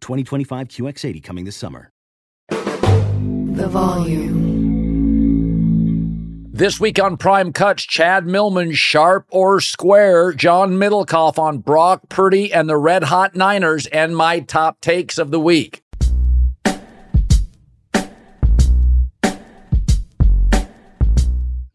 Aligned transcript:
2025 0.00 0.68
QX80 0.68 1.22
coming 1.22 1.44
this 1.44 1.56
summer. 1.56 1.90
The 2.48 3.68
volume. 3.68 4.60
This 6.52 6.78
week 6.78 6.98
on 6.98 7.16
Prime 7.16 7.52
Cuts, 7.52 7.84
Chad 7.84 8.26
Millman, 8.26 8.74
sharp 8.74 9.26
or 9.30 9.60
square, 9.60 10.32
John 10.32 10.72
Middlekauff 10.72 11.38
on 11.38 11.58
Brock 11.58 12.08
Purdy 12.08 12.52
and 12.52 12.68
the 12.68 12.76
Red 12.76 13.04
Hot 13.04 13.34
Niners, 13.34 13.86
and 13.86 14.16
my 14.16 14.40
top 14.40 14.80
takes 14.80 15.18
of 15.18 15.30
the 15.30 15.40
week. 15.40 15.82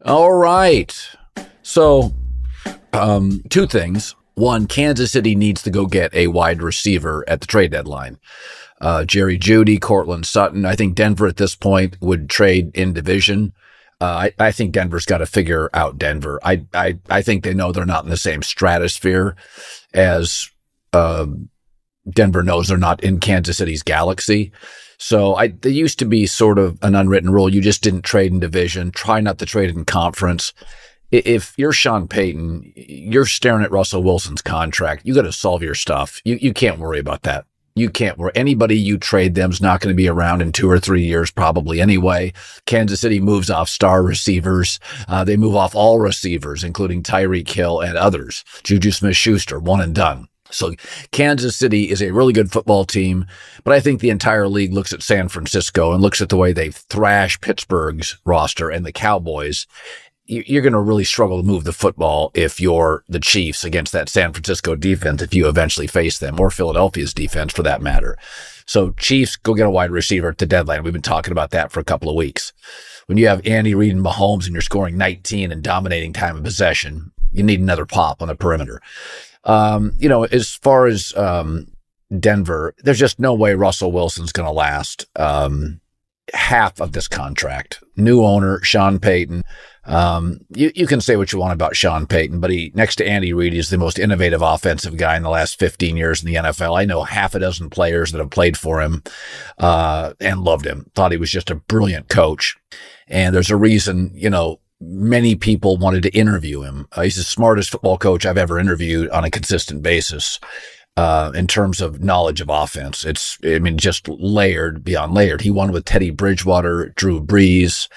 All 0.04 0.32
right. 0.32 0.94
So, 1.62 2.14
um, 2.92 3.42
two 3.50 3.66
things. 3.66 4.14
One, 4.36 4.66
Kansas 4.66 5.12
City 5.12 5.34
needs 5.34 5.62
to 5.62 5.70
go 5.70 5.86
get 5.86 6.14
a 6.14 6.26
wide 6.26 6.60
receiver 6.62 7.24
at 7.26 7.40
the 7.40 7.46
trade 7.46 7.72
deadline. 7.72 8.18
Uh, 8.82 9.04
Jerry 9.06 9.38
Jeudy, 9.38 9.80
Courtland 9.80 10.26
Sutton. 10.26 10.66
I 10.66 10.76
think 10.76 10.94
Denver 10.94 11.26
at 11.26 11.38
this 11.38 11.54
point 11.54 11.96
would 12.02 12.28
trade 12.28 12.70
in 12.76 12.92
division. 12.92 13.54
Uh, 13.98 14.28
I, 14.28 14.32
I, 14.38 14.52
think 14.52 14.72
Denver's 14.72 15.06
got 15.06 15.18
to 15.18 15.26
figure 15.26 15.70
out 15.72 15.96
Denver. 15.96 16.38
I, 16.42 16.66
I, 16.74 16.98
I 17.08 17.22
think 17.22 17.44
they 17.44 17.54
know 17.54 17.72
they're 17.72 17.86
not 17.86 18.04
in 18.04 18.10
the 18.10 18.18
same 18.18 18.42
stratosphere 18.42 19.34
as 19.94 20.50
uh, 20.92 21.24
Denver 22.10 22.42
knows 22.42 22.68
they're 22.68 22.76
not 22.76 23.02
in 23.02 23.20
Kansas 23.20 23.56
City's 23.56 23.82
galaxy. 23.82 24.52
So 24.98 25.34
I, 25.36 25.48
there 25.48 25.72
used 25.72 25.98
to 26.00 26.04
be 26.04 26.26
sort 26.26 26.58
of 26.58 26.78
an 26.82 26.94
unwritten 26.94 27.30
rule. 27.30 27.48
You 27.48 27.62
just 27.62 27.82
didn't 27.82 28.02
trade 28.02 28.32
in 28.32 28.40
division. 28.40 28.90
Try 28.90 29.20
not 29.20 29.38
to 29.38 29.46
trade 29.46 29.70
in 29.70 29.86
conference. 29.86 30.52
If 31.10 31.54
you're 31.56 31.72
Sean 31.72 32.08
Payton, 32.08 32.72
you're 32.74 33.26
staring 33.26 33.64
at 33.64 33.70
Russell 33.70 34.02
Wilson's 34.02 34.42
contract. 34.42 35.06
You 35.06 35.14
got 35.14 35.22
to 35.22 35.32
solve 35.32 35.62
your 35.62 35.74
stuff. 35.74 36.20
You, 36.24 36.36
you 36.40 36.52
can't 36.52 36.78
worry 36.78 36.98
about 36.98 37.22
that. 37.22 37.44
You 37.76 37.90
can't 37.90 38.16
worry. 38.16 38.32
Anybody 38.34 38.76
you 38.76 38.96
trade 38.96 39.34
them's 39.34 39.60
not 39.60 39.80
going 39.80 39.94
to 39.94 39.96
be 39.96 40.08
around 40.08 40.40
in 40.40 40.50
two 40.50 40.68
or 40.68 40.80
three 40.80 41.04
years, 41.04 41.30
probably 41.30 41.80
anyway. 41.80 42.32
Kansas 42.64 43.02
City 43.02 43.20
moves 43.20 43.50
off 43.50 43.68
star 43.68 44.02
receivers. 44.02 44.80
Uh, 45.06 45.24
they 45.24 45.36
move 45.36 45.54
off 45.54 45.74
all 45.74 46.00
receivers, 46.00 46.64
including 46.64 47.02
Tyreek 47.02 47.48
Hill 47.48 47.80
and 47.80 47.98
others. 47.98 48.44
Juju 48.64 48.90
Smith 48.90 49.16
Schuster, 49.16 49.60
one 49.60 49.82
and 49.82 49.94
done. 49.94 50.28
So 50.50 50.74
Kansas 51.10 51.56
City 51.56 51.90
is 51.90 52.00
a 52.00 52.12
really 52.12 52.32
good 52.32 52.52
football 52.52 52.84
team, 52.84 53.26
but 53.64 53.74
I 53.74 53.80
think 53.80 54.00
the 54.00 54.10
entire 54.10 54.48
league 54.48 54.72
looks 54.72 54.92
at 54.92 55.02
San 55.02 55.28
Francisco 55.28 55.92
and 55.92 56.00
looks 56.00 56.20
at 56.20 56.28
the 56.28 56.36
way 56.36 56.52
they 56.52 56.70
thrash 56.70 57.40
Pittsburgh's 57.40 58.16
roster 58.24 58.70
and 58.70 58.86
the 58.86 58.92
Cowboys. 58.92 59.66
You're 60.28 60.62
going 60.62 60.72
to 60.72 60.80
really 60.80 61.04
struggle 61.04 61.40
to 61.40 61.46
move 61.46 61.64
the 61.64 61.72
football 61.72 62.32
if 62.34 62.60
you're 62.60 63.04
the 63.08 63.20
Chiefs 63.20 63.64
against 63.64 63.92
that 63.92 64.08
San 64.08 64.32
Francisco 64.32 64.74
defense 64.74 65.22
if 65.22 65.34
you 65.34 65.48
eventually 65.48 65.86
face 65.86 66.18
them 66.18 66.40
or 66.40 66.50
Philadelphia's 66.50 67.14
defense 67.14 67.52
for 67.52 67.62
that 67.62 67.80
matter. 67.80 68.16
So 68.66 68.90
Chiefs 68.92 69.36
go 69.36 69.54
get 69.54 69.66
a 69.66 69.70
wide 69.70 69.92
receiver 69.92 70.28
at 70.28 70.38
the 70.38 70.46
deadline. 70.46 70.82
We've 70.82 70.92
been 70.92 71.02
talking 71.02 71.32
about 71.32 71.52
that 71.52 71.70
for 71.70 71.78
a 71.78 71.84
couple 71.84 72.10
of 72.10 72.16
weeks. 72.16 72.52
When 73.06 73.18
you 73.18 73.28
have 73.28 73.46
Andy 73.46 73.74
Reid 73.74 73.94
and 73.94 74.04
Mahomes 74.04 74.46
and 74.46 74.52
you're 74.52 74.62
scoring 74.62 74.98
19 74.98 75.52
and 75.52 75.62
dominating 75.62 76.12
time 76.12 76.36
of 76.36 76.42
possession, 76.42 77.12
you 77.32 77.44
need 77.44 77.60
another 77.60 77.86
pop 77.86 78.20
on 78.20 78.28
the 78.28 78.34
perimeter. 78.34 78.80
Um, 79.44 79.92
you 79.98 80.08
know, 80.08 80.24
as 80.24 80.54
far 80.54 80.86
as 80.86 81.16
um, 81.16 81.68
Denver, 82.18 82.74
there's 82.78 82.98
just 82.98 83.20
no 83.20 83.34
way 83.34 83.54
Russell 83.54 83.92
Wilson's 83.92 84.32
going 84.32 84.46
to 84.46 84.52
last 84.52 85.06
um, 85.14 85.80
half 86.34 86.80
of 86.80 86.92
this 86.92 87.08
contract. 87.08 87.82
New 87.96 88.24
owner, 88.24 88.60
Sean 88.62 88.98
Payton. 88.98 89.42
Um, 89.84 90.40
you, 90.50 90.72
you 90.74 90.86
can 90.86 91.00
say 91.00 91.16
what 91.16 91.32
you 91.32 91.38
want 91.38 91.52
about 91.52 91.76
Sean 91.76 92.06
Payton, 92.06 92.40
but 92.40 92.50
he, 92.50 92.72
next 92.74 92.96
to 92.96 93.06
Andy 93.06 93.32
Reid, 93.32 93.54
is 93.54 93.70
the 93.70 93.78
most 93.78 93.98
innovative 93.98 94.42
offensive 94.42 94.96
guy 94.96 95.16
in 95.16 95.22
the 95.22 95.30
last 95.30 95.58
15 95.58 95.96
years 95.96 96.22
in 96.22 96.26
the 96.26 96.34
NFL. 96.34 96.76
I 96.76 96.84
know 96.84 97.04
half 97.04 97.34
a 97.34 97.38
dozen 97.38 97.70
players 97.70 98.10
that 98.10 98.18
have 98.18 98.30
played 98.30 98.56
for 98.56 98.80
him, 98.80 99.02
uh, 99.58 100.14
and 100.20 100.42
loved 100.42 100.66
him, 100.66 100.90
thought 100.94 101.12
he 101.12 101.18
was 101.18 101.30
just 101.30 101.50
a 101.50 101.54
brilliant 101.54 102.08
coach. 102.08 102.56
And 103.06 103.34
there's 103.34 103.50
a 103.50 103.56
reason, 103.56 104.10
you 104.14 104.28
know, 104.28 104.60
many 104.80 105.36
people 105.36 105.76
wanted 105.76 106.02
to 106.02 106.10
interview 106.10 106.62
him. 106.62 106.86
Uh, 106.92 107.02
he's 107.02 107.16
the 107.16 107.22
smartest 107.22 107.70
football 107.70 107.96
coach 107.96 108.26
I've 108.26 108.36
ever 108.36 108.58
interviewed 108.58 109.08
on 109.10 109.24
a 109.24 109.30
consistent 109.30 109.82
basis. 109.82 110.40
Uh, 110.96 111.30
in 111.34 111.46
terms 111.46 111.82
of 111.82 112.02
knowledge 112.02 112.40
of 112.40 112.48
offense, 112.48 113.04
it's, 113.04 113.36
I 113.44 113.58
mean, 113.58 113.76
just 113.76 114.08
layered 114.08 114.82
beyond 114.82 115.12
layered. 115.12 115.42
He 115.42 115.50
won 115.50 115.70
with 115.70 115.84
Teddy 115.84 116.08
Bridgewater, 116.08 116.94
Drew 116.96 117.22
Brees. 117.22 117.88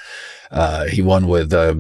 Uh, 0.52 0.86
he 0.86 1.02
won 1.02 1.28
with, 1.30 1.54
uh, 1.54 1.76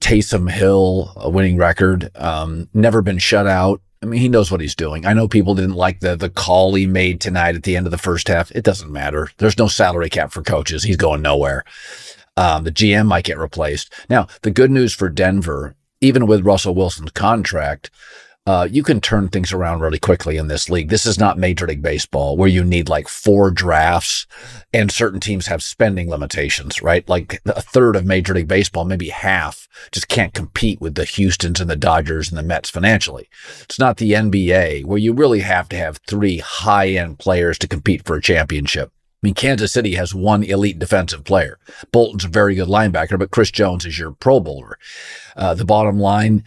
Taysom 0.00 0.50
Hill, 0.50 1.12
a 1.16 1.28
winning 1.28 1.56
record. 1.56 2.10
Um, 2.16 2.68
never 2.72 3.02
been 3.02 3.18
shut 3.18 3.46
out. 3.46 3.80
I 4.02 4.06
mean, 4.06 4.20
he 4.20 4.28
knows 4.28 4.50
what 4.50 4.60
he's 4.60 4.76
doing. 4.76 5.06
I 5.06 5.12
know 5.12 5.26
people 5.26 5.54
didn't 5.56 5.74
like 5.74 6.00
the 6.00 6.14
the 6.14 6.30
call 6.30 6.74
he 6.74 6.86
made 6.86 7.20
tonight 7.20 7.56
at 7.56 7.64
the 7.64 7.76
end 7.76 7.86
of 7.86 7.90
the 7.90 7.98
first 7.98 8.28
half. 8.28 8.50
It 8.52 8.62
doesn't 8.64 8.92
matter. 8.92 9.30
There's 9.38 9.58
no 9.58 9.66
salary 9.66 10.08
cap 10.08 10.30
for 10.30 10.42
coaches. 10.42 10.84
He's 10.84 10.96
going 10.96 11.20
nowhere. 11.20 11.64
Um, 12.36 12.62
the 12.62 12.70
GM 12.70 13.06
might 13.06 13.24
get 13.24 13.38
replaced. 13.38 13.92
Now, 14.08 14.28
the 14.42 14.52
good 14.52 14.70
news 14.70 14.94
for 14.94 15.08
Denver, 15.08 15.74
even 16.00 16.26
with 16.28 16.46
Russell 16.46 16.76
Wilson's 16.76 17.10
contract, 17.10 17.90
uh, 18.48 18.64
you 18.64 18.82
can 18.82 18.98
turn 18.98 19.28
things 19.28 19.52
around 19.52 19.80
really 19.80 19.98
quickly 19.98 20.38
in 20.38 20.48
this 20.48 20.70
league. 20.70 20.88
This 20.88 21.04
is 21.04 21.18
not 21.18 21.36
Major 21.36 21.66
League 21.66 21.82
Baseball 21.82 22.34
where 22.34 22.48
you 22.48 22.64
need 22.64 22.88
like 22.88 23.06
four 23.06 23.50
drafts 23.50 24.26
and 24.72 24.90
certain 24.90 25.20
teams 25.20 25.48
have 25.48 25.62
spending 25.62 26.08
limitations, 26.08 26.80
right? 26.80 27.06
Like 27.06 27.42
a 27.44 27.60
third 27.60 27.94
of 27.94 28.06
Major 28.06 28.32
League 28.32 28.48
Baseball, 28.48 28.86
maybe 28.86 29.10
half, 29.10 29.68
just 29.92 30.08
can't 30.08 30.32
compete 30.32 30.80
with 30.80 30.94
the 30.94 31.04
Houstons 31.04 31.60
and 31.60 31.68
the 31.68 31.76
Dodgers 31.76 32.30
and 32.30 32.38
the 32.38 32.42
Mets 32.42 32.70
financially. 32.70 33.28
It's 33.60 33.78
not 33.78 33.98
the 33.98 34.12
NBA 34.12 34.86
where 34.86 34.96
you 34.96 35.12
really 35.12 35.40
have 35.40 35.68
to 35.68 35.76
have 35.76 36.00
three 36.08 36.38
high 36.38 36.88
end 36.88 37.18
players 37.18 37.58
to 37.58 37.68
compete 37.68 38.06
for 38.06 38.16
a 38.16 38.22
championship. 38.22 38.90
I 39.22 39.26
mean, 39.26 39.34
Kansas 39.34 39.74
City 39.74 39.96
has 39.96 40.14
one 40.14 40.42
elite 40.42 40.78
defensive 40.78 41.22
player. 41.22 41.58
Bolton's 41.92 42.24
a 42.24 42.28
very 42.28 42.54
good 42.54 42.68
linebacker, 42.68 43.18
but 43.18 43.30
Chris 43.30 43.50
Jones 43.50 43.84
is 43.84 43.98
your 43.98 44.12
Pro 44.12 44.40
Bowler. 44.40 44.78
Uh, 45.36 45.52
the 45.52 45.66
bottom 45.66 46.00
line, 46.00 46.44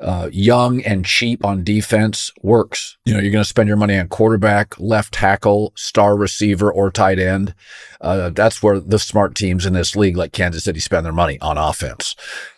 uh, 0.00 0.28
young 0.32 0.82
and 0.82 1.04
cheap 1.04 1.44
on 1.44 1.62
defense 1.62 2.32
works. 2.42 2.96
You 3.04 3.14
know, 3.14 3.20
you're 3.20 3.32
going 3.32 3.44
to 3.44 3.48
spend 3.48 3.68
your 3.68 3.76
money 3.76 3.98
on 3.98 4.08
quarterback, 4.08 4.78
left 4.80 5.14
tackle, 5.14 5.72
star 5.76 6.16
receiver, 6.16 6.72
or 6.72 6.90
tight 6.90 7.18
end. 7.18 7.54
Uh, 8.00 8.30
that's 8.30 8.62
where 8.62 8.80
the 8.80 8.98
smart 8.98 9.34
teams 9.34 9.66
in 9.66 9.72
this 9.72 9.94
league, 9.94 10.16
like 10.16 10.32
Kansas 10.32 10.64
City, 10.64 10.80
spend 10.80 11.04
their 11.04 11.12
money 11.12 11.38
on 11.40 11.58
offense. 11.58 12.16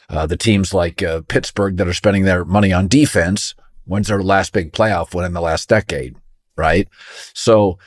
Uh, 0.08 0.26
the 0.26 0.36
teams 0.36 0.72
like 0.72 1.02
uh, 1.02 1.22
Pittsburgh 1.28 1.76
that 1.76 1.88
are 1.88 1.94
spending 1.94 2.24
their 2.24 2.44
money 2.44 2.72
on 2.72 2.88
defense, 2.88 3.54
when's 3.84 4.08
their 4.08 4.22
last 4.22 4.52
big 4.52 4.72
playoff 4.72 5.14
win 5.14 5.24
in 5.24 5.32
the 5.32 5.40
last 5.40 5.68
decade, 5.68 6.16
right? 6.56 6.88
So, 7.34 7.78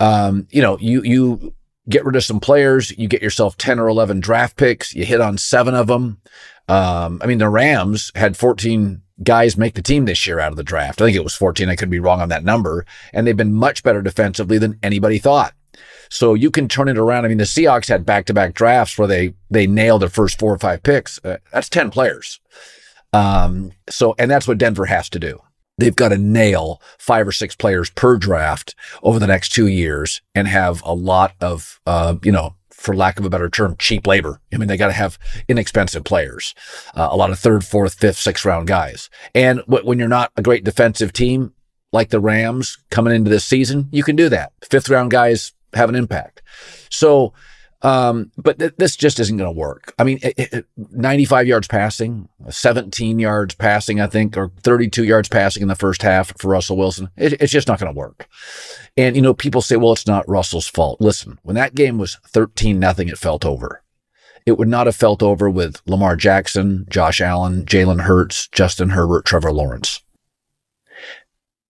Um, 0.00 0.48
you 0.50 0.62
know, 0.62 0.76
you 0.80 1.02
you 1.04 1.54
get 1.88 2.04
rid 2.04 2.16
of 2.16 2.24
some 2.24 2.40
players, 2.40 2.96
you 2.96 3.08
get 3.08 3.22
yourself 3.22 3.56
10 3.56 3.78
or 3.78 3.88
11 3.88 4.20
draft 4.20 4.56
picks, 4.56 4.94
you 4.94 5.04
hit 5.04 5.20
on 5.20 5.38
seven 5.38 5.74
of 5.74 5.86
them. 5.86 6.20
Um, 6.68 7.20
I 7.22 7.26
mean, 7.26 7.38
the 7.38 7.48
Rams 7.48 8.12
had 8.14 8.36
14 8.36 9.02
guys 9.22 9.56
make 9.56 9.74
the 9.74 9.82
team 9.82 10.04
this 10.04 10.26
year 10.26 10.40
out 10.40 10.52
of 10.52 10.56
the 10.56 10.62
draft. 10.62 11.00
I 11.00 11.06
think 11.06 11.16
it 11.16 11.24
was 11.24 11.34
14. 11.34 11.68
I 11.68 11.76
could 11.76 11.90
be 11.90 12.00
wrong 12.00 12.20
on 12.20 12.28
that 12.30 12.44
number. 12.44 12.86
And 13.12 13.26
they've 13.26 13.36
been 13.36 13.54
much 13.54 13.82
better 13.82 14.02
defensively 14.02 14.58
than 14.58 14.78
anybody 14.82 15.18
thought. 15.18 15.54
So 16.08 16.34
you 16.34 16.50
can 16.50 16.68
turn 16.68 16.88
it 16.88 16.98
around. 16.98 17.24
I 17.24 17.28
mean, 17.28 17.38
the 17.38 17.44
Seahawks 17.44 17.88
had 17.88 18.04
back 18.04 18.26
to 18.26 18.34
back 18.34 18.54
drafts 18.54 18.98
where 18.98 19.08
they, 19.08 19.34
they 19.50 19.66
nailed 19.66 20.02
their 20.02 20.08
first 20.08 20.38
four 20.38 20.52
or 20.52 20.58
five 20.58 20.82
picks. 20.82 21.18
Uh, 21.24 21.38
that's 21.52 21.68
10 21.68 21.90
players. 21.90 22.40
Um, 23.12 23.72
so, 23.88 24.14
and 24.18 24.30
that's 24.30 24.46
what 24.46 24.58
Denver 24.58 24.86
has 24.86 25.08
to 25.10 25.18
do. 25.18 25.40
They've 25.82 25.96
got 25.96 26.10
to 26.10 26.18
nail 26.18 26.80
five 26.98 27.26
or 27.26 27.32
six 27.32 27.56
players 27.56 27.90
per 27.90 28.16
draft 28.16 28.74
over 29.02 29.18
the 29.18 29.26
next 29.26 29.50
two 29.50 29.66
years 29.66 30.22
and 30.34 30.46
have 30.46 30.82
a 30.84 30.94
lot 30.94 31.34
of, 31.40 31.80
uh, 31.86 32.16
you 32.22 32.32
know, 32.32 32.54
for 32.70 32.96
lack 32.96 33.18
of 33.18 33.24
a 33.24 33.30
better 33.30 33.48
term, 33.48 33.76
cheap 33.78 34.06
labor. 34.06 34.40
I 34.52 34.58
mean, 34.58 34.68
they 34.68 34.76
got 34.76 34.88
to 34.88 34.92
have 34.92 35.18
inexpensive 35.48 36.04
players, 36.04 36.54
uh, 36.94 37.08
a 37.10 37.16
lot 37.16 37.30
of 37.30 37.38
third, 37.38 37.64
fourth, 37.64 37.94
fifth, 37.94 38.18
sixth 38.18 38.44
round 38.44 38.66
guys. 38.66 39.10
And 39.34 39.60
w- 39.60 39.84
when 39.86 39.98
you're 39.98 40.08
not 40.08 40.32
a 40.36 40.42
great 40.42 40.64
defensive 40.64 41.12
team 41.12 41.52
like 41.92 42.10
the 42.10 42.20
Rams 42.20 42.78
coming 42.90 43.14
into 43.14 43.30
this 43.30 43.44
season, 43.44 43.88
you 43.92 44.02
can 44.02 44.16
do 44.16 44.28
that. 44.28 44.52
Fifth 44.68 44.88
round 44.88 45.10
guys 45.10 45.52
have 45.74 45.88
an 45.88 45.94
impact. 45.94 46.42
So, 46.90 47.32
um, 47.82 48.30
but 48.36 48.60
th- 48.60 48.74
this 48.78 48.94
just 48.94 49.18
isn't 49.18 49.36
going 49.36 49.52
to 49.52 49.58
work. 49.58 49.92
I 49.98 50.04
mean, 50.04 50.20
it, 50.22 50.34
it, 50.38 50.66
95 50.76 51.48
yards 51.48 51.66
passing, 51.66 52.28
17 52.48 53.18
yards 53.18 53.56
passing, 53.56 54.00
I 54.00 54.06
think, 54.06 54.36
or 54.36 54.52
32 54.62 55.04
yards 55.04 55.28
passing 55.28 55.62
in 55.62 55.68
the 55.68 55.74
first 55.74 56.02
half 56.02 56.36
for 56.38 56.48
Russell 56.48 56.76
Wilson. 56.76 57.10
It, 57.16 57.34
it's 57.34 57.52
just 57.52 57.66
not 57.66 57.80
going 57.80 57.92
to 57.92 57.98
work. 57.98 58.28
And, 58.96 59.16
you 59.16 59.22
know, 59.22 59.34
people 59.34 59.62
say, 59.62 59.76
well, 59.76 59.92
it's 59.92 60.06
not 60.06 60.28
Russell's 60.28 60.68
fault. 60.68 61.00
Listen, 61.00 61.38
when 61.42 61.56
that 61.56 61.74
game 61.74 61.98
was 61.98 62.18
13 62.28 62.78
nothing, 62.78 63.08
it 63.08 63.18
felt 63.18 63.44
over. 63.44 63.82
It 64.46 64.58
would 64.58 64.68
not 64.68 64.86
have 64.86 64.96
felt 64.96 65.22
over 65.22 65.50
with 65.50 65.82
Lamar 65.86 66.14
Jackson, 66.14 66.86
Josh 66.88 67.20
Allen, 67.20 67.64
Jalen 67.64 68.02
Hurts, 68.02 68.48
Justin 68.48 68.90
Herbert, 68.90 69.24
Trevor 69.24 69.52
Lawrence. 69.52 70.02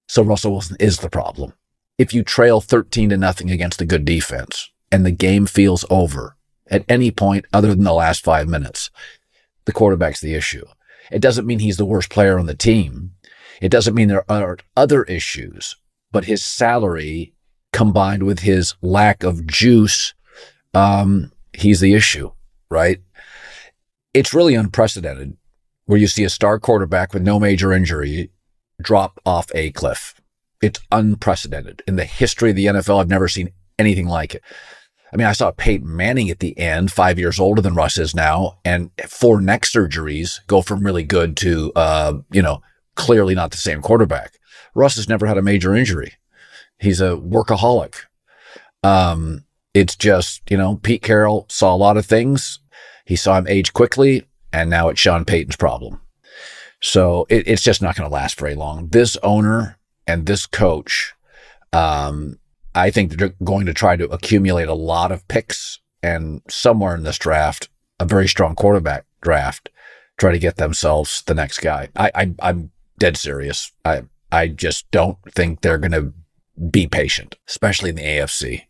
So 0.08 0.22
Russell 0.22 0.52
Wilson 0.52 0.76
is 0.78 0.98
the 0.98 1.08
problem. 1.08 1.54
If 1.96 2.12
you 2.12 2.22
trail 2.22 2.60
13 2.60 3.10
to 3.10 3.16
nothing 3.16 3.50
against 3.50 3.80
a 3.80 3.86
good 3.86 4.04
defense 4.04 4.71
and 4.92 5.04
the 5.04 5.10
game 5.10 5.46
feels 5.46 5.84
over 5.90 6.36
at 6.70 6.84
any 6.88 7.10
point 7.10 7.46
other 7.52 7.74
than 7.74 7.84
the 7.84 7.92
last 7.92 8.22
five 8.22 8.46
minutes, 8.46 8.90
the 9.64 9.72
quarterback's 9.72 10.20
the 10.20 10.34
issue. 10.34 10.64
It 11.10 11.20
doesn't 11.20 11.46
mean 11.46 11.58
he's 11.58 11.78
the 11.78 11.84
worst 11.84 12.10
player 12.10 12.38
on 12.38 12.46
the 12.46 12.54
team. 12.54 13.12
It 13.60 13.70
doesn't 13.70 13.94
mean 13.94 14.08
there 14.08 14.30
aren't 14.30 14.62
other 14.76 15.02
issues, 15.04 15.76
but 16.12 16.26
his 16.26 16.44
salary 16.44 17.34
combined 17.72 18.24
with 18.24 18.40
his 18.40 18.74
lack 18.82 19.24
of 19.24 19.46
juice, 19.46 20.14
um, 20.74 21.32
he's 21.52 21.80
the 21.80 21.94
issue, 21.94 22.30
right? 22.70 23.00
It's 24.14 24.34
really 24.34 24.54
unprecedented 24.54 25.36
where 25.86 25.98
you 25.98 26.06
see 26.06 26.24
a 26.24 26.30
star 26.30 26.58
quarterback 26.58 27.14
with 27.14 27.22
no 27.22 27.40
major 27.40 27.72
injury 27.72 28.30
drop 28.80 29.20
off 29.24 29.50
a 29.54 29.70
cliff. 29.72 30.20
It's 30.60 30.80
unprecedented 30.90 31.82
in 31.86 31.96
the 31.96 32.04
history 32.04 32.50
of 32.50 32.56
the 32.56 32.66
NFL. 32.66 33.00
I've 33.00 33.08
never 33.08 33.28
seen 33.28 33.52
anything 33.78 34.06
like 34.06 34.34
it. 34.34 34.42
I 35.12 35.16
mean, 35.16 35.26
I 35.26 35.32
saw 35.32 35.50
Peyton 35.50 35.94
Manning 35.94 36.30
at 36.30 36.38
the 36.38 36.58
end, 36.58 36.90
five 36.90 37.18
years 37.18 37.38
older 37.38 37.60
than 37.60 37.74
Russ 37.74 37.98
is 37.98 38.14
now, 38.14 38.58
and 38.64 38.90
four 39.06 39.40
neck 39.40 39.62
surgeries 39.62 40.40
go 40.46 40.62
from 40.62 40.84
really 40.84 41.04
good 41.04 41.36
to, 41.38 41.70
uh, 41.76 42.14
you 42.30 42.40
know, 42.40 42.62
clearly 42.94 43.34
not 43.34 43.50
the 43.50 43.58
same 43.58 43.82
quarterback. 43.82 44.38
Russ 44.74 44.96
has 44.96 45.08
never 45.08 45.26
had 45.26 45.36
a 45.36 45.42
major 45.42 45.74
injury. 45.74 46.14
He's 46.78 47.00
a 47.00 47.16
workaholic. 47.16 47.96
Um, 48.82 49.44
it's 49.74 49.96
just, 49.96 50.50
you 50.50 50.56
know, 50.56 50.76
Pete 50.76 51.02
Carroll 51.02 51.46
saw 51.48 51.74
a 51.74 51.76
lot 51.76 51.96
of 51.96 52.06
things. 52.06 52.60
He 53.04 53.16
saw 53.16 53.36
him 53.36 53.46
age 53.48 53.72
quickly, 53.72 54.26
and 54.52 54.70
now 54.70 54.88
it's 54.88 55.00
Sean 55.00 55.24
Payton's 55.24 55.56
problem. 55.56 56.00
So 56.80 57.26
it, 57.28 57.46
it's 57.46 57.62
just 57.62 57.82
not 57.82 57.96
going 57.96 58.08
to 58.08 58.14
last 58.14 58.38
very 58.38 58.54
long. 58.54 58.88
This 58.88 59.16
owner 59.22 59.78
and 60.06 60.26
this 60.26 60.46
coach, 60.46 61.14
um, 61.72 62.38
I 62.74 62.90
think 62.90 63.12
they're 63.12 63.34
going 63.44 63.66
to 63.66 63.74
try 63.74 63.96
to 63.96 64.08
accumulate 64.08 64.68
a 64.68 64.74
lot 64.74 65.12
of 65.12 65.26
picks 65.28 65.80
and 66.02 66.42
somewhere 66.48 66.94
in 66.94 67.02
this 67.02 67.18
draft, 67.18 67.68
a 68.00 68.04
very 68.04 68.26
strong 68.26 68.54
quarterback 68.54 69.04
draft, 69.20 69.70
try 70.18 70.32
to 70.32 70.38
get 70.38 70.56
themselves 70.56 71.22
the 71.26 71.34
next 71.34 71.58
guy. 71.58 71.88
I, 71.96 72.10
I 72.14 72.34
I'm 72.40 72.70
dead 72.98 73.16
serious. 73.16 73.72
I 73.84 74.02
I 74.30 74.48
just 74.48 74.90
don't 74.90 75.18
think 75.34 75.60
they're 75.60 75.78
going 75.78 75.92
to 75.92 76.12
be 76.70 76.86
patient, 76.86 77.36
especially 77.48 77.90
in 77.90 77.96
the 77.96 78.02
AFC. 78.02 78.62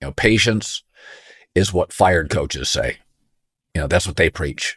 You 0.00 0.08
know, 0.08 0.12
patience 0.12 0.82
is 1.54 1.72
what 1.72 1.92
fired 1.92 2.30
coaches 2.30 2.70
say. 2.70 2.98
You 3.74 3.82
know, 3.82 3.86
that's 3.86 4.06
what 4.06 4.16
they 4.16 4.30
preach. 4.30 4.76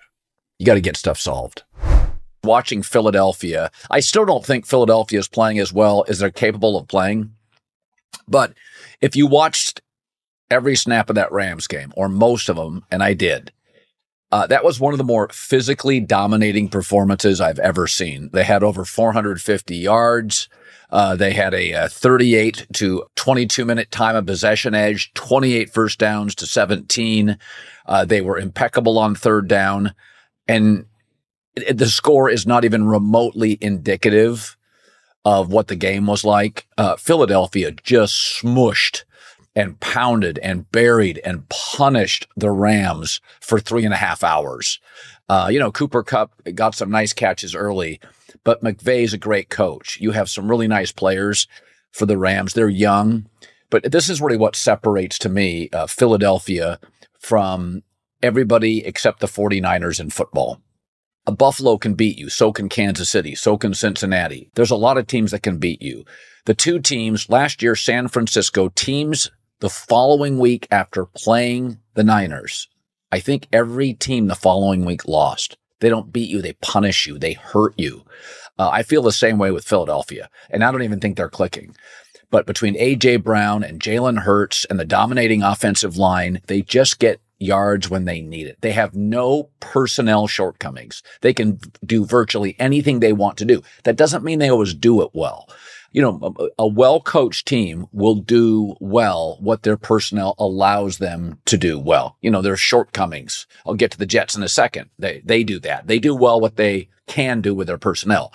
You 0.60 0.66
got 0.66 0.76
to 0.76 0.82
get 0.82 0.98
stuff 0.98 1.20
solved. 1.20 1.64
Watching 2.44 2.84
Philadelphia, 2.84 3.72
I 3.90 4.02
still 4.02 4.26
don't 4.26 4.46
think 4.46 4.66
Philadelphia 4.66 5.20
is 5.20 5.28
playing 5.28 5.60
as 5.60 5.72
well 5.72 6.04
as 6.10 6.20
they're 6.20 6.30
capable 6.30 6.78
of 6.78 6.88
playing. 6.88 7.32
But 8.28 8.54
if 9.02 9.16
you 9.16 9.28
watched 9.28 9.82
every 10.50 10.76
snap 10.76 11.10
of 11.10 11.16
that 11.16 11.32
Rams 11.32 11.68
game, 11.68 11.94
or 11.96 12.10
most 12.10 12.50
of 12.50 12.56
them, 12.56 12.86
and 12.92 13.04
I 13.04 13.14
did, 13.14 13.52
uh, 14.34 14.48
that 14.48 14.64
was 14.64 14.80
one 14.80 14.96
of 14.96 14.98
the 14.98 15.04
more 15.04 15.30
physically 15.30 16.00
dominating 16.00 16.68
performances 16.68 17.40
I've 17.40 17.60
ever 17.60 17.86
seen. 17.86 18.32
They 18.34 18.44
had 18.44 18.64
over 18.64 18.84
450 18.84 19.76
yards. 19.76 20.50
Uh, 20.90 21.16
they 21.16 21.34
had 21.34 21.54
a, 21.54 21.72
a, 21.72 21.88
38 21.88 22.66
to 22.74 23.04
22 23.16 23.64
minute 23.64 23.92
time 23.92 24.16
of 24.16 24.26
possession 24.26 24.74
edge, 24.74 25.14
28 25.14 25.72
first 25.72 26.00
downs 26.00 26.34
to 26.36 26.48
17. 26.48 27.38
Uh, 27.86 28.06
they 28.06 28.22
were 28.22 28.40
impeccable 28.40 28.98
on 28.98 29.14
third 29.14 29.48
down. 29.48 29.94
And 30.48 30.86
it, 31.56 31.78
the 31.78 31.86
score 31.86 32.28
is 32.28 32.48
not 32.48 32.66
even 32.66 32.86
remotely 32.86 33.60
indicative 33.62 34.58
of 35.26 35.52
what 35.52 35.68
the 35.68 35.76
game 35.76 36.06
was 36.06 36.24
like. 36.24 36.68
Uh, 36.78 36.96
Philadelphia 36.96 37.72
just 37.72 38.14
smushed 38.16 39.04
and 39.56 39.80
pounded 39.80 40.40
and 40.40 40.70
buried 40.72 41.22
and 41.24 41.48
punished 41.50 42.28
the 42.36 42.52
Rams 42.52 43.22
for 43.40 43.60
three 43.60 43.86
and 43.86 43.94
a 43.94 43.98
half 43.98 44.24
hours. 44.24 44.80
Uh, 45.30 45.48
you 45.52 45.60
know, 45.60 45.72
Cooper 45.72 46.04
Kupp 46.04 46.32
got 46.56 46.76
some 46.76 46.90
nice 46.90 47.14
catches 47.14 47.56
early, 47.56 48.00
but 48.44 48.64
McVay's 48.64 49.14
a 49.14 49.18
great 49.18 49.50
coach. 49.50 50.00
You 50.02 50.12
have 50.12 50.30
some 50.30 50.50
really 50.50 50.68
nice 50.68 50.92
players 50.92 51.48
for 51.92 52.06
the 52.06 52.18
Rams. 52.18 52.54
They're 52.54 52.68
young, 52.68 53.28
but 53.70 53.92
this 53.92 54.10
is 54.10 54.22
really 54.22 54.38
what 54.38 54.56
separates 54.56 55.18
to 55.20 55.30
me 55.30 55.70
uh, 55.72 55.88
Philadelphia 55.88 56.80
from 57.20 57.84
everybody 58.22 58.86
except 58.86 59.20
the 59.20 59.28
49ers 59.28 60.00
in 60.00 60.10
football. 60.10 60.60
A 61.26 61.32
Buffalo 61.32 61.78
can 61.78 61.94
beat 61.94 62.18
you. 62.18 62.30
So 62.30 62.52
can 62.52 62.70
Kansas 62.70 63.10
City. 63.10 63.36
So 63.36 63.58
can 63.58 63.74
Cincinnati. 63.74 64.50
There's 64.56 64.72
a 64.72 64.76
lot 64.76 64.98
of 64.98 65.08
teams 65.08 65.32
that 65.32 65.44
can 65.44 65.58
beat 65.58 65.82
you. 65.82 66.06
The 66.46 66.54
two 66.54 66.80
teams 66.80 67.30
last 67.30 67.62
year, 67.62 67.76
San 67.76 68.10
Francisco 68.10 68.70
teams 68.70 69.32
the 69.60 69.70
following 69.70 70.40
week 70.40 70.68
after 70.70 71.06
playing 71.06 71.80
the 71.94 72.04
Niners. 72.04 72.68
I 73.12 73.20
think 73.20 73.48
every 73.54 73.94
team 73.94 74.28
the 74.28 74.36
following 74.36 74.84
week 74.84 75.08
lost. 75.08 75.58
They 75.80 75.90
don't 75.90 76.12
beat 76.12 76.30
you. 76.30 76.42
They 76.42 76.54
punish 76.54 77.08
you. 77.08 77.18
They 77.18 77.34
hurt 77.34 77.74
you. 77.78 78.04
Uh, 78.58 78.70
I 78.70 78.84
feel 78.84 79.02
the 79.02 79.12
same 79.12 79.38
way 79.38 79.52
with 79.52 79.66
Philadelphia, 79.66 80.30
and 80.50 80.64
I 80.64 80.72
don't 80.72 80.84
even 80.84 81.00
think 81.00 81.16
they're 81.16 81.30
clicking. 81.30 81.76
But 82.30 82.46
between 82.46 82.76
AJ 82.76 83.24
Brown 83.24 83.64
and 83.64 83.80
Jalen 83.80 84.20
Hurts 84.20 84.66
and 84.66 84.80
the 84.80 84.86
dominating 84.86 85.44
offensive 85.44 85.98
line, 85.98 86.42
they 86.48 86.62
just 86.62 87.00
get 87.00 87.22
yards 87.44 87.90
when 87.90 88.06
they 88.06 88.22
need 88.22 88.48
it. 88.48 88.58
They 88.62 88.72
have 88.72 88.96
no 88.96 89.50
personnel 89.60 90.28
shortcomings. 90.28 91.04
They 91.22 91.34
can 91.34 91.60
do 91.86 92.06
virtually 92.06 92.56
anything 92.60 93.00
they 93.00 93.14
want 93.14 93.38
to 93.38 93.46
do. 93.46 93.62
That 93.84 93.96
doesn't 93.96 94.24
mean 94.24 94.40
they 94.40 94.50
always 94.50 94.74
do 94.74 95.02
it 95.02 95.12
well. 95.14 95.50
You 95.92 96.02
know, 96.02 96.34
a, 96.40 96.64
a 96.64 96.68
well 96.68 97.00
coached 97.02 97.48
team 97.48 97.86
will 97.92 98.16
do 98.16 98.76
well 98.80 99.38
what 99.40 99.62
their 99.62 99.78
personnel 99.78 100.34
allows 100.40 100.98
them 100.98 101.40
to 101.46 101.58
do 101.58 101.80
well. 101.80 102.18
You 102.22 102.32
know, 102.32 102.42
their 102.42 102.58
shortcomings. 102.58 103.46
I'll 103.66 103.76
get 103.76 103.92
to 103.92 103.98
the 104.00 104.08
Jets 104.08 104.36
in 104.36 104.42
a 104.42 104.50
second. 104.50 104.90
They, 104.98 105.22
they 105.24 105.44
do 105.44 105.60
that. 105.60 105.88
They 105.88 106.00
do 106.00 106.16
well 106.16 106.42
what 106.42 106.56
they 106.56 106.90
can 107.06 107.42
do 107.42 107.54
with 107.54 107.68
their 107.68 107.78
personnel. 107.78 108.34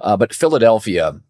Uh, 0.00 0.16
but 0.16 0.34
Philadelphia, 0.34 1.20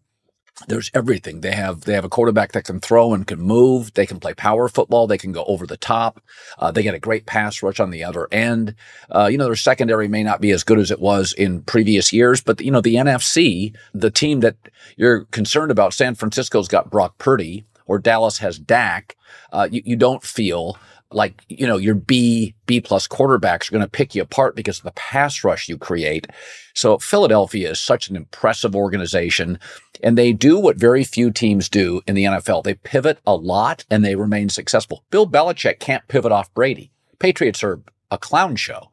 there's 0.67 0.91
everything. 0.93 1.41
They 1.41 1.51
have 1.51 1.81
they 1.81 1.93
have 1.93 2.05
a 2.05 2.09
quarterback 2.09 2.51
that 2.51 2.65
can 2.65 2.79
throw 2.79 3.13
and 3.13 3.25
can 3.25 3.39
move. 3.39 3.93
They 3.93 4.05
can 4.05 4.19
play 4.19 4.33
power 4.33 4.69
football. 4.69 5.07
They 5.07 5.17
can 5.17 5.31
go 5.31 5.43
over 5.45 5.65
the 5.65 5.77
top. 5.77 6.21
Uh, 6.59 6.71
they 6.71 6.83
get 6.83 6.93
a 6.93 6.99
great 6.99 7.25
pass 7.25 7.63
rush 7.63 7.79
on 7.79 7.89
the 7.89 8.03
other 8.03 8.27
end. 8.31 8.75
Uh, 9.09 9.27
you 9.31 9.37
know, 9.37 9.45
their 9.45 9.55
secondary 9.55 10.07
may 10.07 10.23
not 10.23 10.41
be 10.41 10.51
as 10.51 10.63
good 10.63 10.79
as 10.79 10.91
it 10.91 10.99
was 10.99 11.33
in 11.33 11.61
previous 11.63 12.13
years, 12.13 12.41
but 12.41 12.61
you 12.61 12.71
know, 12.71 12.81
the 12.81 12.95
NFC, 12.95 13.75
the 13.93 14.11
team 14.11 14.41
that 14.41 14.55
you're 14.95 15.25
concerned 15.25 15.71
about, 15.71 15.93
San 15.93 16.15
Francisco's 16.15 16.67
got 16.67 16.91
Brock 16.91 17.17
Purdy 17.17 17.65
or 17.85 17.97
Dallas 17.99 18.37
has 18.37 18.59
Dak. 18.59 19.17
Uh, 19.51 19.67
you, 19.71 19.81
you 19.85 19.95
don't 19.95 20.23
feel 20.23 20.77
like, 21.13 21.43
you 21.49 21.67
know, 21.67 21.77
your 21.77 21.95
B, 21.95 22.55
B 22.65 22.81
plus 22.81 23.07
quarterbacks 23.07 23.69
are 23.69 23.71
going 23.71 23.83
to 23.83 23.89
pick 23.89 24.15
you 24.15 24.21
apart 24.21 24.55
because 24.55 24.77
of 24.79 24.83
the 24.83 24.91
pass 24.91 25.43
rush 25.43 25.69
you 25.69 25.77
create. 25.77 26.27
So 26.73 26.97
Philadelphia 26.97 27.71
is 27.71 27.79
such 27.79 28.09
an 28.09 28.15
impressive 28.15 28.75
organization 28.75 29.59
and 30.01 30.17
they 30.17 30.33
do 30.33 30.59
what 30.59 30.77
very 30.77 31.03
few 31.03 31.31
teams 31.31 31.69
do 31.69 32.01
in 32.07 32.15
the 32.15 32.25
NFL. 32.25 32.63
They 32.63 32.73
pivot 32.75 33.19
a 33.25 33.35
lot 33.35 33.85
and 33.89 34.03
they 34.03 34.15
remain 34.15 34.49
successful. 34.49 35.03
Bill 35.09 35.27
Belichick 35.27 35.79
can't 35.79 36.07
pivot 36.07 36.31
off 36.31 36.53
Brady. 36.53 36.91
Patriots 37.19 37.63
are 37.63 37.81
a 38.11 38.17
clown 38.17 38.55
show. 38.55 38.91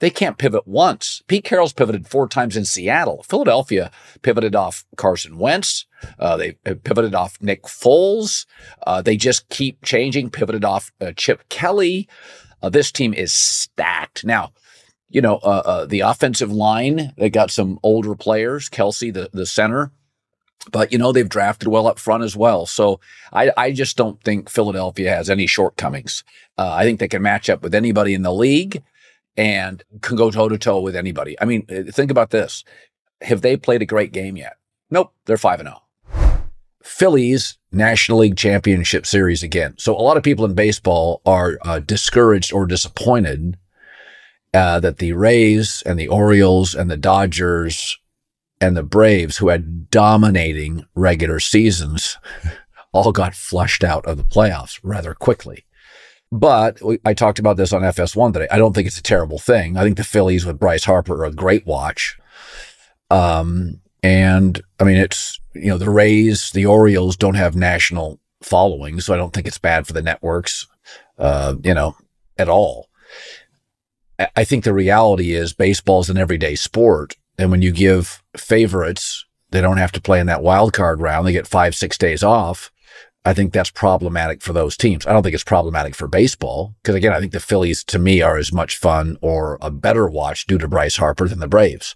They 0.00 0.10
can't 0.10 0.38
pivot 0.38 0.66
once. 0.66 1.22
Pete 1.28 1.44
Carroll's 1.44 1.74
pivoted 1.74 2.08
four 2.08 2.26
times 2.26 2.56
in 2.56 2.64
Seattle. 2.64 3.22
Philadelphia 3.22 3.90
pivoted 4.22 4.56
off 4.56 4.84
Carson 4.96 5.38
Wentz. 5.38 5.86
Uh, 6.18 6.38
they 6.38 6.52
pivoted 6.52 7.14
off 7.14 7.36
Nick 7.40 7.64
Foles. 7.64 8.46
Uh, 8.86 9.02
they 9.02 9.16
just 9.16 9.48
keep 9.50 9.84
changing, 9.84 10.30
pivoted 10.30 10.64
off 10.64 10.90
uh, 11.02 11.12
Chip 11.16 11.46
Kelly. 11.50 12.08
Uh, 12.62 12.70
this 12.70 12.90
team 12.90 13.12
is 13.12 13.32
stacked. 13.32 14.24
Now, 14.24 14.52
you 15.10 15.20
know, 15.20 15.36
uh, 15.36 15.62
uh, 15.66 15.86
the 15.86 16.00
offensive 16.00 16.50
line, 16.50 17.12
they 17.18 17.28
got 17.28 17.50
some 17.50 17.78
older 17.82 18.14
players, 18.14 18.70
Kelce, 18.70 19.12
the, 19.12 19.28
the 19.32 19.44
center. 19.44 19.92
But, 20.72 20.92
you 20.92 20.98
know, 20.98 21.12
they've 21.12 21.28
drafted 21.28 21.68
well 21.68 21.86
up 21.86 21.98
front 21.98 22.22
as 22.22 22.36
well. 22.36 22.64
So 22.64 23.00
I, 23.32 23.50
I 23.56 23.72
just 23.72 23.96
don't 23.96 24.22
think 24.22 24.50
Philadelphia 24.50 25.10
has 25.10 25.28
any 25.28 25.46
shortcomings. 25.46 26.22
I 26.58 26.84
think 26.84 27.00
they 27.00 27.08
can 27.08 27.22
match 27.22 27.48
up 27.48 27.62
with 27.62 27.74
anybody 27.74 28.12
in 28.12 28.22
the 28.22 28.34
league 28.34 28.82
and 29.40 29.82
can 30.02 30.18
go 30.18 30.30
toe 30.30 30.50
to 30.50 30.58
toe 30.58 30.80
with 30.80 30.94
anybody. 30.94 31.34
I 31.40 31.46
mean, 31.46 31.64
uh, 31.70 31.90
think 31.90 32.10
about 32.10 32.28
this. 32.28 32.62
Have 33.22 33.40
they 33.40 33.56
played 33.56 33.80
a 33.80 33.86
great 33.86 34.12
game 34.12 34.36
yet? 34.36 34.58
Nope, 34.90 35.14
they're 35.24 35.38
5 35.38 35.60
and 35.60 35.68
0. 35.70 36.42
Phillies 36.82 37.56
National 37.72 38.18
League 38.18 38.36
Championship 38.36 39.06
Series 39.06 39.42
again. 39.42 39.76
So 39.78 39.96
a 39.96 40.02
lot 40.02 40.18
of 40.18 40.22
people 40.22 40.44
in 40.44 40.52
baseball 40.52 41.22
are 41.24 41.58
uh, 41.62 41.78
discouraged 41.78 42.52
or 42.52 42.66
disappointed 42.66 43.56
uh, 44.52 44.78
that 44.80 44.98
the 44.98 45.14
Rays 45.14 45.82
and 45.86 45.98
the 45.98 46.08
Orioles 46.08 46.74
and 46.74 46.90
the 46.90 46.98
Dodgers 46.98 47.98
and 48.60 48.76
the 48.76 48.82
Braves, 48.82 49.38
who 49.38 49.48
had 49.48 49.88
dominating 49.88 50.84
regular 50.94 51.40
seasons, 51.40 52.18
all 52.92 53.10
got 53.10 53.34
flushed 53.34 53.84
out 53.84 54.04
of 54.04 54.18
the 54.18 54.24
playoffs 54.24 54.78
rather 54.82 55.14
quickly. 55.14 55.64
But 56.32 56.80
I 57.04 57.12
talked 57.12 57.40
about 57.40 57.56
this 57.56 57.72
on 57.72 57.82
FS1 57.82 58.32
today. 58.32 58.46
I 58.50 58.58
don't 58.58 58.72
think 58.72 58.86
it's 58.86 58.98
a 58.98 59.02
terrible 59.02 59.38
thing. 59.38 59.76
I 59.76 59.82
think 59.82 59.96
the 59.96 60.04
Phillies 60.04 60.46
with 60.46 60.60
Bryce 60.60 60.84
Harper 60.84 61.22
are 61.22 61.24
a 61.24 61.32
great 61.32 61.66
watch. 61.66 62.16
Um, 63.10 63.80
and 64.02 64.62
I 64.78 64.84
mean, 64.84 64.96
it's, 64.96 65.40
you 65.54 65.68
know, 65.68 65.78
the 65.78 65.90
Rays, 65.90 66.52
the 66.52 66.66
Orioles 66.66 67.16
don't 67.16 67.34
have 67.34 67.56
national 67.56 68.20
following, 68.42 69.00
so 69.00 69.12
I 69.12 69.16
don't 69.16 69.32
think 69.32 69.48
it's 69.48 69.58
bad 69.58 69.86
for 69.86 69.92
the 69.92 70.02
networks, 70.02 70.68
uh, 71.18 71.56
you 71.62 71.74
know, 71.74 71.96
at 72.38 72.48
all. 72.48 72.88
I 74.36 74.44
think 74.44 74.64
the 74.64 74.74
reality 74.74 75.32
is 75.32 75.52
baseball 75.52 76.00
is 76.00 76.10
an 76.10 76.18
everyday 76.18 76.54
sport. 76.54 77.16
And 77.38 77.50
when 77.50 77.62
you 77.62 77.72
give 77.72 78.22
favorites, 78.36 79.24
they 79.50 79.60
don't 79.60 79.78
have 79.78 79.92
to 79.92 80.00
play 80.00 80.20
in 80.20 80.26
that 80.26 80.42
wild 80.42 80.72
card 80.72 81.00
round. 81.00 81.26
They 81.26 81.32
get 81.32 81.46
five, 81.46 81.74
six 81.74 81.96
days 81.98 82.22
off. 82.22 82.70
I 83.24 83.34
think 83.34 83.52
that's 83.52 83.70
problematic 83.70 84.40
for 84.40 84.52
those 84.52 84.76
teams. 84.76 85.06
I 85.06 85.12
don't 85.12 85.22
think 85.22 85.34
it's 85.34 85.44
problematic 85.44 85.94
for 85.94 86.08
baseball 86.08 86.74
because 86.82 86.94
again, 86.94 87.12
I 87.12 87.20
think 87.20 87.32
the 87.32 87.40
Phillies 87.40 87.84
to 87.84 87.98
me 87.98 88.22
are 88.22 88.38
as 88.38 88.52
much 88.52 88.78
fun 88.78 89.18
or 89.20 89.58
a 89.60 89.70
better 89.70 90.08
watch 90.08 90.46
due 90.46 90.58
to 90.58 90.68
Bryce 90.68 90.96
Harper 90.96 91.28
than 91.28 91.38
the 91.38 91.48
Braves. 91.48 91.94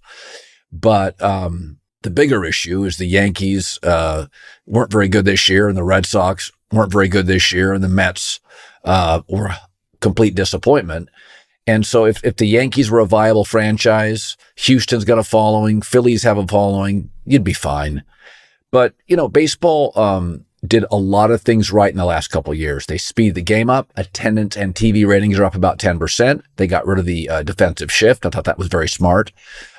But 0.70 1.20
um, 1.22 1.78
the 2.02 2.10
bigger 2.10 2.44
issue 2.44 2.84
is 2.84 2.98
the 2.98 3.06
Yankees 3.06 3.78
uh, 3.82 4.26
weren't 4.66 4.92
very 4.92 5.08
good 5.08 5.24
this 5.24 5.48
year, 5.48 5.68
and 5.68 5.76
the 5.76 5.84
Red 5.84 6.04
Sox 6.04 6.52
weren't 6.70 6.92
very 6.92 7.08
good 7.08 7.26
this 7.26 7.52
year, 7.52 7.72
and 7.72 7.82
the 7.82 7.88
Mets 7.88 8.40
uh, 8.84 9.22
were 9.28 9.46
a 9.46 9.58
complete 10.00 10.34
disappointment. 10.34 11.08
And 11.66 11.86
so, 11.86 12.04
if 12.04 12.22
if 12.22 12.36
the 12.36 12.46
Yankees 12.46 12.90
were 12.90 12.98
a 12.98 13.06
viable 13.06 13.46
franchise, 13.46 14.36
Houston's 14.56 15.06
got 15.06 15.18
a 15.18 15.24
following, 15.24 15.80
Phillies 15.80 16.24
have 16.24 16.36
a 16.36 16.46
following, 16.46 17.08
you'd 17.24 17.44
be 17.44 17.54
fine. 17.54 18.04
But 18.70 18.94
you 19.06 19.16
know, 19.16 19.28
baseball. 19.28 19.92
Um, 19.98 20.44
did 20.66 20.84
a 20.90 20.96
lot 20.96 21.30
of 21.30 21.42
things 21.42 21.72
right 21.72 21.90
in 21.90 21.98
the 21.98 22.04
last 22.04 22.28
couple 22.28 22.54
years. 22.54 22.86
They 22.86 22.98
speed 22.98 23.34
the 23.34 23.42
game 23.42 23.68
up. 23.68 23.92
Attendance 23.96 24.56
and 24.56 24.74
TV 24.74 25.06
ratings 25.06 25.38
are 25.38 25.44
up 25.44 25.54
about 25.54 25.78
10%. 25.78 26.42
They 26.56 26.66
got 26.66 26.86
rid 26.86 26.98
of 26.98 27.04
the 27.04 27.28
uh, 27.28 27.42
defensive 27.42 27.92
shift. 27.92 28.24
I 28.24 28.30
thought 28.30 28.44
that 28.44 28.58
was 28.58 28.68
very 28.68 28.88
smart. 28.88 29.32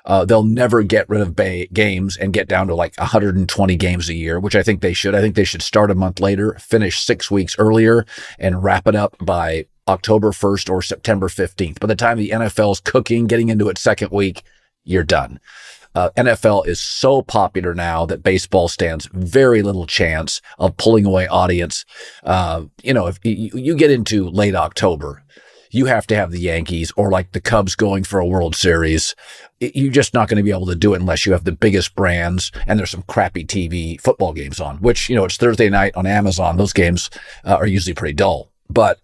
Uh, 0.06 0.24
they'll 0.26 0.44
never 0.44 0.84
get 0.84 1.10
rid 1.10 1.22
of 1.22 1.36
ba- 1.36 1.68
games 1.68 2.18
and 2.18 2.34
get 2.34 2.48
down 2.48 2.68
to 2.68 2.76
like 2.76 2.96
120 2.98 3.76
games 3.76 4.10
a 4.10 4.14
year, 4.14 4.40
which 4.40 4.56
I 4.56 4.64
think 4.64 4.82
they 4.82 4.94
should. 4.94 5.16
I 5.16 5.22
think 5.22 5.36
they 5.36 5.44
should 5.44 5.64
start 5.64 5.92
a 5.92 5.96
month 5.96 6.20
later, 6.20 6.54
finish 6.60 7.00
six 7.00 7.32
weeks 7.32 7.56
earlier 7.58 8.06
and 8.38 8.64
wrap 8.64 8.88
it 8.88 8.96
up 8.96 9.16
by 9.20 9.66
October 9.88 10.32
1st 10.32 10.70
or 10.70 10.82
September 10.82 11.28
15th. 11.28 11.80
By 11.80 11.88
the 11.88 11.96
time 11.96 12.18
the 12.18 12.30
NFL 12.30 12.74
is 12.74 12.80
cooking, 12.80 13.28
getting 13.28 13.50
into 13.50 13.70
its 13.70 13.82
second 13.82 14.12
week, 14.12 14.44
you're 14.84 15.04
done 15.04 15.40
uh, 15.96 16.10
NFL 16.18 16.68
is 16.68 16.80
so 16.80 17.22
popular 17.22 17.74
now 17.74 18.06
that 18.06 18.24
baseball 18.24 18.68
stands 18.68 19.10
very 19.14 19.62
little 19.62 19.88
chance 19.88 20.42
of 20.60 20.78
pulling 20.78 21.06
away 21.06 21.28
audience. 21.28 21.86
Uh, 22.24 22.66
you 22.84 22.94
know, 22.94 23.08
if 23.08 23.20
you, 23.24 23.52
you 23.54 23.76
get 23.76 23.92
into 23.92 24.30
late 24.30 24.56
October, 24.56 25.24
you 25.72 25.86
have 25.86 26.08
to 26.08 26.16
have 26.16 26.32
the 26.32 26.40
Yankees 26.40 26.92
or 26.96 27.10
like 27.10 27.32
the 27.32 27.42
Cubs 27.42 27.76
going 27.76 28.04
for 28.04 28.20
a 28.20 28.26
World 28.26 28.56
Series. 28.56 29.16
You're 29.60 29.92
just 29.92 30.14
not 30.14 30.30
going 30.30 30.38
to 30.38 30.44
be 30.44 30.52
able 30.52 30.68
to 30.68 30.76
do 30.76 30.94
it 30.94 31.02
unless 31.02 31.26
you 31.26 31.32
have 31.32 31.44
the 31.44 31.52
biggest 31.52 31.96
brands 31.96 32.52
and 32.68 32.80
there's 32.80 32.92
some 32.92 33.04
crappy 33.04 33.46
TV 33.46 34.00
football 34.00 34.34
games 34.34 34.60
on, 34.60 34.78
which, 34.78 35.10
you 35.10 35.16
know, 35.16 35.26
it's 35.26 35.38
Thursday 35.38 35.70
night 35.70 35.96
on 35.96 36.06
Amazon. 36.06 36.58
Those 36.58 36.74
games 36.74 37.10
uh, 37.44 37.56
are 37.56 37.68
usually 37.68 37.94
pretty 37.94 38.14
dull, 38.14 38.52
but 38.70 39.00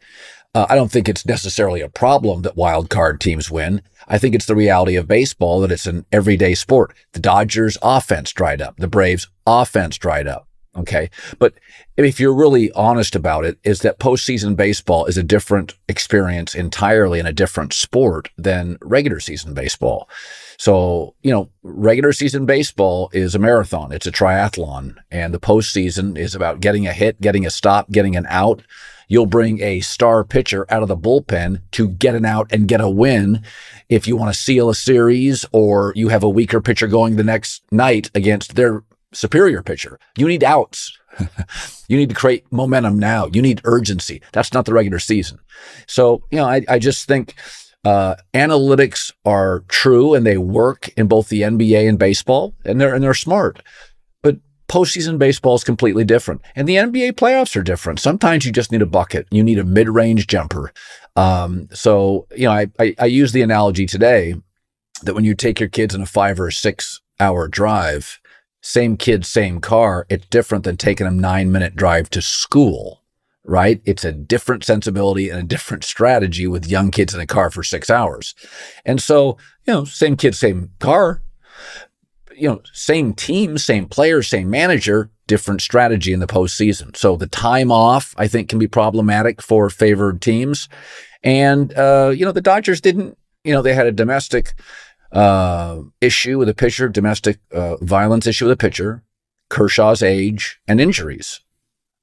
uh, 0.53 0.65
I 0.69 0.75
don't 0.75 0.91
think 0.91 1.07
it's 1.07 1.25
necessarily 1.25 1.81
a 1.81 1.89
problem 1.89 2.41
that 2.41 2.57
wild 2.57 2.89
card 2.89 3.21
teams 3.21 3.49
win. 3.49 3.81
I 4.07 4.17
think 4.17 4.35
it's 4.35 4.47
the 4.47 4.55
reality 4.55 4.95
of 4.95 5.07
baseball 5.07 5.61
that 5.61 5.71
it's 5.71 5.85
an 5.85 6.05
everyday 6.11 6.55
sport. 6.55 6.93
The 7.13 7.19
Dodgers 7.19 7.77
offense 7.81 8.31
dried 8.33 8.61
up. 8.61 8.77
The 8.77 8.87
Braves 8.87 9.27
offense 9.45 9.97
dried 9.97 10.27
up. 10.27 10.47
Okay. 10.75 11.09
But 11.37 11.53
if 11.97 12.19
you're 12.19 12.33
really 12.33 12.71
honest 12.71 13.13
about 13.15 13.43
it, 13.43 13.59
is 13.63 13.81
that 13.81 13.99
postseason 13.99 14.55
baseball 14.55 15.05
is 15.05 15.17
a 15.17 15.23
different 15.23 15.75
experience 15.89 16.55
entirely 16.55 17.19
in 17.19 17.25
a 17.25 17.33
different 17.33 17.73
sport 17.73 18.29
than 18.37 18.77
regular 18.81 19.19
season 19.19 19.53
baseball. 19.53 20.09
So, 20.57 21.15
you 21.23 21.31
know, 21.31 21.49
regular 21.61 22.13
season 22.13 22.45
baseball 22.45 23.09
is 23.11 23.35
a 23.35 23.39
marathon. 23.39 23.91
It's 23.91 24.07
a 24.07 24.11
triathlon 24.11 24.95
and 25.09 25.33
the 25.33 25.39
postseason 25.39 26.17
is 26.17 26.35
about 26.35 26.61
getting 26.61 26.87
a 26.87 26.93
hit, 26.93 27.19
getting 27.19 27.45
a 27.45 27.49
stop, 27.49 27.91
getting 27.91 28.15
an 28.15 28.25
out, 28.29 28.61
You'll 29.11 29.25
bring 29.25 29.61
a 29.61 29.81
star 29.81 30.23
pitcher 30.23 30.65
out 30.69 30.83
of 30.83 30.87
the 30.87 30.95
bullpen 30.95 31.63
to 31.71 31.89
get 31.89 32.15
an 32.15 32.23
out 32.23 32.49
and 32.49 32.65
get 32.65 32.79
a 32.79 32.89
win. 32.89 33.43
If 33.89 34.07
you 34.07 34.15
want 34.15 34.33
to 34.33 34.39
seal 34.39 34.69
a 34.69 34.73
series 34.73 35.45
or 35.51 35.91
you 35.97 36.07
have 36.07 36.23
a 36.23 36.29
weaker 36.29 36.61
pitcher 36.61 36.87
going 36.87 37.17
the 37.17 37.23
next 37.25 37.61
night 37.73 38.09
against 38.15 38.55
their 38.55 38.85
superior 39.11 39.61
pitcher, 39.63 39.99
you 40.15 40.29
need 40.29 40.45
outs. 40.45 40.97
you 41.89 41.97
need 41.97 42.07
to 42.07 42.15
create 42.15 42.49
momentum 42.53 42.97
now. 42.97 43.27
You 43.33 43.41
need 43.41 43.59
urgency. 43.65 44.21
That's 44.31 44.53
not 44.53 44.63
the 44.63 44.73
regular 44.73 44.99
season. 44.99 45.39
So, 45.87 46.23
you 46.31 46.37
know, 46.37 46.45
I, 46.45 46.63
I 46.69 46.79
just 46.79 47.05
think 47.05 47.35
uh, 47.83 48.15
analytics 48.33 49.11
are 49.25 49.65
true 49.67 50.13
and 50.13 50.25
they 50.25 50.37
work 50.37 50.87
in 50.95 51.07
both 51.07 51.27
the 51.27 51.41
NBA 51.41 51.89
and 51.89 51.99
baseball, 51.99 52.55
and 52.63 52.79
they're 52.79 52.95
and 52.95 53.03
they're 53.03 53.13
smart 53.13 53.61
postseason 54.71 55.19
baseball 55.19 55.55
is 55.55 55.65
completely 55.65 56.05
different. 56.05 56.41
And 56.55 56.67
the 56.67 56.77
NBA 56.77 57.13
playoffs 57.13 57.55
are 57.57 57.61
different. 57.61 57.99
Sometimes 57.99 58.45
you 58.45 58.53
just 58.53 58.71
need 58.71 58.81
a 58.81 58.85
bucket. 58.85 59.27
You 59.29 59.43
need 59.43 59.59
a 59.59 59.65
mid-range 59.65 60.27
jumper. 60.27 60.71
Um, 61.17 61.67
so, 61.73 62.25
you 62.35 62.45
know, 62.45 62.53
I, 62.53 62.67
I, 62.79 62.95
I 62.97 63.05
use 63.05 63.33
the 63.33 63.41
analogy 63.41 63.85
today 63.85 64.35
that 65.03 65.13
when 65.13 65.25
you 65.25 65.35
take 65.35 65.59
your 65.59 65.67
kids 65.67 65.93
in 65.93 66.01
a 66.01 66.05
five 66.05 66.39
or 66.39 66.51
six 66.51 67.01
hour 67.19 67.49
drive, 67.49 68.19
same 68.61 68.95
kid, 68.95 69.25
same 69.25 69.59
car, 69.59 70.05
it's 70.09 70.27
different 70.27 70.63
than 70.63 70.77
taking 70.77 71.05
them 71.05 71.19
nine 71.19 71.51
minute 71.51 71.75
drive 71.75 72.09
to 72.11 72.21
school, 72.21 73.03
right? 73.43 73.81
It's 73.83 74.05
a 74.05 74.13
different 74.13 74.63
sensibility 74.63 75.29
and 75.29 75.39
a 75.39 75.43
different 75.43 75.83
strategy 75.83 76.47
with 76.47 76.69
young 76.69 76.91
kids 76.91 77.13
in 77.13 77.19
a 77.19 77.27
car 77.27 77.51
for 77.51 77.63
six 77.63 77.89
hours. 77.89 78.35
And 78.85 79.01
so, 79.01 79.37
you 79.67 79.73
know, 79.73 79.83
same 79.83 80.15
kid, 80.15 80.33
same 80.33 80.69
car, 80.79 81.23
you 82.41 82.47
know, 82.47 82.61
same 82.73 83.13
team, 83.13 83.57
same 83.59 83.85
player, 83.85 84.23
same 84.23 84.49
manager, 84.49 85.11
different 85.27 85.61
strategy 85.61 86.11
in 86.11 86.19
the 86.19 86.27
postseason. 86.27 86.97
So 86.97 87.15
the 87.15 87.27
time 87.27 87.71
off, 87.71 88.15
I 88.17 88.27
think, 88.27 88.49
can 88.49 88.57
be 88.57 88.67
problematic 88.67 89.43
for 89.43 89.69
favored 89.69 90.21
teams. 90.21 90.67
And, 91.21 91.71
uh, 91.77 92.11
you 92.15 92.25
know, 92.25 92.31
the 92.31 92.41
Dodgers 92.41 92.81
didn't, 92.81 93.15
you 93.43 93.53
know, 93.53 93.61
they 93.61 93.75
had 93.75 93.85
a 93.85 93.91
domestic 93.91 94.55
uh, 95.11 95.81
issue 96.01 96.39
with 96.39 96.49
a 96.49 96.55
pitcher, 96.55 96.89
domestic 96.89 97.37
uh, 97.51 97.77
violence 97.77 98.25
issue 98.25 98.45
with 98.45 98.53
a 98.53 98.57
pitcher, 98.57 99.03
Kershaw's 99.49 100.01
age, 100.01 100.59
and 100.67 100.81
injuries. 100.81 101.41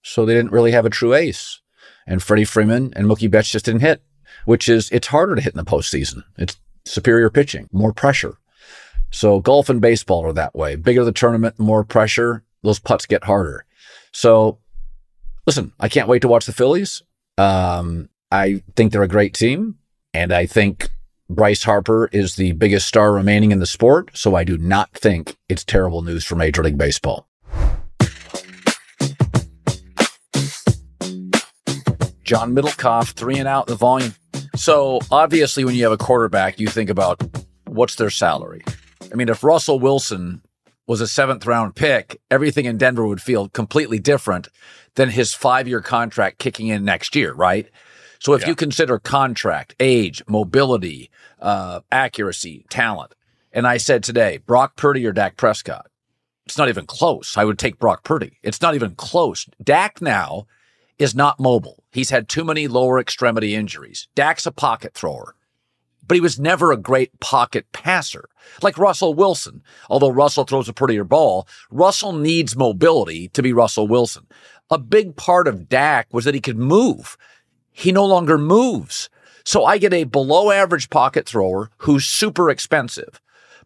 So 0.02 0.24
they 0.24 0.34
didn't 0.34 0.52
really 0.52 0.70
have 0.70 0.86
a 0.86 0.90
true 0.90 1.14
ace. 1.14 1.60
And 2.06 2.22
Freddie 2.22 2.44
Freeman 2.44 2.92
and 2.94 3.08
Mookie 3.08 3.30
Betts 3.30 3.50
just 3.50 3.64
didn't 3.64 3.80
hit, 3.80 4.02
which 4.44 4.68
is, 4.68 4.88
it's 4.92 5.08
harder 5.08 5.34
to 5.34 5.42
hit 5.42 5.54
in 5.54 5.58
the 5.58 5.64
postseason. 5.64 6.22
It's 6.36 6.60
superior 6.84 7.28
pitching, 7.28 7.68
more 7.72 7.92
pressure. 7.92 8.38
So 9.10 9.40
golf 9.40 9.68
and 9.68 9.80
baseball 9.80 10.24
are 10.26 10.32
that 10.34 10.54
way. 10.54 10.76
Bigger 10.76 11.04
the 11.04 11.12
tournament, 11.12 11.58
more 11.58 11.84
pressure, 11.84 12.44
those 12.62 12.78
putts 12.78 13.06
get 13.06 13.24
harder. 13.24 13.64
So 14.12 14.58
listen, 15.46 15.72
I 15.80 15.88
can't 15.88 16.08
wait 16.08 16.22
to 16.22 16.28
watch 16.28 16.46
the 16.46 16.52
Phillies. 16.52 17.02
Um, 17.38 18.08
I 18.30 18.62
think 18.76 18.92
they're 18.92 19.02
a 19.02 19.08
great 19.08 19.32
team, 19.32 19.76
and 20.12 20.32
I 20.32 20.44
think 20.44 20.90
Bryce 21.30 21.62
Harper 21.62 22.08
is 22.12 22.36
the 22.36 22.52
biggest 22.52 22.86
star 22.86 23.12
remaining 23.12 23.52
in 23.52 23.58
the 23.58 23.66
sport. 23.66 24.10
So 24.14 24.34
I 24.34 24.44
do 24.44 24.58
not 24.58 24.90
think 24.92 25.36
it's 25.48 25.64
terrible 25.64 26.02
news 26.02 26.24
for 26.24 26.36
Major 26.36 26.62
League 26.62 26.76
Baseball. 26.76 27.26
John 32.22 32.54
Middlekauff, 32.54 33.12
three 33.12 33.38
and 33.38 33.48
out 33.48 33.68
the 33.68 33.74
volume. 33.74 34.14
So 34.54 35.00
obviously, 35.10 35.64
when 35.64 35.74
you 35.74 35.84
have 35.84 35.92
a 35.92 35.96
quarterback, 35.96 36.60
you 36.60 36.68
think 36.68 36.90
about 36.90 37.22
what's 37.64 37.94
their 37.94 38.10
salary. 38.10 38.62
I 39.18 39.26
mean, 39.26 39.30
if 39.30 39.42
Russell 39.42 39.80
Wilson 39.80 40.42
was 40.86 41.00
a 41.00 41.08
seventh 41.08 41.44
round 41.44 41.74
pick, 41.74 42.20
everything 42.30 42.66
in 42.66 42.78
Denver 42.78 43.04
would 43.04 43.20
feel 43.20 43.48
completely 43.48 43.98
different 43.98 44.46
than 44.94 45.10
his 45.10 45.34
five 45.34 45.66
year 45.66 45.80
contract 45.80 46.38
kicking 46.38 46.68
in 46.68 46.84
next 46.84 47.16
year, 47.16 47.34
right? 47.34 47.68
So 48.20 48.34
if 48.34 48.42
yeah. 48.42 48.50
you 48.50 48.54
consider 48.54 49.00
contract, 49.00 49.74
age, 49.80 50.22
mobility, 50.28 51.10
uh, 51.40 51.80
accuracy, 51.90 52.64
talent, 52.70 53.12
and 53.52 53.66
I 53.66 53.78
said 53.78 54.04
today, 54.04 54.38
Brock 54.46 54.76
Purdy 54.76 55.04
or 55.04 55.10
Dak 55.10 55.36
Prescott, 55.36 55.90
it's 56.46 56.56
not 56.56 56.68
even 56.68 56.86
close. 56.86 57.36
I 57.36 57.44
would 57.44 57.58
take 57.58 57.80
Brock 57.80 58.04
Purdy. 58.04 58.38
It's 58.44 58.62
not 58.62 58.76
even 58.76 58.94
close. 58.94 59.46
Dak 59.60 60.00
now 60.00 60.46
is 60.96 61.12
not 61.12 61.40
mobile. 61.40 61.82
He's 61.90 62.10
had 62.10 62.28
too 62.28 62.44
many 62.44 62.68
lower 62.68 63.00
extremity 63.00 63.56
injuries. 63.56 64.06
Dak's 64.14 64.46
a 64.46 64.52
pocket 64.52 64.94
thrower 64.94 65.34
but 66.08 66.16
he 66.16 66.20
was 66.20 66.40
never 66.40 66.72
a 66.72 66.76
great 66.76 67.20
pocket 67.20 67.70
passer. 67.72 68.28
Like 68.62 68.78
Russell 68.78 69.14
Wilson. 69.14 69.62
Although 69.90 70.08
Russell 70.08 70.44
throws 70.44 70.68
a 70.68 70.72
prettier 70.72 71.04
ball, 71.04 71.46
Russell 71.70 72.12
needs 72.12 72.56
mobility 72.56 73.28
to 73.28 73.42
be 73.42 73.52
Russell 73.52 73.86
Wilson. 73.86 74.26
A 74.70 74.78
big 74.78 75.16
part 75.16 75.46
of 75.46 75.68
Dak 75.68 76.12
was 76.12 76.24
that 76.24 76.34
he 76.34 76.40
could 76.40 76.58
move. 76.58 77.16
He 77.70 77.92
no 77.92 78.04
longer 78.04 78.38
moves. 78.38 79.10
So 79.44 79.64
I 79.64 79.78
get 79.78 79.94
a 79.94 80.04
below 80.04 80.50
average 80.50 80.90
pocket 80.90 81.26
thrower 81.26 81.70
who's 81.78 82.04
super 82.04 82.50
expensive. 82.50 83.20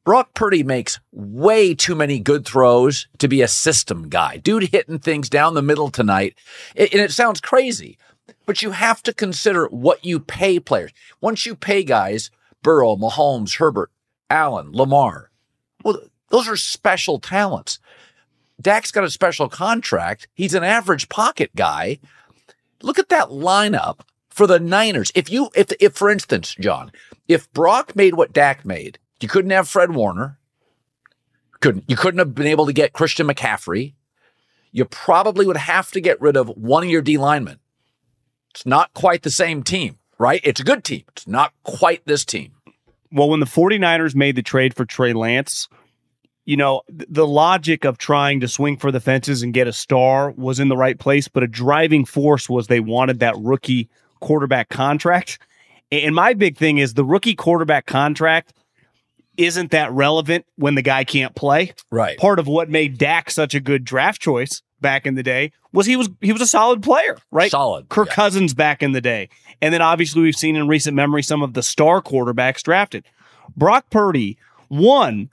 Brock 0.04 0.34
Purdy 0.34 0.64
makes 0.64 0.99
way 1.12 1.75
too 1.75 1.94
many 1.94 2.18
good 2.18 2.44
throws 2.44 3.06
to 3.18 3.28
be 3.28 3.40
a 3.40 3.49
system 3.49 4.08
guy. 4.08 4.37
Dude 4.37 4.70
hitting 4.70 4.99
things 4.99 5.28
down 5.28 5.54
the 5.54 5.62
middle 5.62 5.90
tonight. 5.90 6.34
And 6.76 6.88
it 6.92 7.12
sounds 7.12 7.40
crazy, 7.40 7.99
but 8.52 8.61
you 8.61 8.73
have 8.73 9.02
to 9.02 9.14
consider 9.14 9.66
what 9.68 10.04
you 10.04 10.21
pay 10.21 10.61
players. 10.61 10.92
Once 11.23 11.47
you 11.47 11.56
pay 11.56 11.82
guys, 11.82 12.30
Burrow, 12.62 12.97
Mahomes, 12.97 13.56
Herbert, 13.56 13.90
Allen, 14.28 14.73
Lamar, 14.73 15.30
well, 15.82 15.99
those 16.28 16.47
are 16.47 16.56
special 16.56 17.18
talents. 17.18 17.78
Dak's 18.61 18.90
got 18.90 19.04
a 19.04 19.11
special 19.11 19.49
contract. 19.49 20.28
He's 20.35 20.52
an 20.52 20.64
average 20.64 21.09
pocket 21.09 21.50
guy. 21.56 21.99
Look 22.82 22.99
at 22.99 23.09
that 23.09 23.28
lineup 23.28 24.00
for 24.28 24.47
the 24.47 24.61
Niners. 24.61 25.11
If 25.14 25.30
you, 25.30 25.49
if, 25.54 25.73
if 25.80 25.94
for 25.94 26.11
instance, 26.11 26.54
John, 26.61 26.92
if 27.28 27.50
Brock 27.54 27.97
made 27.97 28.16
what 28.16 28.35
Dak 28.35 28.66
made, 28.66 28.99
you 29.23 29.28
couldn't 29.28 29.52
have 29.52 29.66
Fred 29.66 29.94
Warner. 29.94 30.38
Couldn't, 31.61 31.85
you 31.88 31.97
couldn't 31.97 32.18
have 32.18 32.35
been 32.35 32.47
able 32.47 32.66
to 32.66 32.75
get 32.75 32.92
Christian 32.92 33.28
McCaffrey. 33.28 33.94
You 34.73 34.85
probably 34.85 35.47
would 35.47 35.56
have 35.56 35.90
to 35.92 36.02
get 36.02 36.21
rid 36.21 36.37
of 36.37 36.49
one 36.49 36.82
of 36.82 36.90
your 36.90 37.00
D 37.00 37.16
linemen. 37.16 37.59
It's 38.54 38.66
not 38.66 38.92
quite 38.92 39.23
the 39.23 39.30
same 39.30 39.62
team, 39.62 39.99
right? 40.18 40.40
It's 40.44 40.61
a 40.61 40.64
good 40.64 40.85
team. 40.85 41.04
It's 41.09 41.26
not 41.26 41.52
quite 41.62 42.04
this 42.04 42.25
team. 42.25 42.52
Well, 43.11 43.30
when 43.30 43.40
the 43.40 43.47
49ers 43.47 44.14
made 44.14 44.37
the 44.37 44.42
trade 44.42 44.75
for 44.75 44.85
Trey 44.85 45.12
Lance, 45.12 45.68
you 46.44 46.56
know, 46.56 46.82
the 46.88 47.26
logic 47.26 47.85
of 47.85 47.99
trying 47.99 48.40
to 48.40 48.49
swing 48.49 48.76
for 48.76 48.90
the 48.90 49.00
fences 49.00 49.42
and 49.42 49.54
get 49.54 49.68
a 49.68 49.73
star 49.73 50.30
was 50.32 50.61
in 50.61 50.68
the 50.68 50.76
right 50.76 50.99
place, 50.99 51.28
but 51.28 51.42
a 51.42 51.47
driving 51.47 52.04
force 52.04 52.49
was 52.49 52.66
they 52.66 52.80
wanted 52.80 53.21
that 53.21 53.37
rookie 53.38 53.88
quarterback 54.21 54.68
contract. 54.68 55.38
And 55.90 56.14
my 56.14 56.35
big 56.35 56.56
thing 56.56 56.78
is 56.78 56.94
the 56.94 57.04
rookie 57.04 57.35
quarterback 57.35 57.87
contract 57.87 58.52
isn't 59.37 59.71
that 59.71 59.92
relevant 59.92 60.44
when 60.56 60.75
the 60.75 60.82
guy 60.82 61.04
can't 61.04 61.35
play. 61.35 61.73
Right. 61.90 62.18
Part 62.18 62.38
of 62.38 62.47
what 62.47 62.68
made 62.68 62.99
Dak 62.99 63.30
such 63.30 63.54
a 63.54 63.61
good 63.61 63.85
draft 63.85 64.21
choice 64.21 64.62
back 64.82 65.06
in 65.06 65.14
the 65.14 65.22
day 65.22 65.52
was 65.72 65.86
he 65.86 65.96
was 65.96 66.10
he 66.20 66.32
was 66.32 66.42
a 66.42 66.46
solid 66.46 66.82
player, 66.82 67.16
right? 67.30 67.50
Solid. 67.50 67.88
Kirk 67.88 68.08
yeah. 68.08 68.14
Cousins 68.14 68.52
back 68.54 68.82
in 68.82 68.92
the 68.92 69.00
day. 69.00 69.28
And 69.60 69.72
then 69.72 69.80
obviously 69.80 70.22
we've 70.22 70.36
seen 70.36 70.56
in 70.56 70.68
recent 70.68 70.94
memory 70.94 71.22
some 71.22 71.42
of 71.42 71.54
the 71.54 71.62
star 71.62 72.02
quarterbacks 72.02 72.62
drafted. 72.62 73.04
Brock 73.56 73.88
Purdy, 73.90 74.36
one, 74.68 75.30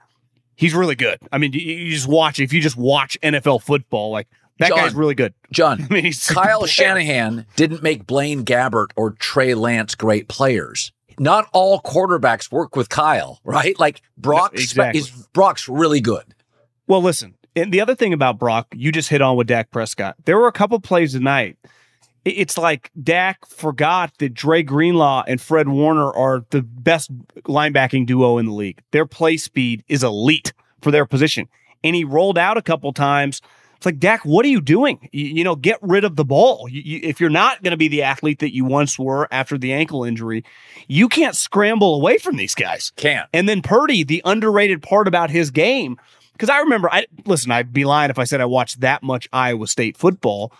he's 0.56 0.74
really 0.74 0.94
good. 0.94 1.18
I 1.32 1.38
mean, 1.38 1.52
you, 1.52 1.90
just 1.90 2.08
watch 2.08 2.40
if 2.40 2.52
you 2.52 2.60
just 2.60 2.76
watch 2.76 3.18
NFL 3.22 3.62
football, 3.62 4.10
like 4.10 4.28
that 4.58 4.68
John, 4.68 4.78
guy's 4.78 4.94
really 4.94 5.14
good. 5.14 5.34
John, 5.50 5.86
I 5.90 5.92
mean, 5.92 6.12
Kyle 6.28 6.66
Shanahan 6.66 7.46
didn't 7.56 7.82
make 7.82 8.06
Blaine 8.06 8.44
Gabbert 8.44 8.88
or 8.96 9.12
Trey 9.12 9.54
Lance 9.54 9.94
great 9.94 10.28
players. 10.28 10.92
Not 11.18 11.48
all 11.52 11.82
quarterbacks 11.82 12.50
work 12.50 12.76
with 12.76 12.88
Kyle, 12.88 13.40
right? 13.44 13.78
Like 13.78 14.00
Brock 14.16 14.54
exactly. 14.54 15.00
is 15.00 15.10
Brock's 15.32 15.68
really 15.68 16.00
good. 16.00 16.34
Well, 16.86 17.02
listen, 17.02 17.34
and 17.56 17.72
the 17.72 17.80
other 17.80 17.94
thing 17.94 18.12
about 18.12 18.38
Brock, 18.38 18.68
you 18.74 18.92
just 18.92 19.08
hit 19.08 19.22
on 19.22 19.36
with 19.36 19.46
Dak 19.46 19.70
Prescott. 19.70 20.16
There 20.24 20.38
were 20.38 20.48
a 20.48 20.52
couple 20.52 20.78
plays 20.80 21.12
tonight. 21.12 21.56
It's 22.24 22.58
like 22.58 22.90
Dak 23.02 23.46
forgot 23.46 24.12
that 24.18 24.34
Dre 24.34 24.62
Greenlaw 24.62 25.24
and 25.26 25.40
Fred 25.40 25.68
Warner 25.68 26.12
are 26.12 26.44
the 26.50 26.62
best 26.62 27.10
linebacking 27.44 28.06
duo 28.06 28.36
in 28.38 28.46
the 28.46 28.52
league. 28.52 28.82
Their 28.90 29.06
play 29.06 29.38
speed 29.38 29.82
is 29.88 30.04
elite 30.04 30.52
for 30.82 30.90
their 30.90 31.06
position. 31.06 31.48
And 31.82 31.96
he 31.96 32.04
rolled 32.04 32.36
out 32.36 32.58
a 32.58 32.62
couple 32.62 32.92
times. 32.92 33.40
It's 33.76 33.86
like, 33.86 33.98
Dak, 33.98 34.26
what 34.26 34.44
are 34.44 34.50
you 34.50 34.60
doing? 34.60 35.08
You, 35.12 35.24
you 35.24 35.44
know, 35.44 35.56
get 35.56 35.78
rid 35.80 36.04
of 36.04 36.16
the 36.16 36.24
ball. 36.24 36.68
You, 36.68 36.82
you, 36.82 37.00
if 37.02 37.18
you're 37.18 37.30
not 37.30 37.62
going 37.62 37.70
to 37.70 37.78
be 37.78 37.88
the 37.88 38.02
athlete 38.02 38.40
that 38.40 38.54
you 38.54 38.66
once 38.66 38.98
were 38.98 39.26
after 39.30 39.56
the 39.56 39.72
ankle 39.72 40.04
injury, 40.04 40.44
you 40.86 41.08
can't 41.08 41.34
scramble 41.34 41.94
away 41.94 42.18
from 42.18 42.36
these 42.36 42.54
guys. 42.54 42.92
Can't. 42.96 43.26
And 43.32 43.48
then 43.48 43.62
Purdy, 43.62 44.04
the 44.04 44.20
underrated 44.26 44.82
part 44.82 45.08
about 45.08 45.30
his 45.30 45.50
game 45.50 45.98
because 46.40 46.48
I 46.48 46.60
remember, 46.60 46.88
I 46.90 47.06
listen, 47.26 47.50
I'd 47.50 47.70
be 47.70 47.84
lying 47.84 48.08
if 48.08 48.18
I 48.18 48.24
said 48.24 48.40
I 48.40 48.46
watched 48.46 48.80
that 48.80 49.02
much 49.02 49.28
Iowa 49.30 49.66
State 49.66 49.98
football. 49.98 50.54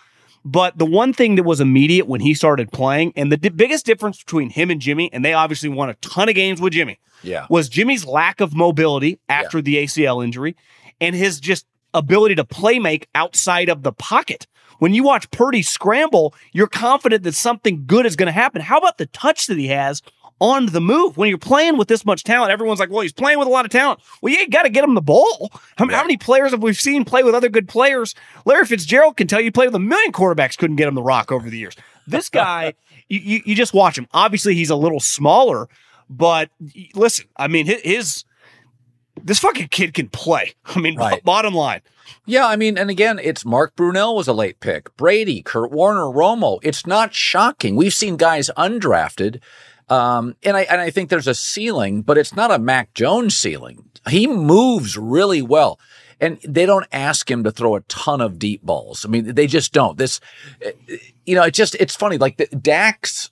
But 0.44 0.76
the 0.76 0.84
one 0.84 1.14
thing 1.14 1.36
that 1.36 1.44
was 1.44 1.58
immediate 1.58 2.06
when 2.06 2.20
he 2.20 2.34
started 2.34 2.70
playing, 2.70 3.14
and 3.16 3.32
the 3.32 3.38
di- 3.38 3.48
biggest 3.48 3.86
difference 3.86 4.22
between 4.22 4.50
him 4.50 4.70
and 4.70 4.78
Jimmy, 4.78 5.10
and 5.10 5.24
they 5.24 5.32
obviously 5.32 5.70
won 5.70 5.88
a 5.88 5.94
ton 5.94 6.28
of 6.28 6.34
games 6.34 6.60
with 6.60 6.74
Jimmy, 6.74 6.98
yeah, 7.22 7.46
was 7.48 7.70
Jimmy's 7.70 8.04
lack 8.04 8.42
of 8.42 8.54
mobility 8.54 9.18
after 9.30 9.58
yeah. 9.58 9.62
the 9.62 9.76
ACL 9.84 10.22
injury, 10.22 10.54
and 11.00 11.16
his 11.16 11.40
just 11.40 11.64
ability 11.94 12.34
to 12.34 12.44
play 12.44 12.78
make 12.78 13.08
outside 13.14 13.70
of 13.70 13.82
the 13.82 13.92
pocket. 13.92 14.46
When 14.80 14.92
you 14.92 15.02
watch 15.02 15.30
Purdy 15.30 15.62
scramble, 15.62 16.34
you're 16.52 16.66
confident 16.66 17.22
that 17.22 17.34
something 17.34 17.84
good 17.86 18.04
is 18.04 18.16
going 18.16 18.28
to 18.28 18.32
happen. 18.32 18.60
How 18.62 18.78
about 18.78 18.98
the 18.98 19.06
touch 19.06 19.46
that 19.46 19.58
he 19.58 19.68
has 19.68 20.02
on 20.40 20.66
the 20.66 20.80
move. 20.80 21.16
When 21.16 21.28
you're 21.28 21.38
playing 21.38 21.76
with 21.76 21.88
this 21.88 22.04
much 22.04 22.24
talent, 22.24 22.50
everyone's 22.50 22.80
like, 22.80 22.90
well, 22.90 23.00
he's 23.00 23.12
playing 23.12 23.38
with 23.38 23.46
a 23.46 23.50
lot 23.50 23.64
of 23.64 23.70
talent. 23.70 24.00
Well, 24.20 24.32
you 24.32 24.48
got 24.48 24.62
to 24.62 24.70
get 24.70 24.82
him 24.82 24.94
the 24.94 25.00
ball. 25.00 25.50
How, 25.76 25.88
yeah. 25.88 25.96
how, 25.96 26.02
many 26.02 26.16
players 26.16 26.50
have 26.50 26.62
we 26.62 26.72
seen 26.72 27.04
play 27.04 27.22
with 27.22 27.34
other 27.34 27.48
good 27.48 27.68
players? 27.68 28.14
Larry 28.44 28.66
Fitzgerald 28.66 29.16
can 29.16 29.26
tell 29.26 29.40
you 29.40 29.52
play 29.52 29.66
with 29.66 29.74
a 29.74 29.80
million 29.80 30.12
quarterbacks, 30.12 30.56
couldn't 30.56 30.76
get 30.76 30.88
him 30.88 30.94
the 30.94 31.02
rock 31.02 31.30
over 31.30 31.48
the 31.48 31.58
years. 31.58 31.76
This 32.06 32.28
guy, 32.30 32.74
you, 33.08 33.20
you, 33.20 33.42
you, 33.44 33.54
just 33.54 33.74
watch 33.74 33.96
him. 33.96 34.08
Obviously, 34.12 34.54
he's 34.54 34.70
a 34.70 34.76
little 34.76 35.00
smaller, 35.00 35.68
but 36.08 36.50
listen, 36.94 37.26
I 37.36 37.48
mean, 37.48 37.66
his, 37.66 37.80
his 37.82 38.24
this 39.22 39.38
fucking 39.38 39.68
kid 39.68 39.94
can 39.94 40.08
play. 40.08 40.54
I 40.64 40.80
mean, 40.80 40.96
right. 40.96 41.16
b- 41.16 41.22
bottom 41.24 41.54
line. 41.54 41.82
Yeah, 42.26 42.46
I 42.46 42.56
mean, 42.56 42.76
and 42.76 42.90
again, 42.90 43.18
it's 43.22 43.44
Mark 43.44 43.76
Brunell 43.76 44.16
was 44.16 44.28
a 44.28 44.32
late 44.32 44.60
pick. 44.60 44.94
Brady, 44.96 45.42
Kurt 45.42 45.70
Warner, 45.70 46.02
Romo. 46.02 46.58
It's 46.62 46.86
not 46.86 47.14
shocking. 47.14 47.76
We've 47.76 47.94
seen 47.94 48.16
guys 48.16 48.50
undrafted 48.56 49.40
um, 49.90 50.36
and 50.42 50.56
I 50.56 50.62
and 50.62 50.80
I 50.80 50.90
think 50.90 51.10
there's 51.10 51.26
a 51.26 51.34
ceiling, 51.34 52.02
but 52.02 52.16
it's 52.16 52.34
not 52.34 52.50
a 52.50 52.58
Mac 52.58 52.94
Jones 52.94 53.36
ceiling. 53.36 53.84
He 54.08 54.26
moves 54.26 54.96
really 54.96 55.42
well. 55.42 55.78
And 56.22 56.38
they 56.46 56.66
don't 56.66 56.86
ask 56.92 57.30
him 57.30 57.44
to 57.44 57.50
throw 57.50 57.76
a 57.76 57.80
ton 57.82 58.20
of 58.20 58.38
deep 58.38 58.62
balls. 58.62 59.06
I 59.06 59.08
mean, 59.08 59.34
they 59.34 59.46
just 59.46 59.72
don't. 59.72 59.96
This, 59.96 60.20
you 61.24 61.34
know, 61.34 61.44
it's 61.44 61.56
just, 61.56 61.74
it's 61.76 61.96
funny. 61.96 62.18
Like 62.18 62.36
the 62.36 62.44
Dak's 62.44 63.30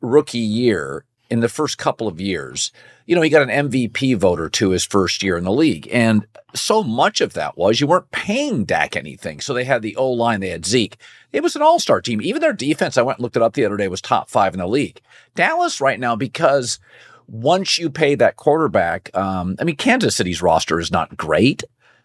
rookie 0.00 0.38
year 0.38 1.04
in 1.28 1.40
the 1.40 1.48
first 1.48 1.76
couple 1.76 2.06
of 2.06 2.20
years, 2.20 2.70
you 3.10 3.16
know, 3.16 3.22
he 3.22 3.28
got 3.28 3.50
an 3.50 3.68
MVP 3.68 4.16
voter 4.18 4.48
to 4.48 4.70
his 4.70 4.84
first 4.84 5.24
year 5.24 5.36
in 5.36 5.42
the 5.42 5.50
league. 5.50 5.88
And 5.90 6.28
so 6.54 6.84
much 6.84 7.20
of 7.20 7.32
that 7.32 7.58
was 7.58 7.80
you 7.80 7.88
weren't 7.88 8.12
paying 8.12 8.64
Dak 8.64 8.94
anything. 8.94 9.40
So 9.40 9.52
they 9.52 9.64
had 9.64 9.82
the 9.82 9.96
O 9.96 10.12
line, 10.12 10.38
they 10.38 10.50
had 10.50 10.64
Zeke. 10.64 10.96
It 11.32 11.42
was 11.42 11.56
an 11.56 11.62
all 11.62 11.80
star 11.80 12.00
team. 12.00 12.22
Even 12.22 12.40
their 12.40 12.52
defense, 12.52 12.96
I 12.96 13.02
went 13.02 13.18
and 13.18 13.24
looked 13.24 13.34
it 13.34 13.42
up 13.42 13.54
the 13.54 13.64
other 13.64 13.76
day, 13.76 13.88
was 13.88 14.00
top 14.00 14.30
five 14.30 14.54
in 14.54 14.60
the 14.60 14.68
league. 14.68 15.00
Dallas 15.34 15.80
right 15.80 15.98
now, 15.98 16.14
because 16.14 16.78
once 17.26 17.80
you 17.80 17.90
pay 17.90 18.14
that 18.14 18.36
quarterback, 18.36 19.10
um, 19.16 19.56
I 19.58 19.64
mean, 19.64 19.74
Kansas 19.74 20.14
City's 20.14 20.40
roster 20.40 20.78
is 20.78 20.92
not 20.92 21.16
great. 21.16 21.64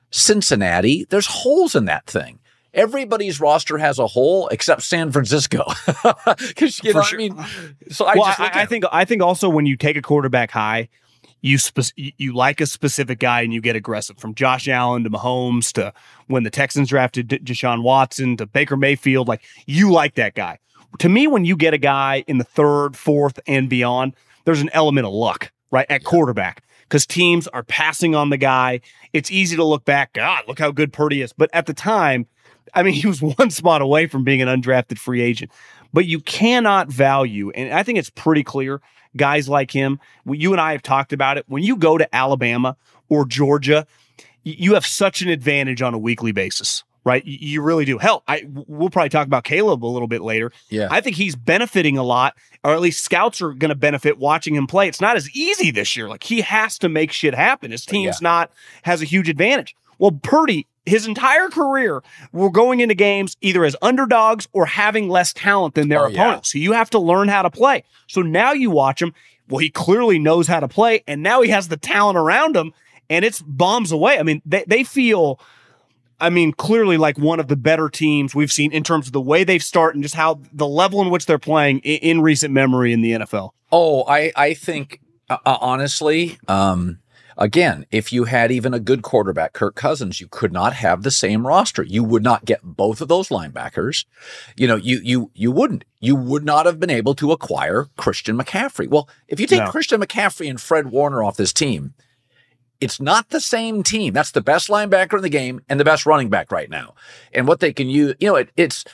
Cincinnati, 0.10 1.06
there's 1.12 1.28
holes 1.28 1.76
in 1.76 1.86
that 1.86 2.08
thing 2.08 2.40
everybody's 2.76 3.40
roster 3.40 3.78
has 3.80 3.98
a 3.98 4.06
hole 4.08 4.48
except 4.50 4.84
San 4.84 5.12
Francisco. 5.12 5.66
Because 6.38 6.84
you 6.84 6.94
know, 6.94 7.02
sure. 7.02 7.16
I 7.16 7.18
mean, 7.18 7.46
so 7.90 8.06
I, 8.06 8.16
well, 8.16 8.26
I, 8.38 8.52
I 8.54 8.66
think 8.66 8.84
I 8.92 9.06
think 9.06 9.22
also 9.22 9.50
when 9.50 9.66
you 9.66 9.76
take 9.78 9.98
a 9.98 10.02
quarterback 10.02 10.52
high, 10.52 10.90
you 11.42 11.58
spe- 11.58 11.94
you 11.96 12.34
like 12.34 12.62
a 12.62 12.66
specific 12.66 13.20
guy 13.20 13.42
and 13.42 13.54
you 13.54 13.62
get 13.62 13.76
aggressive. 13.76 14.18
From 14.18 14.34
Josh 14.36 14.68
Allen 14.68 15.04
to 15.04 15.10
Mahomes 15.10 15.72
to 15.74 15.94
when 16.28 16.44
the 16.44 16.50
Texans 16.50 16.90
drafted 16.90 17.28
D- 17.28 17.40
Deshaun 17.40 17.84
Watson 17.84 18.38
to 18.38 18.46
Baker 18.46 18.78
Mayfield, 18.78 19.28
like 19.28 19.44
you 19.66 19.92
like 19.92 20.16
that 20.16 20.36
guy. 20.36 20.60
to 21.00 21.10
me, 21.10 21.28
when 21.28 21.46
you 21.46 21.56
get 21.56 21.74
a 21.74 21.78
guy 21.78 22.24
in 22.28 22.38
the 22.38 22.44
third, 22.44 22.96
fourth, 22.96 23.40
and 23.48 23.70
beyond, 23.70 24.14
there's 24.46 24.62
an 24.62 24.70
element 24.74 25.06
of 25.06 25.14
luck, 25.14 25.52
right? 25.72 25.86
At 25.90 26.04
quarterback. 26.04 26.64
Because 26.84 27.06
teams 27.08 27.48
are 27.48 27.64
passing 27.64 28.14
on 28.14 28.30
the 28.30 28.38
guy. 28.38 28.80
It's 29.12 29.32
easy 29.32 29.56
to 29.56 29.64
look 29.64 29.86
back, 29.86 30.14
God, 30.14 30.44
look 30.48 30.60
how 30.60 30.72
good 30.72 30.94
Purdy 30.94 31.22
is. 31.22 31.34
But 31.34 31.50
at 31.52 31.66
the 31.66 31.74
time, 31.74 32.28
I 32.76 32.84
mean, 32.84 32.94
he 33.02 33.08
was 33.08 33.22
one 33.22 33.50
spot 33.50 33.82
away 33.82 34.08
from 34.08 34.24
being 34.24 34.42
an 34.42 34.48
undrafted 34.48 34.98
free 34.98 35.22
agent. 35.22 35.52
But 35.94 36.06
you 36.06 36.20
cannot 36.20 36.90
value, 36.90 37.52
and 37.52 37.74
I 37.74 37.84
think 37.84 37.98
it's 37.98 38.10
pretty 38.10 38.44
clear, 38.44 38.82
guys 39.16 39.48
like 39.48 39.72
him. 39.72 40.00
You 40.26 40.52
and 40.52 40.60
I 40.60 40.74
have 40.74 40.84
talked 40.84 41.14
about 41.14 41.38
it. 41.38 41.46
When 41.48 41.64
you 41.64 41.78
go 41.78 41.98
to 41.98 42.16
Alabama 42.16 42.76
or 43.08 43.26
Georgia, 43.26 43.88
you 44.44 44.74
have 44.74 44.86
such 44.86 45.22
an 45.22 45.30
advantage 45.30 45.82
on 45.82 45.94
a 45.94 45.98
weekly 45.98 46.32
basis 46.32 46.84
right? 47.06 47.24
You 47.24 47.62
really 47.62 47.86
do. 47.86 48.00
Hell, 48.00 48.24
I 48.28 48.46
we'll 48.68 48.90
probably 48.90 49.10
talk 49.10 49.28
about 49.28 49.44
Caleb 49.44 49.86
a 49.86 49.88
little 49.88 50.08
bit 50.08 50.22
later. 50.24 50.52
Yeah. 50.70 50.88
I 50.90 51.02
think 51.02 51.16
he's 51.16 51.36
benefiting 51.36 52.00
a 52.00 52.04
lot, 52.04 52.36
or 52.64 52.74
at 52.74 52.82
least 52.82 53.06
scouts 53.06 53.44
are 53.44 53.54
going 53.54 53.70
to 53.70 53.76
benefit 53.76 54.18
watching 54.18 54.56
him 54.56 54.66
play. 54.66 54.88
It's 54.88 55.00
not 55.00 55.16
as 55.16 55.30
easy 55.30 55.70
this 55.70 55.96
year. 55.96 56.10
Like 56.10 56.24
he 56.24 56.42
has 56.42 56.80
to 56.80 56.90
make 56.90 57.12
shit 57.12 57.36
happen. 57.36 57.70
His 57.70 57.86
team's 57.86 58.18
Yeah. 58.22 58.28
not 58.28 58.52
has 58.82 59.04
a 59.04 59.06
huge 59.06 59.30
advantage. 59.30 59.76
Well, 60.00 60.20
Purdy, 60.24 60.66
his 60.86 61.08
entire 61.08 61.50
career, 61.50 62.04
we're 62.32 62.50
going 62.50 62.80
into 62.80 62.96
games 62.96 63.36
either 63.42 63.66
as 63.66 63.76
underdogs 63.82 64.48
or 64.54 64.66
having 64.66 65.10
less 65.10 65.34
talent 65.34 65.76
than 65.76 65.90
their 65.90 66.04
Oh, 66.06 66.08
yeah. 66.08 66.22
opponents. 66.22 66.52
So 66.52 66.58
you 66.60 66.74
have 66.74 66.90
to 66.92 67.00
learn 67.00 67.28
how 67.28 67.42
to 67.42 67.50
play. 67.50 67.84
So 68.08 68.22
now 68.22 68.52
you 68.54 68.70
watch 68.72 69.02
him. 69.02 69.14
Well, 69.50 69.60
he 69.60 69.70
clearly 69.70 70.18
knows 70.20 70.48
how 70.48 70.60
to 70.60 70.68
play, 70.68 71.04
and 71.08 71.22
now 71.22 71.42
he 71.42 71.50
has 71.50 71.68
the 71.68 71.78
talent 71.78 72.18
around 72.18 72.56
him, 72.56 72.74
and 73.10 73.24
it's 73.24 73.42
bombs 73.42 73.92
away. 73.92 74.18
I 74.20 74.24
mean, 74.24 74.42
they, 74.46 74.64
they 74.68 74.84
feel 74.84 75.40
I 76.20 76.30
mean, 76.30 76.54
clearly 76.54 76.98
like 76.98 77.18
one 77.18 77.40
of 77.42 77.48
the 77.50 77.58
better 77.58 77.90
teams 77.90 78.34
we've 78.34 78.52
seen 78.52 78.72
in 78.72 78.84
terms 78.84 79.06
of 79.08 79.14
the 79.14 79.20
way 79.22 79.44
they've 79.44 79.62
started 79.64 79.96
and 79.96 80.04
just 80.04 80.16
how 80.16 80.40
the 80.54 80.66
level 80.68 81.02
in 81.02 81.10
which 81.10 81.26
they're 81.26 81.38
playing 81.38 81.80
in, 81.80 81.98
in 82.18 82.22
recent 82.22 82.54
memory 82.54 82.94
in 82.94 83.02
the 83.02 83.12
NFL. 83.12 83.52
Oh, 83.72 84.04
I 84.08 84.32
I 84.36 84.54
think 84.54 85.02
uh, 85.30 85.38
uh, 85.46 85.58
honestly, 85.60 86.38
um, 86.48 87.00
again, 87.38 87.86
if 87.92 88.12
you 88.14 88.26
had 88.26 88.52
even 88.52 88.74
a 88.74 88.80
good 88.80 89.02
quarterback, 89.02 89.54
Kirk 89.54 89.76
Cousins, 89.76 90.22
you 90.22 90.28
could 90.28 90.52
not 90.54 90.74
have 90.74 91.04
the 91.04 91.12
same 91.12 91.46
roster. 91.46 91.84
You 91.84 92.04
would 92.04 92.24
not 92.24 92.46
get 92.46 92.62
both 92.64 93.02
of 93.02 93.08
those 93.08 93.30
linebackers. 93.30 94.06
You 94.56 94.68
know, 94.68 94.76
you 94.76 95.00
you 95.04 95.32
you 95.34 95.52
wouldn't. 95.52 95.86
You 96.00 96.16
would 96.16 96.46
not 96.46 96.66
have 96.66 96.80
been 96.80 96.90
able 96.90 97.16
to 97.16 97.32
acquire 97.32 97.88
Christian 97.98 98.38
McCaffrey. 98.38 98.88
Well, 98.88 99.10
if 99.28 99.40
you 99.40 99.48
take 99.48 99.64
No. 99.64 99.72
Christian 99.72 100.02
McCaffrey 100.02 100.50
and 100.50 100.60
Fred 100.62 100.92
Warner 100.92 101.24
off 101.24 101.38
this 101.38 101.54
team, 101.54 101.94
it's 102.80 103.00
not 103.00 103.30
the 103.30 103.42
same 103.42 103.84
team. 103.84 104.14
That's 104.14 104.32
the 104.32 104.42
best 104.42 104.70
linebacker 104.70 105.16
in 105.16 105.24
the 105.24 105.30
game 105.30 105.62
and 105.70 105.80
the 105.80 105.86
best 105.86 106.06
running 106.06 106.30
back 106.30 106.52
right 106.52 106.70
now. 106.70 106.94
And 107.34 107.48
what 107.48 107.60
they 107.60 107.74
can 107.74 107.90
use, 107.90 108.16
you 108.20 108.28
know, 108.28 108.36
it, 108.36 108.52
it's 108.56 108.86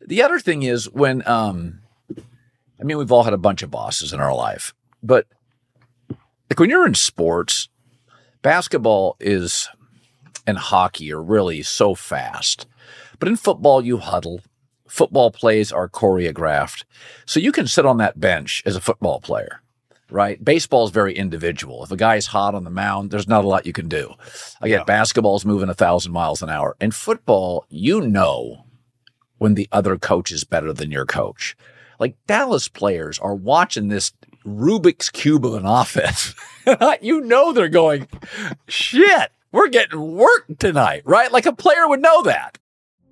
the 0.00 0.22
other 0.22 0.38
thing 0.40 0.62
is 0.62 0.90
when, 0.90 1.26
um, 1.28 1.80
I 2.80 2.82
mean, 2.84 2.98
we've 2.98 3.12
all 3.12 3.24
had 3.24 3.32
a 3.32 3.38
bunch 3.38 3.62
of 3.62 3.70
bosses 3.70 4.12
in 4.12 4.20
our 4.20 4.34
life, 4.34 4.74
but 5.02 5.26
like 6.50 6.58
when 6.58 6.70
you're 6.70 6.86
in 6.86 6.94
sports, 6.94 7.68
basketball 8.46 9.16
is 9.18 9.68
and 10.46 10.56
hockey 10.56 11.12
are 11.12 11.20
really 11.20 11.64
so 11.64 11.96
fast. 11.96 12.68
But 13.18 13.28
in 13.28 13.34
football, 13.34 13.84
you 13.84 13.96
huddle. 13.96 14.40
Football 14.86 15.32
plays 15.32 15.72
are 15.72 15.88
choreographed. 15.88 16.84
So 17.24 17.40
you 17.40 17.50
can 17.50 17.66
sit 17.66 17.84
on 17.84 17.96
that 17.96 18.20
bench 18.20 18.62
as 18.64 18.76
a 18.76 18.80
football 18.80 19.20
player 19.20 19.62
right? 20.08 20.44
Baseball 20.44 20.84
is 20.84 20.92
very 20.92 21.16
individual. 21.16 21.82
If 21.82 21.90
a 21.90 21.96
guy's 21.96 22.26
hot 22.26 22.54
on 22.54 22.62
the 22.62 22.70
mound, 22.70 23.10
there's 23.10 23.26
not 23.26 23.44
a 23.44 23.48
lot 23.48 23.66
you 23.66 23.72
can 23.72 23.88
do. 23.88 24.14
Again, 24.60 24.84
basketball's 24.86 25.44
moving 25.44 25.68
a 25.68 25.74
thousand 25.74 26.12
miles 26.12 26.42
an 26.42 26.48
hour. 26.48 26.76
In 26.80 26.92
football, 26.92 27.66
you 27.68 28.00
know 28.00 28.66
when 29.38 29.54
the 29.54 29.68
other 29.72 29.98
coach 29.98 30.30
is 30.30 30.44
better 30.44 30.72
than 30.72 30.92
your 30.92 31.06
coach. 31.06 31.56
Like 31.98 32.14
Dallas 32.28 32.68
players 32.68 33.18
are 33.18 33.34
watching 33.34 33.88
this 33.88 34.12
Rubik's 34.46 35.10
cube 35.10 35.44
of 35.44 35.54
an 35.54 35.66
offense. 35.66 36.34
you 37.00 37.20
know 37.20 37.52
they're 37.52 37.68
going, 37.68 38.08
shit, 38.68 39.32
we're 39.52 39.68
getting 39.68 40.16
work 40.16 40.46
tonight, 40.58 41.02
right? 41.04 41.32
Like 41.32 41.46
a 41.46 41.52
player 41.52 41.88
would 41.88 42.00
know 42.00 42.22
that. 42.22 42.58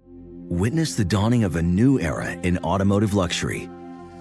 Witness 0.07 0.95
the 0.95 1.05
dawning 1.05 1.43
of 1.45 1.57
a 1.57 1.63
new 1.63 1.99
era 1.99 2.33
in 2.43 2.59
automotive 2.59 3.15
luxury 3.15 3.69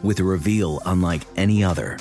with 0.01 0.19
a 0.19 0.23
reveal 0.23 0.81
unlike 0.85 1.21
any 1.35 1.63
other 1.63 1.97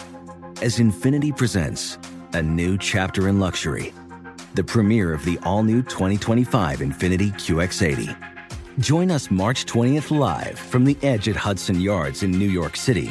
as 0.62 0.78
Infiniti 0.78 1.36
presents 1.36 1.98
a 2.34 2.42
new 2.42 2.78
chapter 2.78 3.28
in 3.28 3.40
luxury, 3.40 3.92
the 4.54 4.62
premiere 4.62 5.12
of 5.12 5.24
the 5.24 5.38
all 5.42 5.62
new 5.62 5.82
2025 5.82 6.78
Infiniti 6.78 7.32
QX80. 7.32 8.16
Join 8.78 9.10
us 9.10 9.30
March 9.30 9.66
20th 9.66 10.16
live 10.16 10.58
from 10.58 10.84
the 10.84 10.96
edge 11.02 11.28
at 11.28 11.36
Hudson 11.36 11.80
Yards 11.80 12.22
in 12.22 12.30
New 12.30 12.48
York 12.48 12.76
City, 12.76 13.10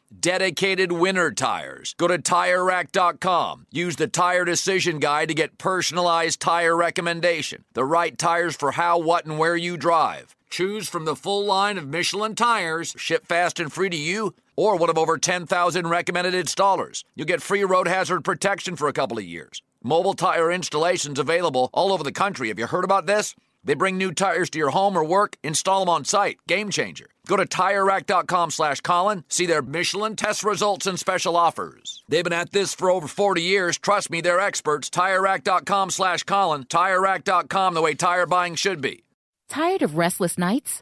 dedicated 0.19 0.91
winter 0.91 1.31
tires. 1.31 1.95
Go 1.97 2.07
to 2.07 2.17
TireRack.com. 2.17 3.67
Use 3.71 3.95
the 3.95 4.07
Tire 4.07 4.45
Decision 4.45 4.99
Guide 4.99 5.29
to 5.29 5.33
get 5.33 5.57
personalized 5.57 6.39
tire 6.39 6.75
recommendation. 6.75 7.63
The 7.73 7.85
right 7.85 8.17
tires 8.17 8.55
for 8.55 8.71
how, 8.71 8.99
what, 8.99 9.25
and 9.25 9.39
where 9.39 9.55
you 9.55 9.77
drive. 9.77 10.35
Choose 10.49 10.89
from 10.89 11.05
the 11.05 11.15
full 11.15 11.45
line 11.45 11.77
of 11.77 11.87
Michelin 11.87 12.35
tires, 12.35 12.93
ship 12.97 13.25
fast 13.25 13.59
and 13.59 13.71
free 13.71 13.89
to 13.89 13.97
you, 13.97 14.35
or 14.55 14.75
one 14.75 14.89
of 14.89 14.97
over 14.97 15.17
10,000 15.17 15.87
recommended 15.87 16.33
installers. 16.33 17.03
You'll 17.15 17.25
get 17.25 17.41
free 17.41 17.63
road 17.63 17.87
hazard 17.87 18.21
protection 18.21 18.75
for 18.75 18.87
a 18.87 18.93
couple 18.93 19.17
of 19.17 19.23
years. 19.23 19.61
Mobile 19.83 20.13
tire 20.13 20.51
installations 20.51 21.19
available 21.19 21.69
all 21.73 21.93
over 21.93 22.03
the 22.03 22.11
country. 22.11 22.49
Have 22.49 22.59
you 22.59 22.67
heard 22.67 22.83
about 22.83 23.05
this? 23.05 23.35
They 23.63 23.73
bring 23.75 23.97
new 23.97 24.11
tires 24.11 24.49
to 24.51 24.59
your 24.59 24.71
home 24.71 24.97
or 24.97 25.03
work, 25.03 25.37
install 25.43 25.81
them 25.81 25.89
on 25.89 26.05
site. 26.05 26.37
Game 26.47 26.69
changer. 26.71 27.07
Go 27.27 27.37
to 27.37 27.45
TireRack.com 27.45 28.51
slash 28.51 28.81
Colin. 28.81 29.23
See 29.27 29.45
their 29.45 29.61
Michelin 29.61 30.15
test 30.15 30.43
results 30.43 30.87
and 30.87 30.99
special 30.99 31.37
offers. 31.37 32.03
They've 32.09 32.23
been 32.23 32.33
at 32.33 32.51
this 32.51 32.73
for 32.73 32.89
over 32.89 33.07
40 33.07 33.41
years. 33.41 33.77
Trust 33.77 34.09
me, 34.09 34.21
they're 34.21 34.39
experts. 34.39 34.89
TireRack.com 34.89 35.91
slash 35.91 36.23
Colin. 36.23 36.63
TireRack.com, 36.65 37.73
the 37.73 37.81
way 37.81 37.93
tire 37.93 38.25
buying 38.25 38.55
should 38.55 38.81
be. 38.81 39.03
Tired 39.49 39.81
of 39.81 39.97
restless 39.97 40.37
nights? 40.37 40.81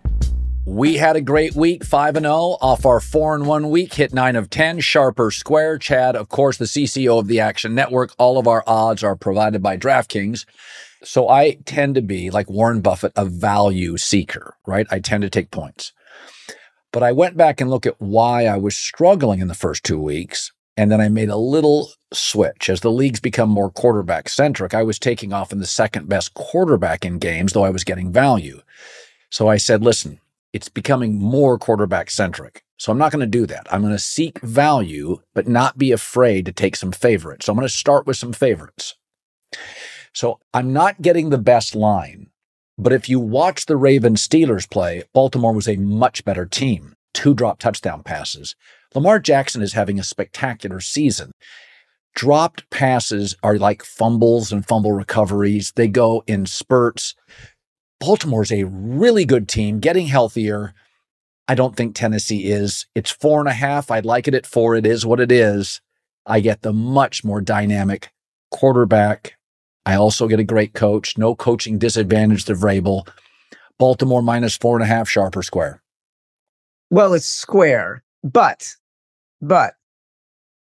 We 0.65 0.97
had 0.97 1.15
a 1.15 1.21
great 1.21 1.55
week, 1.55 1.83
5 1.83 2.17
and 2.17 2.25
0 2.25 2.57
off 2.61 2.85
our 2.85 2.99
4 2.99 3.33
and 3.33 3.47
1 3.47 3.71
week, 3.71 3.95
hit 3.95 4.13
9 4.13 4.35
of 4.35 4.51
10, 4.51 4.79
sharper 4.79 5.31
square. 5.31 5.79
Chad, 5.79 6.15
of 6.15 6.29
course, 6.29 6.57
the 6.57 6.65
CCO 6.65 7.17
of 7.17 7.27
the 7.27 7.39
Action 7.39 7.73
Network. 7.73 8.13
All 8.19 8.37
of 8.37 8.47
our 8.47 8.63
odds 8.67 9.03
are 9.03 9.15
provided 9.15 9.63
by 9.63 9.75
DraftKings. 9.75 10.45
So 11.03 11.27
I 11.27 11.57
tend 11.65 11.95
to 11.95 12.01
be 12.01 12.29
like 12.29 12.47
Warren 12.47 12.81
Buffett, 12.81 13.11
a 13.15 13.25
value 13.25 13.97
seeker, 13.97 14.55
right? 14.67 14.85
I 14.91 14.99
tend 14.99 15.23
to 15.23 15.31
take 15.31 15.49
points. 15.49 15.93
But 16.93 17.01
I 17.01 17.11
went 17.11 17.35
back 17.35 17.59
and 17.59 17.71
looked 17.71 17.87
at 17.87 17.99
why 17.99 18.45
I 18.45 18.57
was 18.57 18.77
struggling 18.77 19.39
in 19.39 19.47
the 19.47 19.55
first 19.55 19.83
two 19.83 19.99
weeks. 19.99 20.51
And 20.77 20.91
then 20.91 21.01
I 21.01 21.09
made 21.09 21.29
a 21.29 21.37
little 21.37 21.89
switch. 22.13 22.69
As 22.69 22.81
the 22.81 22.91
leagues 22.91 23.19
become 23.19 23.49
more 23.49 23.71
quarterback 23.71 24.29
centric, 24.29 24.75
I 24.75 24.83
was 24.83 24.99
taking 24.99 25.33
off 25.33 25.51
in 25.51 25.57
the 25.57 25.65
second 25.65 26.07
best 26.07 26.35
quarterback 26.35 27.03
in 27.03 27.17
games, 27.17 27.53
though 27.53 27.65
I 27.65 27.71
was 27.71 27.83
getting 27.83 28.11
value. 28.11 28.61
So 29.31 29.47
I 29.47 29.57
said, 29.57 29.83
listen, 29.83 30.20
it's 30.53 30.69
becoming 30.69 31.17
more 31.17 31.57
quarterback 31.57 32.09
centric. 32.09 32.63
So 32.77 32.91
I'm 32.91 32.97
not 32.97 33.11
going 33.11 33.19
to 33.19 33.27
do 33.27 33.45
that. 33.45 33.67
I'm 33.71 33.81
going 33.81 33.93
to 33.93 33.99
seek 33.99 34.39
value, 34.41 35.19
but 35.33 35.47
not 35.47 35.77
be 35.77 35.91
afraid 35.91 36.45
to 36.45 36.51
take 36.51 36.75
some 36.75 36.91
favorites. 36.91 37.45
So 37.45 37.51
I'm 37.51 37.57
going 37.57 37.67
to 37.67 37.73
start 37.73 38.07
with 38.07 38.17
some 38.17 38.33
favorites. 38.33 38.95
So 40.13 40.39
I'm 40.53 40.73
not 40.73 41.01
getting 41.01 41.29
the 41.29 41.37
best 41.37 41.75
line, 41.75 42.31
but 42.77 42.91
if 42.91 43.07
you 43.07 43.19
watch 43.19 43.65
the 43.65 43.77
Ravens 43.77 44.27
Steelers 44.27 44.69
play, 44.69 45.03
Baltimore 45.13 45.53
was 45.53 45.67
a 45.67 45.77
much 45.77 46.25
better 46.25 46.45
team. 46.45 46.95
Two 47.13 47.33
drop 47.33 47.59
touchdown 47.59 48.03
passes. 48.03 48.55
Lamar 48.95 49.19
Jackson 49.19 49.61
is 49.61 49.73
having 49.73 49.99
a 49.99 50.03
spectacular 50.03 50.79
season. 50.79 51.31
Dropped 52.13 52.69
passes 52.69 53.35
are 53.41 53.57
like 53.57 53.83
fumbles 53.83 54.51
and 54.51 54.67
fumble 54.67 54.91
recoveries. 54.91 55.71
They 55.75 55.87
go 55.87 56.23
in 56.27 56.45
spurts. 56.45 57.15
Baltimore's 58.01 58.51
a 58.51 58.63
really 58.63 59.25
good 59.25 59.47
team, 59.47 59.79
getting 59.79 60.07
healthier. 60.07 60.73
I 61.47 61.53
don't 61.53 61.75
think 61.75 61.93
Tennessee 61.93 62.45
is. 62.45 62.87
It's 62.95 63.11
four 63.11 63.39
and 63.39 63.47
a 63.47 63.53
half. 63.53 63.91
I'd 63.91 64.07
like 64.07 64.27
it 64.27 64.33
at 64.33 64.47
four. 64.47 64.75
It 64.75 64.87
is 64.87 65.05
what 65.05 65.19
it 65.19 65.31
is. 65.31 65.81
I 66.25 66.39
get 66.39 66.63
the 66.63 66.73
much 66.73 67.23
more 67.23 67.41
dynamic 67.41 68.11
quarterback. 68.49 69.37
I 69.85 69.95
also 69.95 70.27
get 70.27 70.39
a 70.39 70.43
great 70.43 70.73
coach. 70.73 71.15
No 71.15 71.35
coaching 71.35 71.77
disadvantage 71.77 72.45
to 72.45 72.55
Vrabel. 72.55 73.07
Baltimore 73.77 74.23
minus 74.23 74.57
four 74.57 74.77
and 74.77 74.83
a 74.83 74.87
half, 74.87 75.07
sharper 75.07 75.43
square. 75.43 75.83
Well, 76.89 77.13
it's 77.13 77.27
square, 77.27 78.03
but, 78.23 78.75
but 79.41 79.75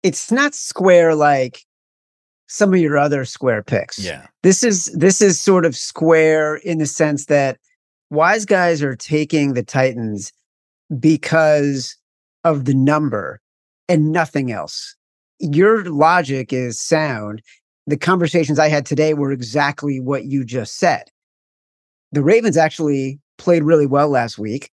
it's 0.03 0.31
not 0.31 0.55
square 0.55 1.13
like 1.15 1.64
some 2.55 2.73
of 2.73 2.79
your 2.79 2.97
other 2.97 3.25
square 3.25 3.61
picks. 3.61 3.99
Yeah. 3.99 4.27
This 4.41 4.63
is 4.63 4.85
this 4.93 5.21
is 5.21 5.39
sort 5.39 5.65
of 5.65 5.75
square 5.75 6.55
in 6.55 6.77
the 6.77 6.85
sense 6.85 7.25
that 7.25 7.57
wise 8.09 8.45
guys 8.45 8.81
are 8.81 8.95
taking 8.95 9.53
the 9.53 9.63
Titans 9.63 10.31
because 10.97 11.97
of 12.45 12.63
the 12.63 12.73
number 12.73 13.41
and 13.89 14.13
nothing 14.13 14.53
else. 14.53 14.95
Your 15.39 15.83
logic 15.83 16.53
is 16.53 16.79
sound. 16.79 17.41
The 17.87 17.97
conversations 17.97 18.57
I 18.57 18.69
had 18.69 18.85
today 18.85 19.13
were 19.13 19.33
exactly 19.33 19.99
what 19.99 20.23
you 20.23 20.45
just 20.45 20.77
said. 20.77 21.03
The 22.13 22.23
Ravens 22.23 22.55
actually 22.55 23.19
played 23.37 23.63
really 23.63 23.85
well 23.85 24.07
last 24.07 24.39
week. 24.39 24.71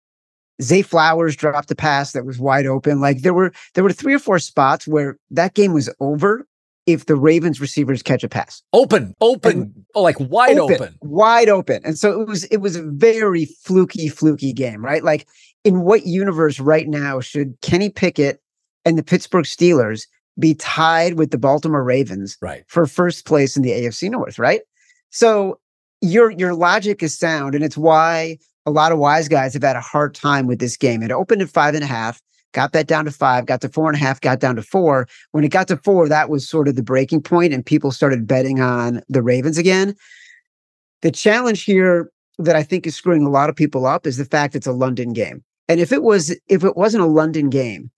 Zay 0.62 0.80
Flowers 0.80 1.36
dropped 1.36 1.70
a 1.70 1.74
pass 1.74 2.12
that 2.12 2.24
was 2.24 2.38
wide 2.38 2.64
open. 2.64 3.02
Like 3.02 3.20
there 3.20 3.34
were 3.34 3.52
there 3.74 3.84
were 3.84 3.92
three 3.92 4.14
or 4.14 4.18
four 4.18 4.38
spots 4.38 4.88
where 4.88 5.18
that 5.30 5.52
game 5.52 5.74
was 5.74 5.90
over 6.00 6.46
if 6.86 7.06
the 7.06 7.16
Ravens 7.16 7.60
receivers 7.60 8.02
catch 8.02 8.22
a 8.22 8.28
pass. 8.28 8.62
Open, 8.72 9.14
open, 9.20 9.86
oh, 9.94 10.02
like 10.02 10.18
wide 10.20 10.58
open, 10.58 10.76
open, 10.76 10.94
Wide 11.02 11.48
open. 11.48 11.82
And 11.84 11.98
so 11.98 12.20
it 12.20 12.28
was 12.28 12.44
it 12.44 12.58
was 12.58 12.76
a 12.76 12.82
very 12.82 13.44
fluky, 13.44 14.08
fluky 14.08 14.52
game, 14.52 14.84
right? 14.84 15.02
Like 15.02 15.26
in 15.64 15.82
what 15.82 16.06
universe 16.06 16.60
right 16.60 16.86
now 16.86 17.20
should 17.20 17.60
Kenny 17.60 17.90
Pickett 17.90 18.40
and 18.84 18.96
the 18.96 19.02
Pittsburgh 19.02 19.44
Steelers 19.44 20.06
be 20.38 20.54
tied 20.54 21.14
with 21.14 21.30
the 21.30 21.38
Baltimore 21.38 21.82
Ravens 21.82 22.36
right. 22.40 22.62
for 22.68 22.86
first 22.86 23.26
place 23.26 23.56
in 23.56 23.62
the 23.62 23.70
AFC 23.70 24.10
North, 24.10 24.38
right? 24.38 24.60
So 25.10 25.58
your 26.00 26.30
your 26.30 26.54
logic 26.54 27.02
is 27.02 27.18
sound, 27.18 27.54
and 27.54 27.64
it's 27.64 27.76
why 27.76 28.38
a 28.64 28.70
lot 28.70 28.92
of 28.92 28.98
wise 28.98 29.28
guys 29.28 29.54
have 29.54 29.62
had 29.62 29.76
a 29.76 29.80
hard 29.80 30.14
time 30.14 30.46
with 30.46 30.58
this 30.58 30.76
game. 30.76 31.02
It 31.02 31.10
opened 31.10 31.42
at 31.42 31.48
five 31.48 31.74
and 31.74 31.84
a 31.84 31.86
half, 31.86 32.20
got 32.56 32.72
that 32.72 32.86
down 32.86 33.04
to 33.04 33.10
five, 33.10 33.44
got 33.44 33.60
to 33.60 33.68
four 33.68 33.86
and 33.86 33.94
a 33.94 33.98
half, 33.98 34.18
got 34.22 34.40
down 34.40 34.56
to 34.56 34.62
four. 34.62 35.06
When 35.32 35.44
it 35.44 35.50
got 35.50 35.68
to 35.68 35.76
four, 35.76 36.08
that 36.08 36.30
was 36.30 36.48
sort 36.48 36.68
of 36.68 36.74
the 36.74 36.82
breaking 36.82 37.20
point, 37.20 37.52
and 37.52 37.64
people 37.64 37.92
started 37.92 38.26
betting 38.26 38.60
on 38.60 39.02
the 39.10 39.22
Ravens 39.22 39.58
again. 39.58 39.94
The 41.02 41.10
challenge 41.10 41.64
here 41.64 42.10
that 42.38 42.56
I 42.56 42.62
think 42.62 42.86
is 42.86 42.96
screwing 42.96 43.26
a 43.26 43.30
lot 43.30 43.50
of 43.50 43.56
people 43.56 43.84
up 43.84 44.06
is 44.06 44.16
the 44.16 44.24
fact 44.24 44.56
it's 44.56 44.66
a 44.66 44.72
London 44.72 45.12
game. 45.12 45.44
And 45.68 45.80
if 45.80 45.92
it 45.92 46.02
was 46.02 46.34
if 46.48 46.64
it 46.64 46.76
wasn't 46.78 47.04
a 47.04 47.08
London 47.08 47.50
game, 47.50 47.90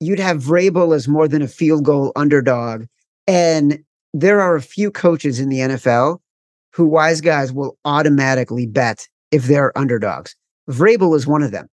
you'd 0.00 0.20
have 0.20 0.42
Vrabel 0.42 0.94
as 0.94 1.08
more 1.08 1.26
than 1.26 1.40
a 1.40 1.48
field 1.48 1.84
goal 1.84 2.12
underdog. 2.14 2.84
And 3.26 3.82
there 4.12 4.42
are 4.42 4.54
a 4.54 4.62
few 4.62 4.90
coaches 4.90 5.40
in 5.40 5.48
the 5.48 5.60
NFL 5.60 6.18
who 6.74 6.86
wise 6.86 7.22
guys 7.22 7.54
will 7.54 7.78
automatically 7.86 8.66
bet 8.66 9.08
if 9.30 9.44
they're 9.44 9.76
underdogs. 9.78 10.36
Vrabel 10.68 11.16
is 11.16 11.26
one 11.26 11.42
of 11.42 11.52
them. 11.52 11.68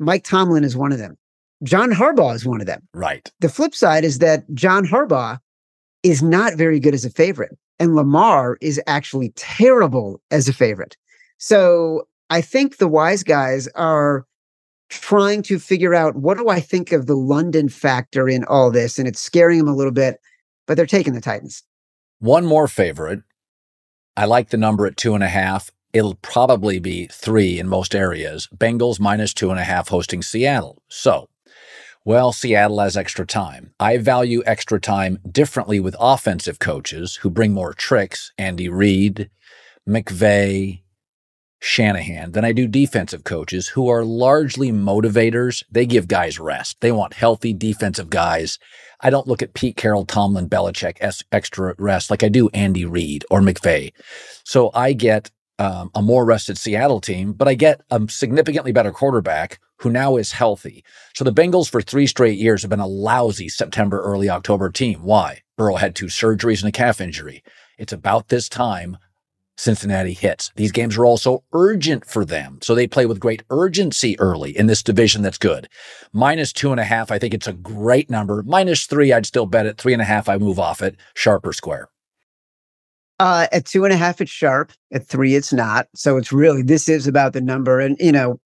Mike 0.00 0.24
Tomlin 0.24 0.64
is 0.64 0.76
one 0.76 0.90
of 0.90 0.98
them. 0.98 1.16
John 1.62 1.90
Harbaugh 1.90 2.34
is 2.34 2.44
one 2.44 2.60
of 2.60 2.66
them. 2.66 2.86
Right. 2.92 3.30
The 3.40 3.48
flip 3.48 3.74
side 3.74 4.04
is 4.04 4.18
that 4.18 4.44
John 4.54 4.86
Harbaugh 4.86 5.38
is 6.02 6.22
not 6.22 6.54
very 6.54 6.78
good 6.78 6.94
as 6.94 7.04
a 7.04 7.10
favorite, 7.10 7.56
and 7.78 7.94
Lamar 7.94 8.58
is 8.60 8.80
actually 8.86 9.32
terrible 9.36 10.20
as 10.30 10.48
a 10.48 10.52
favorite. 10.52 10.96
So 11.38 12.06
I 12.30 12.40
think 12.40 12.76
the 12.76 12.88
wise 12.88 13.22
guys 13.22 13.68
are 13.74 14.26
trying 14.88 15.42
to 15.42 15.58
figure 15.58 15.94
out 15.94 16.16
what 16.16 16.38
do 16.38 16.48
I 16.48 16.60
think 16.60 16.92
of 16.92 17.06
the 17.06 17.16
London 17.16 17.68
factor 17.68 18.28
in 18.28 18.44
all 18.44 18.70
this, 18.70 18.98
and 18.98 19.08
it's 19.08 19.20
scaring 19.20 19.58
them 19.58 19.68
a 19.68 19.74
little 19.74 19.92
bit, 19.92 20.18
but 20.66 20.76
they're 20.76 20.86
taking 20.86 21.14
the 21.14 21.20
Titans. 21.20 21.62
One 22.18 22.46
more 22.46 22.68
favorite. 22.68 23.20
I 24.16 24.24
like 24.24 24.50
the 24.50 24.56
number 24.56 24.86
at 24.86 24.96
two 24.96 25.14
and 25.14 25.24
a 25.24 25.28
half. 25.28 25.70
It'll 25.92 26.14
probably 26.16 26.78
be 26.78 27.06
three 27.06 27.58
in 27.58 27.68
most 27.68 27.94
areas. 27.94 28.48
Bengals 28.54 29.00
minus 29.00 29.34
two 29.34 29.50
and 29.50 29.58
a 29.58 29.64
half 29.64 29.88
hosting 29.88 30.22
Seattle. 30.22 30.82
So, 30.88 31.28
well, 32.06 32.30
Seattle 32.30 32.78
has 32.78 32.96
extra 32.96 33.26
time. 33.26 33.72
I 33.80 33.98
value 33.98 34.40
extra 34.46 34.80
time 34.80 35.18
differently 35.28 35.80
with 35.80 35.96
offensive 35.98 36.60
coaches 36.60 37.16
who 37.16 37.30
bring 37.30 37.52
more 37.52 37.74
tricks, 37.74 38.30
Andy 38.38 38.68
Reid, 38.68 39.28
McVay, 39.88 40.82
Shanahan, 41.58 42.30
than 42.30 42.44
I 42.44 42.52
do 42.52 42.68
defensive 42.68 43.24
coaches 43.24 43.66
who 43.66 43.88
are 43.88 44.04
largely 44.04 44.70
motivators. 44.70 45.64
They 45.68 45.84
give 45.84 46.06
guys 46.06 46.38
rest. 46.38 46.80
They 46.80 46.92
want 46.92 47.14
healthy 47.14 47.52
defensive 47.52 48.08
guys. 48.08 48.60
I 49.00 49.10
don't 49.10 49.26
look 49.26 49.42
at 49.42 49.54
Pete 49.54 49.76
Carroll, 49.76 50.06
Tomlin, 50.06 50.48
Belichick 50.48 50.98
as 51.00 51.24
extra 51.32 51.74
rest 51.76 52.08
like 52.08 52.22
I 52.22 52.28
do 52.28 52.48
Andy 52.50 52.84
Reid 52.84 53.24
or 53.32 53.40
McVay. 53.40 53.92
So 54.44 54.70
I 54.72 54.92
get 54.92 55.32
um, 55.58 55.90
a 55.94 56.02
more 56.02 56.24
rested 56.24 56.58
Seattle 56.58 57.00
team, 57.00 57.32
but 57.32 57.48
I 57.48 57.54
get 57.54 57.80
a 57.90 58.06
significantly 58.08 58.72
better 58.72 58.92
quarterback 58.92 59.58
who 59.78 59.90
now 59.90 60.16
is 60.16 60.32
healthy. 60.32 60.84
So 61.14 61.24
the 61.24 61.32
Bengals 61.32 61.70
for 61.70 61.82
three 61.82 62.06
straight 62.06 62.38
years 62.38 62.62
have 62.62 62.70
been 62.70 62.80
a 62.80 62.86
lousy 62.86 63.48
September, 63.48 64.00
early 64.00 64.28
October 64.28 64.70
team. 64.70 65.02
Why? 65.02 65.42
Burrow 65.56 65.76
had 65.76 65.94
two 65.94 66.06
surgeries 66.06 66.60
and 66.60 66.68
a 66.68 66.72
calf 66.72 67.00
injury. 67.00 67.42
It's 67.78 67.92
about 67.92 68.28
this 68.28 68.48
time 68.48 68.98
Cincinnati 69.58 70.12
hits. 70.12 70.52
These 70.56 70.72
games 70.72 70.98
are 70.98 71.06
also 71.06 71.42
urgent 71.52 72.04
for 72.04 72.24
them. 72.24 72.58
So 72.62 72.74
they 72.74 72.86
play 72.86 73.06
with 73.06 73.20
great 73.20 73.42
urgency 73.50 74.18
early 74.20 74.56
in 74.56 74.66
this 74.66 74.82
division 74.82 75.22
that's 75.22 75.38
good. 75.38 75.68
Minus 76.12 76.52
two 76.52 76.72
and 76.72 76.80
a 76.80 76.84
half, 76.84 77.10
I 77.10 77.18
think 77.18 77.32
it's 77.32 77.46
a 77.46 77.54
great 77.54 78.10
number. 78.10 78.42
Minus 78.42 78.86
three, 78.86 79.12
I'd 79.12 79.26
still 79.26 79.46
bet 79.46 79.66
it. 79.66 79.78
Three 79.78 79.94
and 79.94 80.02
a 80.02 80.06
half, 80.06 80.28
I 80.28 80.36
move 80.36 80.58
off 80.58 80.82
it. 80.82 80.96
Sharper 81.14 81.52
square. 81.52 81.88
Uh, 83.18 83.46
at 83.50 83.64
two 83.64 83.84
and 83.84 83.92
a 83.92 83.96
half, 83.96 84.20
it's 84.20 84.30
sharp. 84.30 84.72
At 84.92 85.06
three, 85.06 85.34
it's 85.34 85.52
not. 85.52 85.88
So 85.94 86.16
it's 86.16 86.32
really, 86.32 86.62
this 86.62 86.88
is 86.88 87.06
about 87.06 87.32
the 87.32 87.40
number. 87.40 87.80
And, 87.80 87.96
you 87.98 88.12
know, 88.12 88.38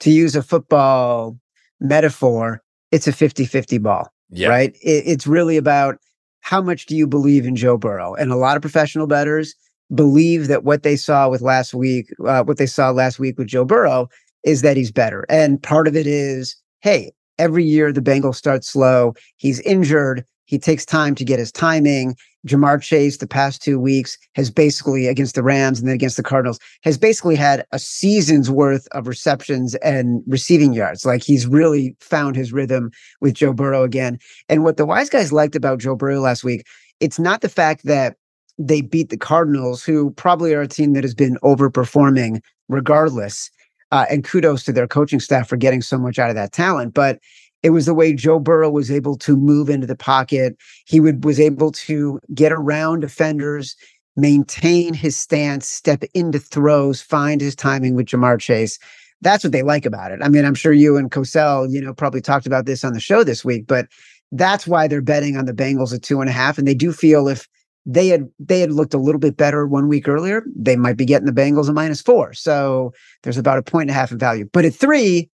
to 0.00 0.10
use 0.10 0.36
a 0.36 0.42
football 0.42 1.36
metaphor, 1.80 2.62
it's 2.92 3.08
a 3.08 3.12
50 3.12 3.44
50 3.44 3.78
ball, 3.78 4.08
yeah. 4.30 4.48
right? 4.48 4.76
It, 4.82 5.04
it's 5.06 5.26
really 5.26 5.56
about 5.56 5.96
how 6.40 6.62
much 6.62 6.86
do 6.86 6.96
you 6.96 7.06
believe 7.06 7.44
in 7.44 7.56
Joe 7.56 7.76
Burrow? 7.76 8.14
And 8.14 8.30
a 8.30 8.36
lot 8.36 8.56
of 8.56 8.62
professional 8.62 9.06
bettors 9.06 9.54
believe 9.94 10.46
that 10.48 10.62
what 10.62 10.82
they 10.82 10.96
saw 10.96 11.28
with 11.28 11.40
last 11.40 11.74
week, 11.74 12.06
uh, 12.24 12.44
what 12.44 12.58
they 12.58 12.66
saw 12.66 12.90
last 12.90 13.18
week 13.18 13.36
with 13.38 13.48
Joe 13.48 13.64
Burrow 13.64 14.08
is 14.44 14.62
that 14.62 14.76
he's 14.76 14.92
better. 14.92 15.24
And 15.28 15.62
part 15.62 15.88
of 15.88 15.96
it 15.96 16.06
is, 16.06 16.56
hey, 16.80 17.12
every 17.38 17.64
year 17.64 17.92
the 17.92 18.00
Bengals 18.00 18.36
start 18.36 18.64
slow. 18.64 19.14
He's 19.36 19.60
injured. 19.60 20.24
He 20.46 20.58
takes 20.58 20.84
time 20.84 21.14
to 21.14 21.24
get 21.24 21.38
his 21.38 21.52
timing. 21.52 22.16
Ja'Marr 22.46 22.82
Chase, 22.82 23.16
the 23.16 23.26
past 23.26 23.62
two 23.62 23.80
weeks, 23.80 24.18
has 24.34 24.50
basically 24.50 25.06
against 25.06 25.34
the 25.34 25.42
Rams 25.42 25.78
and 25.78 25.88
then 25.88 25.94
against 25.94 26.18
the 26.18 26.22
Cardinals, 26.22 26.58
has 26.82 26.98
basically 26.98 27.36
had 27.36 27.64
a 27.72 27.78
season's 27.78 28.50
worth 28.50 28.86
of 28.92 29.06
receptions 29.06 29.74
and 29.76 30.22
receiving 30.26 30.74
yards. 30.74 31.06
Like 31.06 31.22
he's 31.22 31.46
really 31.46 31.96
found 32.00 32.36
his 32.36 32.52
rhythm 32.52 32.90
with 33.20 33.34
Joe 33.34 33.54
Burrow 33.54 33.82
again. 33.82 34.18
And 34.48 34.62
what 34.62 34.76
the 34.76 34.86
wise 34.86 35.08
guys 35.08 35.32
liked 35.32 35.56
about 35.56 35.78
Joe 35.78 35.96
Burrow 35.96 36.20
last 36.20 36.44
week, 36.44 36.66
it's 37.00 37.18
not 37.18 37.40
the 37.40 37.48
fact 37.48 37.84
that 37.84 38.16
they 38.58 38.82
beat 38.82 39.08
the 39.08 39.16
Cardinals, 39.16 39.82
who 39.82 40.10
probably 40.12 40.54
are 40.54 40.62
a 40.62 40.68
team 40.68 40.92
that 40.92 41.04
has 41.04 41.14
been 41.14 41.36
overperforming 41.42 42.40
regardless. 42.68 43.50
Uh, 43.90 44.06
and 44.10 44.24
kudos 44.24 44.64
to 44.64 44.72
their 44.72 44.88
coaching 44.88 45.20
staff 45.20 45.48
for 45.48 45.56
getting 45.56 45.80
so 45.80 45.96
much 45.96 46.18
out 46.18 46.28
of 46.28 46.34
that 46.34 46.52
talent. 46.52 46.94
But 46.94 47.20
it 47.64 47.70
was 47.70 47.86
the 47.86 47.94
way 47.94 48.12
Joe 48.12 48.38
Burrow 48.38 48.70
was 48.70 48.90
able 48.90 49.16
to 49.16 49.36
move 49.36 49.70
into 49.70 49.86
the 49.86 49.96
pocket. 49.96 50.54
He 50.86 51.00
would 51.00 51.24
was 51.24 51.40
able 51.40 51.72
to 51.72 52.20
get 52.34 52.52
around 52.52 53.00
defenders, 53.00 53.74
maintain 54.16 54.92
his 54.92 55.16
stance, 55.16 55.66
step 55.66 56.04
into 56.12 56.38
throws, 56.38 57.00
find 57.00 57.40
his 57.40 57.56
timing 57.56 57.94
with 57.94 58.06
Ja'Marr 58.06 58.38
Chase. 58.38 58.78
That's 59.22 59.42
what 59.42 59.52
they 59.52 59.62
like 59.62 59.86
about 59.86 60.12
it. 60.12 60.20
I 60.22 60.28
mean, 60.28 60.44
I'm 60.44 60.54
sure 60.54 60.74
you 60.74 60.98
and 60.98 61.10
Cosell, 61.10 61.72
you 61.72 61.80
know, 61.80 61.94
probably 61.94 62.20
talked 62.20 62.46
about 62.46 62.66
this 62.66 62.84
on 62.84 62.92
the 62.92 63.00
show 63.00 63.24
this 63.24 63.46
week, 63.46 63.66
but 63.66 63.86
that's 64.30 64.66
why 64.66 64.86
they're 64.86 65.00
betting 65.00 65.38
on 65.38 65.46
the 65.46 65.54
Bengals 65.54 65.94
at 65.94 66.02
two 66.02 66.20
and 66.20 66.28
a 66.28 66.34
half. 66.34 66.58
And 66.58 66.68
they 66.68 66.74
do 66.74 66.92
feel 66.92 67.28
if 67.28 67.48
they 67.86 68.08
had 68.08 68.28
they 68.38 68.60
had 68.60 68.72
looked 68.72 68.92
a 68.92 68.98
little 68.98 69.18
bit 69.18 69.38
better 69.38 69.66
one 69.66 69.88
week 69.88 70.06
earlier, 70.06 70.44
they 70.54 70.76
might 70.76 70.98
be 70.98 71.06
getting 71.06 71.26
the 71.26 71.32
Bengals 71.32 71.70
a 71.70 71.72
minus 71.72 72.02
four. 72.02 72.34
So 72.34 72.92
there's 73.22 73.38
about 73.38 73.56
a 73.56 73.62
point 73.62 73.84
and 73.84 73.90
a 73.90 73.94
half 73.94 74.12
in 74.12 74.18
value. 74.18 74.48
But 74.52 74.66
at 74.66 74.74
three, 74.74 75.30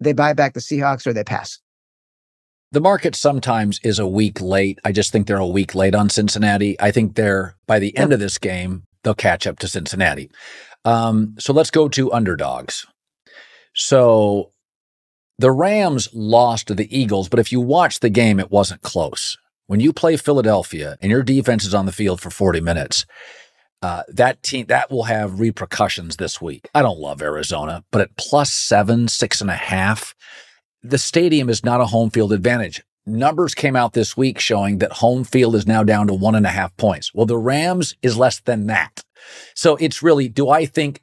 they 0.00 0.12
buy 0.12 0.32
back 0.32 0.54
the 0.54 0.60
Seahawks 0.60 1.06
or 1.06 1.12
they 1.12 1.24
pass. 1.24 1.60
The 2.72 2.80
market 2.80 3.16
sometimes 3.16 3.80
is 3.82 3.98
a 3.98 4.06
week 4.06 4.40
late. 4.40 4.78
I 4.84 4.92
just 4.92 5.10
think 5.10 5.26
they're 5.26 5.38
a 5.38 5.46
week 5.46 5.74
late 5.74 5.94
on 5.94 6.08
Cincinnati. 6.08 6.80
I 6.80 6.92
think 6.92 7.16
they're 7.16 7.56
by 7.66 7.78
the 7.78 7.96
end 7.96 8.12
of 8.12 8.20
this 8.20 8.38
game, 8.38 8.84
they'll 9.02 9.14
catch 9.14 9.46
up 9.46 9.58
to 9.58 9.68
Cincinnati. 9.68 10.30
Um, 10.84 11.34
so 11.38 11.52
let's 11.52 11.70
go 11.70 11.88
to 11.88 12.12
underdogs. 12.12 12.86
So 13.74 14.52
the 15.38 15.50
Rams 15.50 16.08
lost 16.12 16.68
to 16.68 16.74
the 16.74 16.96
Eagles, 16.96 17.28
but 17.28 17.40
if 17.40 17.50
you 17.50 17.60
watch 17.60 18.00
the 18.00 18.10
game, 18.10 18.38
it 18.38 18.50
wasn't 18.50 18.82
close. 18.82 19.36
When 19.66 19.80
you 19.80 19.92
play 19.92 20.16
Philadelphia 20.16 20.96
and 21.00 21.10
your 21.10 21.22
defense 21.22 21.64
is 21.64 21.74
on 21.74 21.86
the 21.86 21.92
field 21.92 22.20
for 22.20 22.30
40 22.30 22.60
minutes, 22.60 23.06
uh, 23.82 24.02
that 24.08 24.42
team 24.42 24.66
that 24.66 24.90
will 24.90 25.04
have 25.04 25.40
repercussions 25.40 26.16
this 26.16 26.40
week. 26.40 26.68
I 26.74 26.82
don't 26.82 26.98
love 26.98 27.22
Arizona, 27.22 27.84
but 27.90 28.00
at 28.02 28.16
plus 28.16 28.52
seven, 28.52 29.08
six 29.08 29.40
and 29.40 29.50
a 29.50 29.54
half, 29.54 30.14
the 30.82 30.98
stadium 30.98 31.48
is 31.48 31.64
not 31.64 31.80
a 31.80 31.86
home 31.86 32.10
field 32.10 32.32
advantage. 32.32 32.82
Numbers 33.06 33.54
came 33.54 33.76
out 33.76 33.94
this 33.94 34.16
week 34.16 34.38
showing 34.38 34.78
that 34.78 34.92
home 34.92 35.24
field 35.24 35.54
is 35.54 35.66
now 35.66 35.82
down 35.82 36.06
to 36.06 36.14
one 36.14 36.34
and 36.34 36.46
a 36.46 36.50
half 36.50 36.76
points. 36.76 37.12
Well, 37.14 37.26
the 37.26 37.38
Rams 37.38 37.96
is 38.02 38.16
less 38.16 38.40
than 38.40 38.66
that. 38.66 39.02
So 39.54 39.76
it's 39.76 40.02
really, 40.02 40.28
do 40.28 40.50
I 40.50 40.66
think 40.66 41.02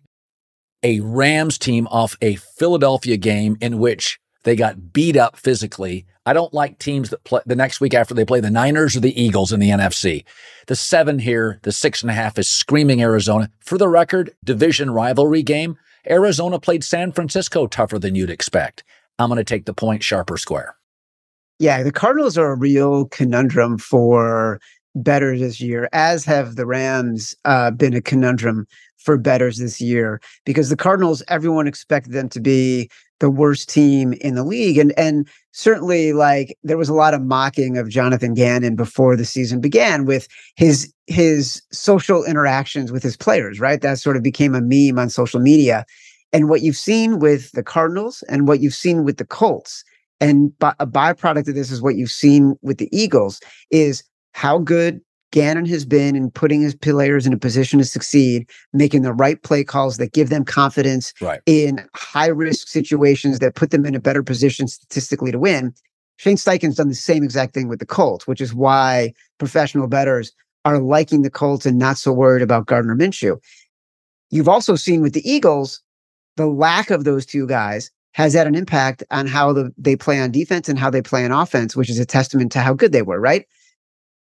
a 0.83 0.99
Rams 0.99 1.57
team 1.57 1.87
off 1.87 2.15
a 2.21 2.35
Philadelphia 2.35 3.17
game 3.17 3.57
in 3.59 3.79
which 3.79 4.19
they 4.43 4.55
got 4.55 4.93
beat 4.93 5.17
up 5.17 5.35
physically. 5.35 6.05
I 6.27 6.33
don't 6.33 6.53
like 6.53 6.77
teams 6.77 7.09
that 7.11 7.23
play 7.23 7.39
the 7.45 7.55
next 7.55 7.79
week 7.79 7.93
after 7.93 8.13
they 8.13 8.25
play 8.25 8.41
the 8.41 8.51
Niners 8.51 8.97
or 8.97 8.99
the 8.99 9.19
Eagles 9.19 9.53
in 9.53 9.61
the 9.61 9.69
NFC. 9.69 10.25
The 10.67 10.75
seven 10.75 11.19
here, 11.19 11.57
the 11.63 11.71
six 11.71 12.01
and 12.01 12.11
a 12.11 12.13
half 12.13 12.37
is 12.37 12.49
screaming 12.49 13.01
Arizona. 13.01 13.49
For 13.61 13.77
the 13.77 13.87
record, 13.87 14.35
division 14.43 14.91
rivalry 14.91 15.41
game. 15.41 15.77
Arizona 16.09 16.59
played 16.59 16.83
San 16.83 17.13
Francisco 17.13 17.65
tougher 17.65 17.97
than 17.97 18.13
you'd 18.13 18.29
expect. 18.29 18.83
I'm 19.17 19.29
going 19.29 19.37
to 19.37 19.45
take 19.45 19.67
the 19.67 19.73
point 19.73 20.03
sharp 20.03 20.29
or 20.29 20.37
square. 20.37 20.75
Yeah, 21.59 21.81
the 21.81 21.93
Cardinals 21.93 22.37
are 22.37 22.51
a 22.51 22.57
real 22.57 23.05
conundrum 23.05 23.77
for 23.77 24.59
bettors 25.03 25.39
this 25.39 25.59
year, 25.59 25.89
as 25.93 26.25
have 26.25 26.55
the 26.55 26.65
Rams 26.65 27.35
uh, 27.45 27.71
been 27.71 27.93
a 27.93 28.01
conundrum 28.01 28.67
for 28.97 29.17
bettors 29.17 29.57
this 29.57 29.79
year 29.79 30.19
because 30.45 30.69
the 30.69 30.75
Cardinals, 30.75 31.23
everyone 31.27 31.67
expected 31.67 32.13
them 32.13 32.29
to 32.29 32.41
be 32.41 32.89
the 33.19 33.29
worst 33.29 33.69
team 33.69 34.13
in 34.13 34.35
the 34.35 34.43
league. 34.43 34.77
And 34.77 34.97
and 34.97 35.27
certainly 35.51 36.13
like 36.13 36.57
there 36.63 36.77
was 36.77 36.89
a 36.89 36.93
lot 36.93 37.13
of 37.13 37.21
mocking 37.21 37.77
of 37.77 37.89
Jonathan 37.89 38.33
Gannon 38.33 38.75
before 38.75 39.15
the 39.15 39.25
season 39.25 39.59
began 39.59 40.05
with 40.05 40.27
his 40.55 40.93
his 41.07 41.61
social 41.71 42.23
interactions 42.25 42.91
with 42.91 43.01
his 43.01 43.17
players, 43.17 43.59
right? 43.59 43.81
That 43.81 43.99
sort 43.99 44.17
of 44.17 44.23
became 44.23 44.53
a 44.53 44.61
meme 44.61 44.99
on 44.99 45.09
social 45.09 45.39
media. 45.39 45.85
And 46.33 46.49
what 46.49 46.61
you've 46.61 46.75
seen 46.75 47.19
with 47.19 47.51
the 47.53 47.63
Cardinals 47.63 48.23
and 48.29 48.47
what 48.47 48.59
you've 48.59 48.75
seen 48.75 49.05
with 49.05 49.17
the 49.17 49.25
Colts, 49.25 49.83
and 50.19 50.51
a 50.61 50.85
byproduct 50.85 51.47
of 51.47 51.55
this 51.55 51.71
is 51.71 51.81
what 51.81 51.95
you've 51.95 52.11
seen 52.11 52.55
with 52.61 52.77
the 52.77 52.89
Eagles, 52.91 53.39
is 53.71 54.03
how 54.37 54.59
good 54.59 55.01
Gannon 55.31 55.65
has 55.65 55.83
been 55.83 56.15
in 56.15 56.29
putting 56.29 56.61
his 56.61 56.75
players 56.75 57.25
in 57.25 57.33
a 57.33 57.39
position 57.39 57.79
to 57.79 57.85
succeed, 57.85 58.47
making 58.71 59.01
the 59.01 59.11
right 59.11 59.41
play 59.41 59.63
calls 59.63 59.97
that 59.97 60.13
give 60.13 60.29
them 60.29 60.45
confidence 60.45 61.11
right. 61.19 61.41
in 61.47 61.83
high 61.95 62.27
risk 62.27 62.67
situations 62.67 63.39
that 63.39 63.55
put 63.55 63.71
them 63.71 63.83
in 63.83 63.95
a 63.95 63.99
better 63.99 64.21
position 64.21 64.67
statistically 64.67 65.31
to 65.31 65.39
win. 65.39 65.73
Shane 66.17 66.37
Steichen's 66.37 66.75
done 66.75 66.87
the 66.87 66.93
same 66.93 67.23
exact 67.23 67.55
thing 67.55 67.67
with 67.67 67.79
the 67.79 67.85
Colts, 67.85 68.27
which 68.27 68.39
is 68.39 68.53
why 68.53 69.11
professional 69.39 69.87
bettors 69.87 70.31
are 70.65 70.79
liking 70.79 71.23
the 71.23 71.31
Colts 71.31 71.65
and 71.65 71.79
not 71.79 71.97
so 71.97 72.13
worried 72.13 72.43
about 72.43 72.67
Gardner 72.67 72.95
Minshew. 72.95 73.41
You've 74.29 74.49
also 74.49 74.75
seen 74.75 75.01
with 75.01 75.13
the 75.13 75.27
Eagles, 75.27 75.81
the 76.35 76.45
lack 76.45 76.91
of 76.91 77.05
those 77.05 77.25
two 77.25 77.47
guys 77.47 77.89
has 78.11 78.35
had 78.35 78.45
an 78.45 78.53
impact 78.53 79.03
on 79.09 79.25
how 79.25 79.51
the, 79.51 79.73
they 79.79 79.95
play 79.95 80.19
on 80.19 80.31
defense 80.31 80.69
and 80.69 80.77
how 80.77 80.91
they 80.91 81.01
play 81.01 81.25
on 81.25 81.31
offense, 81.31 81.75
which 81.75 81.89
is 81.89 81.97
a 81.97 82.05
testament 82.05 82.51
to 82.51 82.59
how 82.59 82.75
good 82.75 82.91
they 82.91 83.01
were, 83.01 83.19
right? 83.19 83.47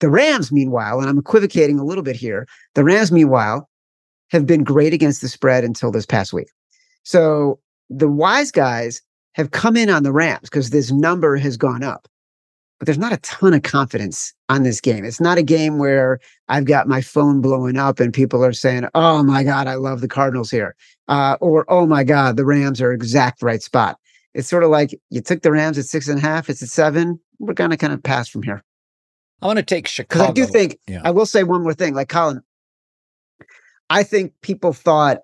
The 0.00 0.08
Rams, 0.08 0.52
meanwhile, 0.52 1.00
and 1.00 1.08
I'm 1.08 1.18
equivocating 1.18 1.78
a 1.78 1.84
little 1.84 2.04
bit 2.04 2.16
here, 2.16 2.46
the 2.74 2.84
Rams, 2.84 3.11
meanwhile, 3.11 3.68
have 4.30 4.46
been 4.46 4.62
great 4.62 4.92
against 4.92 5.22
the 5.22 5.28
spread 5.28 5.64
until 5.64 5.90
this 5.90 6.06
past 6.06 6.32
week. 6.32 6.48
So 7.02 7.58
the 7.90 8.08
wise 8.08 8.50
guys 8.50 9.02
have 9.32 9.50
come 9.50 9.76
in 9.76 9.88
on 9.88 10.02
the 10.02 10.12
Rams 10.12 10.42
because 10.42 10.70
this 10.70 10.90
number 10.90 11.37
has 11.37 11.56
gone 11.56 11.82
up. 11.82 12.06
But 12.78 12.87
there's 12.87 12.98
not 12.98 13.12
a 13.12 13.18
ton 13.18 13.54
of 13.54 13.62
confidence 13.62 14.32
on 14.48 14.62
this 14.62 14.80
game. 14.80 15.04
It's 15.04 15.20
not 15.20 15.38
a 15.38 15.42
game 15.42 15.78
where 15.78 16.20
I've 16.48 16.64
got 16.64 16.87
my 16.87 17.00
phone 17.00 17.40
blowing 17.40 17.76
up 17.76 17.98
and 17.98 18.14
people 18.14 18.44
are 18.44 18.52
saying, 18.52 18.87
oh 18.94 19.24
my 19.24 19.42
God, 19.42 19.66
I 19.66 19.74
love 19.74 20.00
the 20.00 20.06
Cardinals 20.06 20.50
here. 20.50 20.76
Uh, 21.08 21.37
or, 21.40 21.64
oh 21.68 21.87
my 21.87 22.04
God, 22.04 22.37
the 22.37 22.44
Rams 22.44 22.80
are 22.80 22.92
exact 22.92 23.42
right 23.42 23.62
spot. 23.62 23.98
It's 24.34 24.48
sort 24.48 24.62
of 24.62 24.70
like 24.70 24.96
you 25.11 25.20
took 25.20 25.42
the 25.42 25.50
Rams 25.50 25.78
at 25.78 25.87
six 25.87 26.06
and 26.06 26.18
a 26.18 26.22
half, 26.22 26.48
it's 26.48 26.62
at 26.62 26.68
seven. 26.68 27.18
We're 27.40 27.54
going 27.54 27.70
to 27.70 27.76
kind 27.76 27.92
of 27.92 28.02
pass 28.02 28.28
from 28.28 28.42
here. 28.44 28.62
I 29.40 29.46
want 29.46 29.59
to 29.59 29.64
take 29.64 29.87
Chicago. 29.87 30.33
Because 30.33 30.46
I 30.46 30.46
do 30.46 30.53
think, 30.53 30.79
yeah. 30.88 31.01
I 31.05 31.11
will 31.11 31.27
say 31.27 31.44
one 31.44 31.62
more 31.62 31.74
thing. 31.74 31.94
Like 31.94 32.09
Colin, 32.09 32.42
I 33.90 34.03
think 34.03 34.33
people 34.42 34.72
thought 34.72 35.18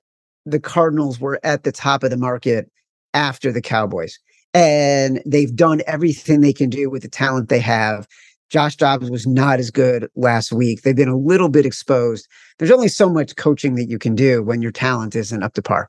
the 0.46 0.61
Cardinals 0.61 1.18
were 1.18 1.40
at 1.42 1.64
the 1.64 1.72
top 1.72 2.03
of 2.03 2.11
the 2.11 2.16
market 2.16 2.70
after 3.12 3.50
the 3.53 3.62
Cowboys. 3.62 4.18
And 4.53 5.20
they've 5.27 5.55
done 5.55 5.83
everything 5.87 6.40
they 6.40 6.53
can 6.53 6.70
do 6.70 6.88
with 6.88 7.03
the 7.03 7.09
talent 7.09 7.48
they 7.48 7.59
have. 7.61 8.07
Josh 8.50 8.77
Dobbs 8.77 9.11
was 9.11 9.27
not 9.27 9.59
as 9.59 9.70
good 9.70 10.09
last 10.14 10.53
week. 10.53 10.83
They've 10.83 10.94
been 10.94 11.09
a 11.09 11.16
little 11.16 11.48
bit 11.48 11.66
exposed. 11.66 12.29
There's 12.59 12.70
only 12.70 12.88
so 12.88 13.09
much 13.09 13.35
coaching 13.35 13.74
that 13.74 13.88
you 13.88 13.98
can 13.98 14.14
do 14.14 14.44
when 14.44 14.62
your 14.62 14.70
talent 14.70 15.16
isn't 15.16 15.42
up 15.42 15.55
to 15.55 15.62
par. 15.62 15.88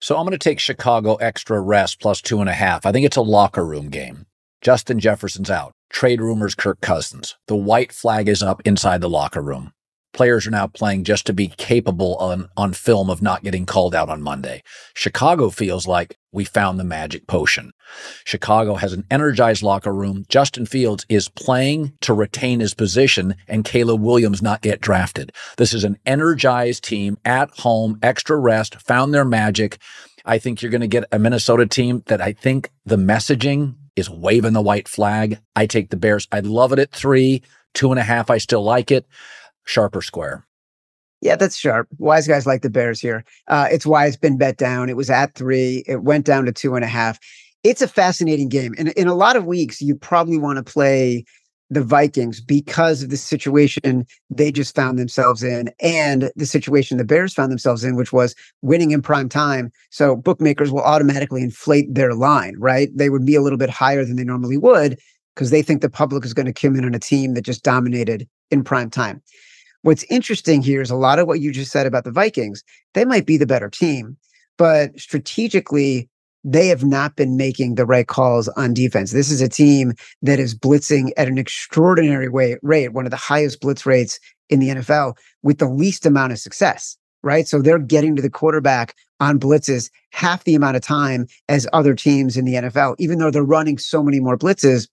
So 0.00 0.16
I'm 0.16 0.24
going 0.24 0.32
to 0.32 0.38
take 0.38 0.60
Chicago 0.60 1.16
extra 1.16 1.60
rest 1.60 2.00
plus 2.00 2.20
two 2.20 2.40
and 2.40 2.48
a 2.48 2.52
half. 2.52 2.86
I 2.86 2.92
think 2.92 3.06
it's 3.06 3.16
a 3.16 3.22
locker 3.22 3.66
room 3.66 3.88
game. 3.88 4.26
Justin 4.60 5.00
Jefferson's 5.00 5.50
out. 5.50 5.72
Trade 5.96 6.20
rumors 6.20 6.54
Kirk 6.54 6.82
Cousins. 6.82 7.36
The 7.48 7.56
white 7.56 7.90
flag 7.90 8.28
is 8.28 8.42
up 8.42 8.60
inside 8.66 9.00
the 9.00 9.08
locker 9.08 9.40
room. 9.40 9.72
Players 10.12 10.46
are 10.46 10.50
now 10.50 10.66
playing 10.66 11.04
just 11.04 11.24
to 11.24 11.32
be 11.32 11.48
capable 11.48 12.16
on, 12.16 12.50
on 12.54 12.74
film 12.74 13.08
of 13.08 13.22
not 13.22 13.42
getting 13.42 13.64
called 13.64 13.94
out 13.94 14.10
on 14.10 14.20
Monday. 14.20 14.62
Chicago 14.92 15.48
feels 15.48 15.86
like 15.86 16.18
we 16.32 16.44
found 16.44 16.78
the 16.78 16.84
magic 16.84 17.26
potion. 17.26 17.70
Chicago 18.26 18.74
has 18.74 18.92
an 18.92 19.06
energized 19.10 19.62
locker 19.62 19.94
room. 19.94 20.26
Justin 20.28 20.66
Fields 20.66 21.06
is 21.08 21.30
playing 21.30 21.94
to 22.02 22.12
retain 22.12 22.60
his 22.60 22.74
position 22.74 23.34
and 23.48 23.64
Caleb 23.64 24.02
Williams 24.02 24.42
not 24.42 24.60
get 24.60 24.82
drafted. 24.82 25.32
This 25.56 25.72
is 25.72 25.82
an 25.82 25.96
energized 26.04 26.84
team 26.84 27.16
at 27.24 27.48
home, 27.60 27.98
extra 28.02 28.36
rest, 28.36 28.82
found 28.82 29.14
their 29.14 29.24
magic. 29.24 29.78
I 30.26 30.36
think 30.36 30.60
you're 30.60 30.70
going 30.70 30.82
to 30.82 30.88
get 30.88 31.04
a 31.10 31.18
Minnesota 31.18 31.64
team 31.64 32.02
that 32.08 32.20
I 32.20 32.34
think 32.34 32.70
the 32.84 32.96
messaging 32.96 33.76
is 33.96 34.10
waving 34.10 34.52
the 34.52 34.62
white 34.62 34.88
flag. 34.88 35.38
I 35.56 35.66
take 35.66 35.90
the 35.90 35.96
Bears. 35.96 36.28
I 36.30 36.40
love 36.40 36.72
it 36.72 36.78
at 36.78 36.92
three, 36.92 37.42
two 37.74 37.90
and 37.90 37.98
a 37.98 38.04
half. 38.04 38.30
I 38.30 38.38
still 38.38 38.62
like 38.62 38.90
it. 38.90 39.06
Sharp 39.64 39.96
or 39.96 40.02
square. 40.02 40.46
Yeah, 41.22 41.36
that's 41.36 41.56
sharp. 41.56 41.88
Wise 41.98 42.28
guys 42.28 42.46
like 42.46 42.62
the 42.62 42.70
Bears 42.70 43.00
here. 43.00 43.24
Uh, 43.48 43.68
it's 43.70 43.86
why 43.86 44.06
it's 44.06 44.16
been 44.16 44.36
bet 44.36 44.58
down. 44.58 44.88
It 44.90 44.96
was 44.96 45.10
at 45.10 45.34
three. 45.34 45.82
It 45.86 46.02
went 46.02 46.26
down 46.26 46.44
to 46.44 46.52
two 46.52 46.76
and 46.76 46.84
a 46.84 46.88
half. 46.88 47.18
It's 47.64 47.82
a 47.82 47.88
fascinating 47.88 48.48
game. 48.48 48.74
And 48.78 48.88
in 48.90 49.08
a 49.08 49.14
lot 49.14 49.34
of 49.34 49.46
weeks, 49.46 49.80
you 49.80 49.96
probably 49.96 50.38
want 50.38 50.58
to 50.58 50.72
play 50.72 51.24
the 51.70 51.82
Vikings 51.82 52.40
because 52.40 53.02
of 53.02 53.10
the 53.10 53.16
situation 53.16 54.06
they 54.30 54.52
just 54.52 54.74
found 54.74 54.98
themselves 54.98 55.42
in 55.42 55.70
and 55.80 56.30
the 56.36 56.46
situation 56.46 56.96
the 56.96 57.04
Bears 57.04 57.34
found 57.34 57.50
themselves 57.50 57.82
in, 57.82 57.96
which 57.96 58.12
was 58.12 58.34
winning 58.62 58.92
in 58.92 59.02
prime 59.02 59.28
time. 59.28 59.70
So 59.90 60.16
bookmakers 60.16 60.70
will 60.70 60.82
automatically 60.82 61.42
inflate 61.42 61.92
their 61.92 62.14
line, 62.14 62.54
right? 62.58 62.88
They 62.94 63.10
would 63.10 63.26
be 63.26 63.34
a 63.34 63.42
little 63.42 63.58
bit 63.58 63.70
higher 63.70 64.04
than 64.04 64.16
they 64.16 64.24
normally 64.24 64.58
would 64.58 64.98
because 65.34 65.50
they 65.50 65.62
think 65.62 65.82
the 65.82 65.90
public 65.90 66.24
is 66.24 66.34
going 66.34 66.46
to 66.46 66.52
come 66.52 66.76
in 66.76 66.84
on 66.84 66.94
a 66.94 67.00
team 67.00 67.34
that 67.34 67.42
just 67.42 67.62
dominated 67.62 68.28
in 68.50 68.64
prime 68.64 68.90
time. 68.90 69.22
What's 69.82 70.04
interesting 70.04 70.62
here 70.62 70.80
is 70.80 70.90
a 70.90 70.96
lot 70.96 71.18
of 71.18 71.26
what 71.26 71.40
you 71.40 71.52
just 71.52 71.70
said 71.70 71.86
about 71.86 72.04
the 72.04 72.10
Vikings. 72.10 72.64
They 72.94 73.04
might 73.04 73.26
be 73.26 73.36
the 73.36 73.46
better 73.46 73.68
team, 73.68 74.16
but 74.56 74.98
strategically, 74.98 76.08
they 76.46 76.68
have 76.68 76.84
not 76.84 77.16
been 77.16 77.36
making 77.36 77.74
the 77.74 77.84
right 77.84 78.06
calls 78.06 78.46
on 78.50 78.72
defense. 78.72 79.10
This 79.10 79.32
is 79.32 79.40
a 79.40 79.48
team 79.48 79.94
that 80.22 80.38
is 80.38 80.56
blitzing 80.56 81.10
at 81.16 81.26
an 81.26 81.38
extraordinary 81.38 82.28
way, 82.28 82.56
rate, 82.62 82.92
one 82.92 83.04
of 83.04 83.10
the 83.10 83.16
highest 83.16 83.60
blitz 83.60 83.84
rates 83.84 84.20
in 84.48 84.60
the 84.60 84.68
NFL 84.68 85.16
with 85.42 85.58
the 85.58 85.68
least 85.68 86.06
amount 86.06 86.32
of 86.32 86.38
success, 86.38 86.96
right? 87.24 87.48
So 87.48 87.60
they're 87.60 87.80
getting 87.80 88.14
to 88.14 88.22
the 88.22 88.30
quarterback 88.30 88.94
on 89.18 89.40
blitzes 89.40 89.90
half 90.12 90.44
the 90.44 90.54
amount 90.54 90.76
of 90.76 90.82
time 90.82 91.26
as 91.48 91.66
other 91.72 91.96
teams 91.96 92.36
in 92.36 92.44
the 92.44 92.54
NFL, 92.54 92.94
even 93.00 93.18
though 93.18 93.32
they're 93.32 93.42
running 93.42 93.76
so 93.76 94.00
many 94.00 94.20
more 94.20 94.38
blitzes. 94.38 94.88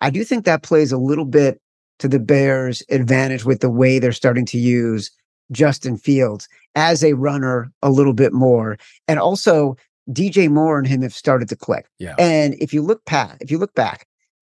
I 0.00 0.10
do 0.10 0.24
think 0.24 0.44
that 0.46 0.64
plays 0.64 0.90
a 0.90 0.98
little 0.98 1.24
bit 1.24 1.60
to 2.00 2.08
the 2.08 2.18
Bears' 2.18 2.82
advantage 2.90 3.44
with 3.44 3.60
the 3.60 3.70
way 3.70 4.00
they're 4.00 4.10
starting 4.10 4.46
to 4.46 4.58
use 4.58 5.12
Justin 5.52 5.96
Fields 5.96 6.48
as 6.74 7.02
a 7.02 7.14
runner 7.14 7.72
a 7.82 7.90
little 7.90 8.12
bit 8.12 8.32
more. 8.32 8.78
And 9.06 9.18
also, 9.18 9.76
DJ 10.10 10.48
Moore 10.48 10.78
and 10.78 10.86
him 10.86 11.02
have 11.02 11.14
started 11.14 11.48
to 11.48 11.56
click. 11.56 11.86
Yeah. 11.98 12.14
And 12.18 12.54
if 12.54 12.72
you 12.72 12.82
look 12.82 13.04
back, 13.04 13.38
if 13.40 13.50
you 13.50 13.58
look 13.58 13.74
back, 13.74 14.06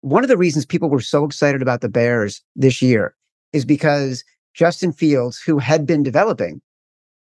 one 0.02 0.24
of 0.24 0.30
the 0.30 0.38
reasons 0.38 0.66
people 0.66 0.90
were 0.90 1.02
so 1.02 1.26
excited 1.26 1.62
about 1.62 1.82
the 1.82 1.90
Bears 1.90 2.42
this 2.56 2.82
year 2.82 3.16
is 3.52 3.66
because 3.66 4.24
Justin 4.54 4.92
Fields, 4.92 5.40
who 5.40 5.58
had 5.58 5.86
been 5.86 6.04
developing, 6.04 6.62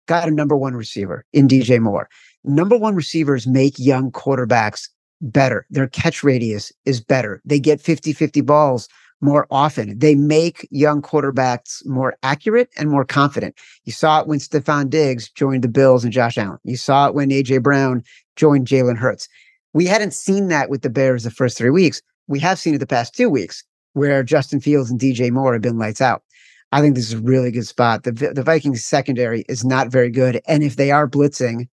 got 0.08 0.28
a 0.28 0.32
number 0.32 0.56
one 0.56 0.76
receiver 0.76 1.26
in 1.34 1.48
DJ 1.48 1.80
Moore. 1.80 2.10
Number 2.44 2.78
one 2.78 2.96
receivers 2.96 3.48
make 3.48 3.78
young 3.78 4.12
quarterbacks 4.12 4.90
better. 5.22 5.66
Their 5.70 5.88
catch 5.88 6.24
radius 6.24 6.72
is 6.86 7.00
better. 7.00 7.42
They 7.46 7.60
get 7.60 7.82
50 7.82 8.14
50 8.14 8.42
balls 8.42 8.90
more 9.24 9.48
often. 9.50 9.98
They 9.98 10.16
make 10.16 10.68
young 10.70 11.02
quarterbacks 11.02 11.86
more 11.86 12.16
accurate 12.24 12.70
and 12.78 12.90
more 12.90 13.06
confident. 13.06 13.56
You 13.86 13.94
saw 13.94 14.20
it 14.20 14.28
when 14.28 14.40
Stefon 14.40 14.90
Diggs 14.90 15.30
joined 15.30 15.64
the 15.64 15.70
Bills 15.70 16.04
and 16.04 16.12
Josh 16.12 16.38
Allen. 16.38 16.60
You 16.64 16.78
saw 16.78 17.08
it 17.08 17.16
when 17.16 17.30
AJ 17.30 17.64
Brown 17.64 18.04
joined 18.36 18.68
Jalen 18.68 18.98
Hurts. 18.98 19.30
We 19.74 19.86
hadn't 19.86 20.14
seen 20.14 20.50
that 20.50 20.70
with 20.70 20.82
the 20.82 20.90
Bears 20.90 21.24
the 21.24 21.32
first 21.32 21.58
three 21.58 21.70
weeks. 21.70 22.02
We 22.28 22.40
have 22.40 22.60
seen 22.60 22.76
it 22.76 22.80
the 22.80 22.86
past 22.86 23.16
two 23.16 23.30
weeks 23.30 23.64
where 23.94 24.24
Justin 24.24 24.60
Fields 24.60 24.92
and 24.92 25.00
DJ 25.00 25.32
Moore 25.32 25.54
have 25.54 25.62
been 25.62 25.80
lights 25.80 26.02
out. 26.02 26.24
I 26.72 26.82
think 26.82 26.96
this 26.96 27.08
is 27.08 27.14
a 27.14 27.22
really 27.22 27.52
good 27.52 27.68
spot. 27.68 28.04
The, 28.04 28.12
the 28.12 28.44
Vikings 28.44 28.84
secondary 28.84 29.46
is 29.48 29.64
not 29.64 29.90
very 29.90 30.10
good. 30.10 30.42
And 30.48 30.64
if 30.64 30.76
they 30.76 30.92
are 30.92 31.08
blitzing, 31.08 31.68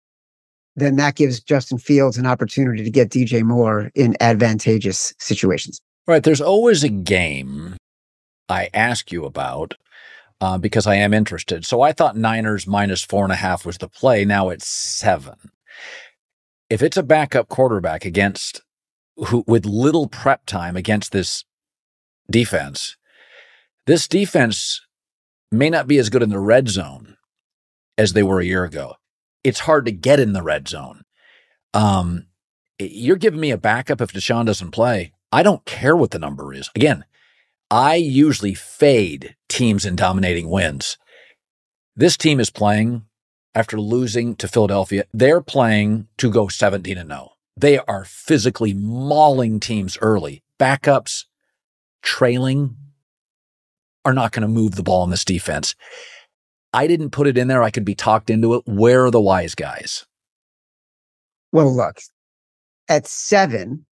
then 0.77 0.97
that 0.97 1.17
gives 1.17 1.41
Justin 1.41 1.79
Fields 1.79 2.19
an 2.19 2.27
opportunity 2.27 2.85
to 2.85 2.91
get 2.91 3.11
DJ 3.11 3.43
Moore 3.43 3.91
in 3.95 4.17
advantageous 4.21 5.15
situations. 5.19 5.81
Right. 6.09 6.23
There's 6.23 6.41
always 6.41 6.83
a 6.83 6.89
game 6.89 7.77
I 8.49 8.71
ask 8.73 9.13
you 9.13 9.27
about 9.27 9.75
uh, 10.41 10.57
because 10.57 10.87
I 10.87 10.95
am 10.95 11.13
interested. 11.13 11.67
So 11.67 11.83
I 11.83 11.93
thought 11.93 12.17
Niners 12.17 12.67
minus 12.67 13.05
four 13.05 13.25
and 13.25 13.33
a 13.33 13.37
half 13.37 13.67
was 13.67 13.77
the 13.77 13.89
play. 13.89 14.25
Now 14.25 14.49
it's 14.49 14.67
seven. 14.67 15.51
If 16.71 16.83
it's 16.83 16.97
a 16.97 17.03
backup 17.03 17.49
quarterback 17.49 18.07
against 18.07 18.63
who 19.17 19.45
with 19.47 19.67
little 19.67 20.07
prep 20.07 20.47
time 20.47 20.77
against 20.77 21.13
this 21.13 21.45
defense, 22.31 22.97
this 23.87 24.09
defense 24.09 24.81
may 25.53 25.69
not 25.69 25.87
be 25.87 25.99
as 25.99 26.09
good 26.09 26.23
in 26.23 26.31
the 26.31 26.39
red 26.39 26.69
zone 26.69 27.19
as 27.99 28.15
they 28.15 28.23
were 28.23 28.41
a 28.41 28.47
year 28.47 28.65
ago. 28.65 28.95
It's 29.45 29.61
hard 29.61 29.85
to 29.85 29.93
get 29.93 30.21
in 30.21 30.33
the 30.33 30.43
red 30.43 30.69
zone. 30.69 31.03
Um, 31.75 32.29
you're 32.79 33.17
giving 33.17 33.41
me 33.41 33.51
a 33.51 33.59
backup 33.59 34.01
if 34.01 34.13
Deshaun 34.13 34.47
doesn't 34.47 34.71
play. 34.71 35.13
I 35.31 35.43
don't 35.43 35.65
care 35.65 35.97
what 35.97 36.11
the 36.11 36.19
number 36.19 36.53
is. 36.53 36.71
Again, 36.75 37.05
I 37.71 37.97
usually 37.97 38.55
fade 38.55 39.37
teams 39.49 39.85
in 39.85 39.97
dominating 39.97 40.49
wins. 40.49 40.97
This 41.95 42.17
team 42.17 42.41
is 42.41 42.51
playing 42.51 43.03
after 43.55 43.79
losing 43.81 44.37
to 44.37 44.49
Philadelphia. 44.49 45.05
They're 45.13 45.41
playing 45.41 46.09
to 46.19 46.31
go 46.31 46.49
17 46.49 46.97
and 46.97 47.11
0. 47.11 47.33
They 47.57 47.79
are 47.79 48.05
physically 48.05 48.73
mauling 48.73 49.61
teams 49.61 49.99
early. 50.01 50.43
Backups 50.59 51.25
trailing 52.03 52.77
are 54.05 54.15
not 54.15 54.33
going 54.33 54.43
to 54.43 54.49
move 54.49 54.77
the 54.77 54.83
ball 54.83 55.05
in 55.05 55.11
this 55.11 55.25
defense. 55.25 55.75
I 56.73 56.87
didn't 56.87 57.11
put 57.11 57.27
it 57.27 57.37
in 57.37 57.49
there. 57.49 57.63
I 57.63 57.71
could 57.71 57.85
be 57.85 57.95
talked 57.95 58.31
into 58.31 58.55
it. 58.55 58.63
Where 58.67 59.07
are 59.07 59.11
the 59.11 59.21
wise 59.21 59.55
guys? 59.55 60.07
Well, 61.51 61.75
look, 61.75 61.99
at 62.89 63.07
seven, 63.07 63.87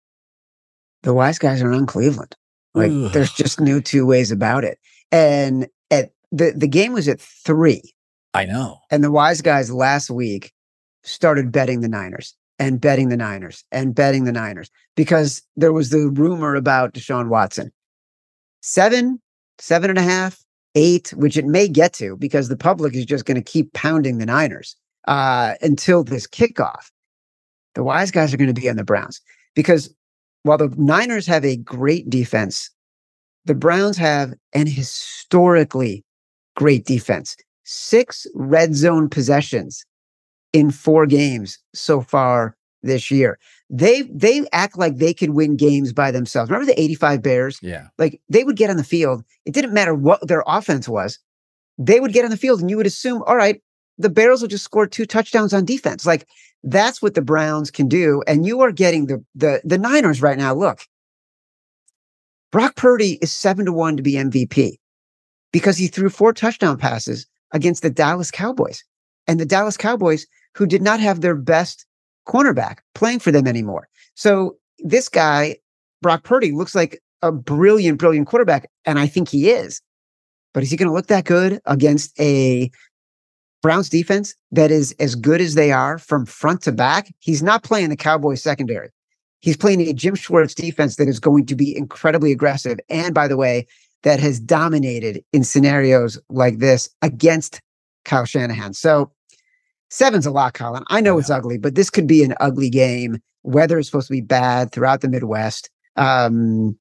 the 1.04 1.14
wise 1.14 1.38
guys 1.38 1.62
are 1.62 1.72
on 1.72 1.86
Cleveland. 1.86 2.36
Like 2.74 2.92
Ugh. 2.92 3.12
there's 3.12 3.32
just 3.32 3.60
no 3.60 3.80
two 3.80 4.06
ways 4.06 4.32
about 4.32 4.64
it. 4.64 4.80
And 5.12 5.68
at 5.92 6.12
the 6.32 6.54
the 6.56 6.68
game 6.68 6.94
was 6.94 7.08
at 7.08 7.22
three. 7.22 7.94
I 8.34 8.46
know. 8.46 8.80
And 8.90 9.04
the 9.04 9.12
wise 9.12 9.42
guys 9.42 9.72
last 9.72 10.10
week 10.10 10.52
started 11.04 11.52
betting 11.52 11.82
the 11.82 11.88
Niners 11.88 12.36
and 12.58 12.82
betting 12.82 13.10
the 13.10 13.18
Niners 13.18 13.64
and 13.72 13.94
betting 13.94 14.24
the 14.24 14.32
Niners 14.32 14.72
because 14.96 15.42
there 15.56 15.74
was 15.74 15.90
the 15.90 16.10
rumor 16.10 16.56
about 16.56 16.94
Deshaun 16.94 17.30
Watson. 17.30 17.72
Seven, 18.62 19.22
seven 19.60 19.90
and 19.90 20.00
a 20.00 20.04
half, 20.04 20.44
eight, 20.76 21.14
which 21.16 21.38
it 21.38 21.46
may 21.46 21.68
get 21.68 21.94
to 21.94 22.16
because 22.18 22.48
the 22.48 22.58
public 22.58 22.96
is 22.96 23.06
just 23.06 23.26
going 23.26 23.36
to 23.36 23.42
keep 23.42 23.74
pounding 23.74 24.18
the 24.18 24.26
Niners 24.26 24.76
uh, 25.08 25.54
until 25.62 26.04
this 26.04 26.26
kickoff. 26.26 26.90
The 27.76 27.84
wise 27.84 28.12
guys 28.12 28.34
are 28.34 28.38
going 28.38 28.54
to 28.54 28.60
be 28.60 28.70
on 28.70 28.78
the 28.78 28.84
Browns 28.84 29.20
because 29.56 29.94
while 30.44 30.58
the 30.58 30.74
Niners 30.78 31.26
have 31.28 31.44
a 31.44 31.58
great 31.58 32.10
defense, 32.10 32.70
the 33.46 33.56
Browns 33.56 33.98
have 33.98 34.34
an 34.54 34.68
historically 34.68 36.04
great 36.56 36.86
defense. 36.86 37.36
Six 37.64 38.28
red 38.36 38.76
zone 38.76 39.10
possessions 39.10 39.86
in 40.52 40.70
four 40.70 41.06
games 41.06 41.58
so 41.74 42.02
far 42.02 42.56
this 42.84 43.10
year. 43.10 43.40
They 43.70 44.04
they 44.04 44.46
act 44.52 44.78
like 44.78 44.98
they 44.98 45.14
could 45.14 45.32
win 45.32 45.56
games 45.56 45.94
by 45.94 46.12
themselves. 46.12 46.52
Remember 46.52 46.72
the 46.72 46.80
85 46.80 47.22
Bears? 47.24 47.60
Yeah. 47.62 47.88
Like 47.98 48.22
they 48.30 48.44
would 48.44 48.58
get 48.58 48.70
on 48.70 48.78
the 48.78 48.84
field. 48.84 49.24
It 49.46 49.54
didn't 49.54 49.74
matter 49.74 49.96
what 49.96 50.28
their 50.28 50.44
offense 50.46 50.88
was. 50.88 51.18
They 51.78 52.00
would 52.00 52.14
get 52.14 52.26
on 52.26 52.32
the 52.32 52.38
field 52.38 52.62
and 52.62 52.70
you 52.70 52.78
would 52.78 52.86
assume, 52.86 53.24
all 53.26 53.36
right, 53.36 53.62
the 53.98 54.10
Bears 54.10 54.42
will 54.42 54.50
just 54.50 54.64
score 54.64 54.86
two 54.86 55.06
touchdowns 55.06 55.54
on 55.54 55.66
defense. 55.66 56.06
Like 56.06 56.28
that's 56.64 57.02
what 57.02 57.14
the 57.14 57.22
Browns 57.22 57.70
can 57.72 57.88
do. 57.88 58.24
And 58.28 58.46
you 58.46 58.62
are 58.62 58.72
getting 58.72 59.08
the 59.08 59.24
the 59.36 59.62
the 59.64 59.78
Niners 59.78 60.22
right 60.22 60.38
now. 60.38 60.54
Look, 60.54 60.82
Brock 62.52 62.76
Purdy 62.76 63.18
is 63.22 63.32
seven 63.32 63.66
to 63.66 63.74
one 63.74 63.98
to 63.98 64.04
be 64.04 64.14
MVP 64.14 64.78
because 65.52 65.78
he 65.78 65.88
threw 65.88 66.10
four 66.10 66.34
touchdown 66.34 66.78
passes 66.78 67.26
against 67.52 67.82
the 67.82 67.90
Dallas 67.90 68.32
Cowboys. 68.32 68.84
And 69.28 69.40
the 69.40 69.46
Dallas 69.46 69.78
Cowboys, 69.78 70.28
who 70.56 70.66
did 70.66 70.82
not 70.82 71.00
have 71.00 71.22
their 71.22 71.36
best 71.36 71.86
cornerback 72.28 72.80
playing 72.94 73.20
for 73.20 73.32
them 73.32 73.48
anymore. 73.48 73.88
So 74.16 74.58
this 74.80 75.10
guy, 75.10 75.58
Brock 76.02 76.24
Purdy, 76.24 76.52
looks 76.52 76.76
like 76.76 77.02
a 77.22 77.32
brilliant, 77.32 78.00
brilliant 78.00 78.28
quarterback. 78.28 78.70
And 78.86 79.00
I 79.00 79.08
think 79.08 79.30
he 79.30 79.50
is. 79.50 79.82
But 80.54 80.64
is 80.64 80.72
he 80.72 80.78
going 80.78 80.90
to 80.90 80.94
look 80.94 81.08
that 81.08 81.26
good 81.26 81.60
against 81.66 82.20
a 82.20 82.70
Browns 83.64 83.90
defense 83.90 84.36
that 84.52 84.70
is 84.70 84.94
as 85.00 85.16
good 85.16 85.42
as 85.42 85.56
they 85.56 85.72
are 85.72 85.98
from 85.98 86.28
front 86.28 86.62
to 86.64 86.72
back, 86.72 87.12
he's 87.20 87.42
not 87.42 87.64
playing 87.64 87.90
the 87.90 87.96
Cowboys 87.96 88.44
secondary. 88.44 88.90
He's 89.40 89.58
playing 89.58 89.82
a 89.82 89.94
Jim 89.94 90.16
Schwartz 90.16 90.54
defense 90.54 90.98
that 90.98 91.08
is 91.08 91.20
going 91.20 91.48
to 91.48 91.56
be 91.56 91.76
incredibly 91.76 92.32
aggressive. 92.32 92.80
And 92.90 93.16
by 93.16 93.28
the 93.28 93.38
way, 93.38 93.66
that 94.04 94.20
has 94.20 94.40
dominated 94.40 95.24
in 95.34 95.44
scenarios 95.44 96.20
like 96.30 96.60
this 96.60 96.90
against 97.02 97.62
Kyle 98.06 98.26
Shanahan. 98.26 98.74
So 98.74 99.12
seven's 99.90 100.26
a 100.26 100.32
lot, 100.32 100.54
Colin. 100.54 100.84
I 100.90 101.02
know 101.02 101.16
yeah. 101.16 101.22
it's 101.22 101.30
ugly, 101.30 101.58
but 101.58 101.76
this 101.76 101.90
could 101.90 102.06
be 102.06 102.24
an 102.24 102.36
ugly 102.40 102.70
game. 102.70 103.22
Weather 103.44 103.80
is 103.80 103.88
supposed 103.88 104.08
to 104.08 104.14
be 104.14 104.22
bad 104.22 104.72
throughout 104.72 105.02
the 105.02 105.10
Midwest. 105.10 105.70
Um, 105.96 106.78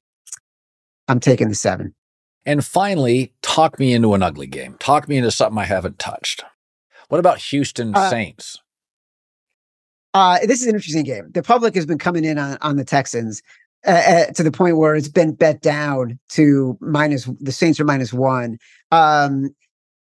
I'm 1.07 1.19
taking 1.19 1.49
the 1.49 1.55
seven. 1.55 1.95
And 2.45 2.65
finally, 2.65 3.33
talk 3.41 3.79
me 3.79 3.93
into 3.93 4.13
an 4.13 4.23
ugly 4.23 4.47
game. 4.47 4.75
Talk 4.79 5.07
me 5.07 5.15
into 5.15 5.31
something 5.31 5.57
I 5.57 5.65
haven't 5.65 5.97
touched. 5.97 6.43
What 7.13 7.19
about 7.19 7.37
Houston 7.37 7.93
uh, 7.93 8.09
Saints? 8.09 8.57
Uh, 10.15 10.39
this 10.47 10.61
is 10.61 10.67
an 10.67 10.73
interesting 10.73 11.03
game. 11.03 11.29
The 11.31 11.43
public 11.43 11.75
has 11.75 11.85
been 11.85 11.99
coming 11.99 12.25
in 12.25 12.39
on, 12.39 12.57
on 12.61 12.75
the 12.75 12.83
Texans 12.83 13.43
uh, 13.85 13.91
uh, 13.91 14.25
to 14.31 14.41
the 14.41 14.51
point 14.51 14.77
where 14.77 14.95
it's 14.95 15.09
been 15.09 15.35
bet 15.35 15.61
down 15.61 16.17
to 16.29 16.75
minus 16.81 17.29
the 17.39 17.51
Saints 17.51 17.79
are 17.79 17.85
minus 17.85 18.13
one. 18.13 18.57
Um, 18.89 19.53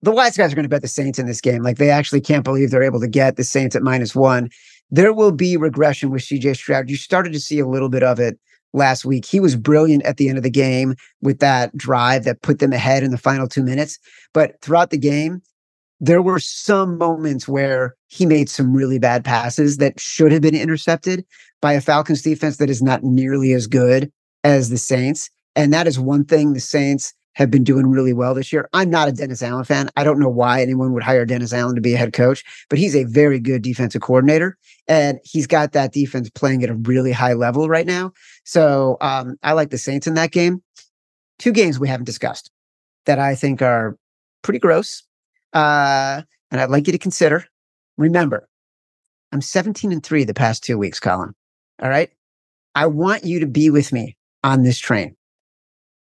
the 0.01 0.09
wise 0.09 0.35
guys 0.35 0.51
are 0.51 0.55
going 0.55 0.63
to 0.63 0.69
bet 0.69 0.81
the 0.81 0.87
Saints 0.87 1.19
in 1.19 1.27
this 1.27 1.41
game. 1.41 1.61
Like 1.61 1.77
they 1.77 1.91
actually 1.91 2.21
can't 2.21 2.43
believe 2.43 2.71
they're 2.71 2.81
able 2.81 3.01
to 3.01 3.07
get 3.07 3.35
the 3.35 3.43
Saints 3.43 3.75
at 3.75 3.83
minus 3.83 4.15
one. 4.15 4.49
There 4.89 5.13
will 5.13 5.31
be 5.31 5.57
regression 5.57 6.09
with 6.09 6.23
CJ 6.23 6.55
Stroud. 6.55 6.89
You 6.89 6.97
started 6.97 7.33
to 7.33 7.39
see 7.39 7.59
a 7.59 7.67
little 7.67 7.89
bit 7.89 8.01
of 8.01 8.19
it 8.19 8.39
last 8.73 9.05
week. 9.05 9.25
He 9.25 9.39
was 9.39 9.55
brilliant 9.55 10.01
at 10.05 10.17
the 10.17 10.27
end 10.27 10.39
of 10.39 10.43
the 10.43 10.49
game 10.49 10.95
with 11.21 11.37
that 11.37 11.77
drive 11.77 12.23
that 12.23 12.41
put 12.41 12.57
them 12.57 12.73
ahead 12.73 13.03
in 13.03 13.11
the 13.11 13.19
final 13.19 13.47
two 13.47 13.61
minutes. 13.61 13.99
But 14.33 14.59
throughout 14.61 14.89
the 14.89 14.97
game, 14.97 15.43
there 15.99 16.21
were 16.21 16.39
some 16.39 16.97
moments 16.97 17.47
where 17.47 17.95
he 18.07 18.25
made 18.25 18.49
some 18.49 18.73
really 18.73 18.99
bad 18.99 19.23
passes 19.23 19.77
that 19.77 19.99
should 19.99 20.31
have 20.31 20.41
been 20.41 20.55
intercepted 20.55 21.25
by 21.61 21.73
a 21.73 21.81
Falcons 21.81 22.21
defense 22.21 22.57
that 22.57 22.69
is 22.69 22.81
not 22.81 23.03
nearly 23.03 23.53
as 23.53 23.67
good 23.67 24.11
as 24.43 24.69
the 24.69 24.77
Saints. 24.77 25.29
And 25.55 25.73
that 25.73 25.87
is 25.87 25.99
one 25.99 26.25
thing 26.25 26.53
the 26.53 26.59
Saints 26.59 27.13
have 27.33 27.51
been 27.51 27.63
doing 27.63 27.87
really 27.87 28.13
well 28.13 28.33
this 28.33 28.51
year. 28.51 28.69
I'm 28.73 28.89
not 28.89 29.09
a 29.09 29.11
Dennis 29.11 29.43
Allen 29.43 29.65
fan. 29.65 29.89
I 29.97 30.03
don't 30.03 30.19
know 30.19 30.29
why 30.29 30.61
anyone 30.61 30.93
would 30.93 31.03
hire 31.03 31.25
Dennis 31.25 31.53
Allen 31.53 31.75
to 31.75 31.81
be 31.81 31.93
a 31.93 31.97
head 31.97 32.13
coach, 32.13 32.43
but 32.69 32.79
he's 32.79 32.95
a 32.95 33.03
very 33.03 33.39
good 33.39 33.61
defensive 33.61 34.01
coordinator. 34.01 34.57
And 34.87 35.19
he's 35.23 35.47
got 35.47 35.73
that 35.73 35.91
defense 35.91 36.29
playing 36.29 36.63
at 36.63 36.69
a 36.69 36.75
really 36.75 37.11
high 37.11 37.33
level 37.33 37.67
right 37.67 37.85
now. 37.85 38.13
So 38.45 38.97
um, 39.01 39.35
I 39.43 39.51
like 39.51 39.69
the 39.69 39.77
Saints 39.77 40.07
in 40.07 40.13
that 40.13 40.31
game. 40.31 40.63
Two 41.37 41.51
games 41.51 41.77
we 41.77 41.89
haven't 41.89 42.05
discussed 42.05 42.51
that 43.05 43.19
I 43.19 43.35
think 43.35 43.61
are 43.61 43.97
pretty 44.41 44.59
gross. 44.59 45.03
Uh, 45.55 46.21
and 46.51 46.61
I'd 46.61 46.69
like 46.69 46.85
you 46.85 46.93
to 46.93 46.99
consider. 46.99 47.45
Remember, 47.97 48.47
I'm 49.31 49.41
17 49.41 49.91
and 49.91 50.03
three 50.03 50.23
the 50.23 50.33
past 50.33 50.63
two 50.63 50.77
weeks, 50.77 50.99
Colin. 50.99 51.33
All 51.81 51.89
right. 51.89 52.11
I 52.75 52.85
want 52.87 53.23
you 53.23 53.39
to 53.39 53.47
be 53.47 53.69
with 53.69 53.93
me 53.93 54.17
on 54.43 54.63
this 54.63 54.77
train. 54.77 55.15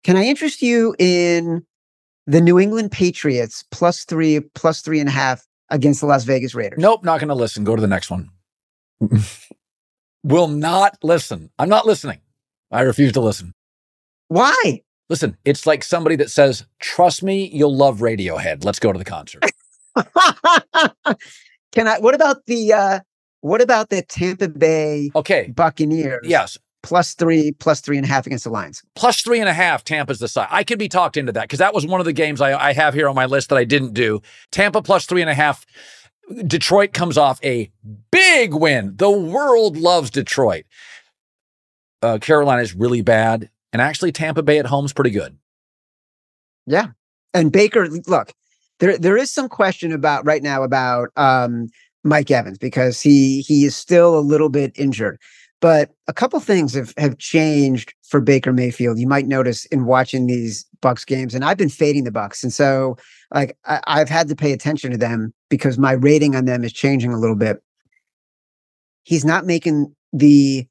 Can 0.05 0.17
I 0.17 0.25
interest 0.25 0.63
you 0.63 0.95
in 0.99 1.65
the 2.27 2.41
New 2.41 2.59
England 2.59 2.93
Patriots 2.93 3.65
plus 3.71 4.05
three, 4.05 4.41
plus 4.41 4.81
three 4.81 5.01
and 5.01 5.09
a 5.09 5.13
half 5.13 5.45
against 5.71 6.01
the 6.01 6.07
Las 6.07 6.25
Vegas 6.25 6.55
Raiders? 6.55 6.79
Nope, 6.79 7.05
not 7.05 7.19
going 7.21 7.29
to 7.29 7.35
listen. 7.35 7.65
Go 7.65 7.75
to 7.75 7.83
the 7.83 7.89
next 7.89 8.11
one. 8.11 8.31
Will 10.25 10.49
not 10.49 10.97
listen. 11.03 11.51
I'm 11.59 11.69
not 11.69 11.85
listening. 11.85 12.21
I 12.71 12.83
refuse 12.83 13.13
to 13.13 13.21
listen. 13.21 13.53
Why? 14.29 14.83
Listen, 15.09 15.37
it's 15.45 15.67
like 15.67 15.83
somebody 15.85 16.17
that 16.17 16.31
says, 16.31 16.65
"Trust 16.81 17.23
me, 17.23 17.49
you'll 17.53 17.75
love 17.77 18.01
Radiohead. 18.01 18.65
Let's 18.65 18.79
go 18.79 18.93
to 18.93 18.99
the 18.99 19.05
concert." 19.05 19.45
Can 21.73 21.89
I? 21.89 21.99
What 21.99 22.15
about 22.15 22.47
the? 22.47 22.73
uh 22.73 23.01
What 23.41 23.61
about 23.61 23.91
the 23.91 24.03
Tampa 24.03 24.49
Bay? 24.49 25.11
Okay, 25.15 25.53
Buccaneers. 25.55 26.25
Yes, 26.25 26.59
plus 26.83 27.15
three, 27.15 27.53
plus 27.53 27.81
three 27.81 27.97
and 27.97 28.05
a 28.05 28.09
half 28.09 28.27
against 28.27 28.45
the 28.45 28.51
Lions. 28.51 28.83
Plus 28.95 29.23
three 29.23 29.41
and 29.41 29.49
a 29.49 29.53
half, 29.53 29.85
Tampa's 29.85 30.19
the 30.19 30.29
side. 30.29 30.49
I 30.51 30.65
could 30.65 30.79
be 30.79 30.89
talked 30.89 31.17
into 31.17 31.33
that 31.33 31.43
because 31.43 31.59
that 31.59 31.75
was 31.75 31.87
one 31.87 32.01
of 32.01 32.07
the 32.07 32.13
games 32.13 32.41
I, 32.41 32.59
I 32.71 32.73
have 32.73 32.95
here 32.95 33.09
on 33.09 33.15
my 33.15 33.27
list 33.27 33.49
that 33.51 33.57
I 33.57 33.65
didn't 33.65 33.95
do. 33.95 34.21
Tampa 34.51 34.83
plus 34.83 35.07
three 35.07 35.21
and 35.21 35.31
a 35.31 35.35
half. 35.35 35.65
Detroit 36.47 36.93
comes 36.93 37.19
off 37.19 37.41
a 37.45 37.71
big 38.11 38.55
win. 38.55 38.95
The 38.97 39.11
world 39.11 39.77
loves 39.77 40.11
Detroit. 40.11 40.65
Uh, 42.01 42.19
Carolina 42.19 42.63
is 42.63 42.75
really 42.75 43.03
bad. 43.03 43.51
And 43.73 43.81
actually, 43.81 44.13
Tampa 44.13 44.43
Bay 44.43 44.59
at 44.59 44.67
home 44.67 44.85
is 44.85 44.93
pretty 44.93 45.11
good. 45.11 45.37
Yeah. 46.67 46.89
And 47.35 47.51
Baker, 47.51 47.89
look, 48.07 48.33
there 48.81 48.99
there 48.99 49.17
is 49.17 49.33
some 49.33 49.49
question 49.49 49.93
about 49.93 50.25
right 50.27 50.43
now 50.43 50.63
about 50.63 51.09
um, 51.17 51.69
Mike 52.05 52.31
Evans 52.31 52.59
because 52.59 53.01
he 53.01 53.41
he 53.41 53.65
is 53.65 53.77
still 53.77 54.19
a 54.19 54.21
little 54.21 54.49
bit 54.49 54.73
injured. 54.77 55.19
But 55.61 55.91
a 56.09 56.13
couple 56.13 56.41
things 56.41 56.75
have, 56.75 56.93
have 56.99 57.19
changed 57.19 57.95
for 58.03 58.21
Baker 58.21 58.53
Mayfield. 58.53 58.99
You 58.99 59.07
might 59.07 59.29
notice 59.29 59.65
in 59.67 59.85
watching 59.85 60.27
these 60.27 60.67
Bucs 60.83 61.07
games, 61.07 61.35
and 61.35 61.45
I've 61.45 61.57
been 61.57 61.69
fading 61.69 62.03
the 62.03 62.11
Bucs, 62.11 62.43
and 62.43 62.53
so 62.53 62.97
like 63.33 63.57
I, 63.65 63.81
I've 63.87 64.09
had 64.09 64.29
to 64.29 64.37
pay 64.37 64.53
attention 64.53 64.91
to 64.91 64.99
them 64.99 65.33
because 65.49 65.79
my 65.79 65.93
rating 65.93 66.35
on 66.35 66.45
them 66.45 66.65
is 66.65 66.73
changing 66.73 67.13
a 67.13 67.19
little 67.19 67.37
bit. 67.37 67.63
He's 69.05 69.25
not 69.25 69.47
making 69.47 69.95
the 70.13 70.67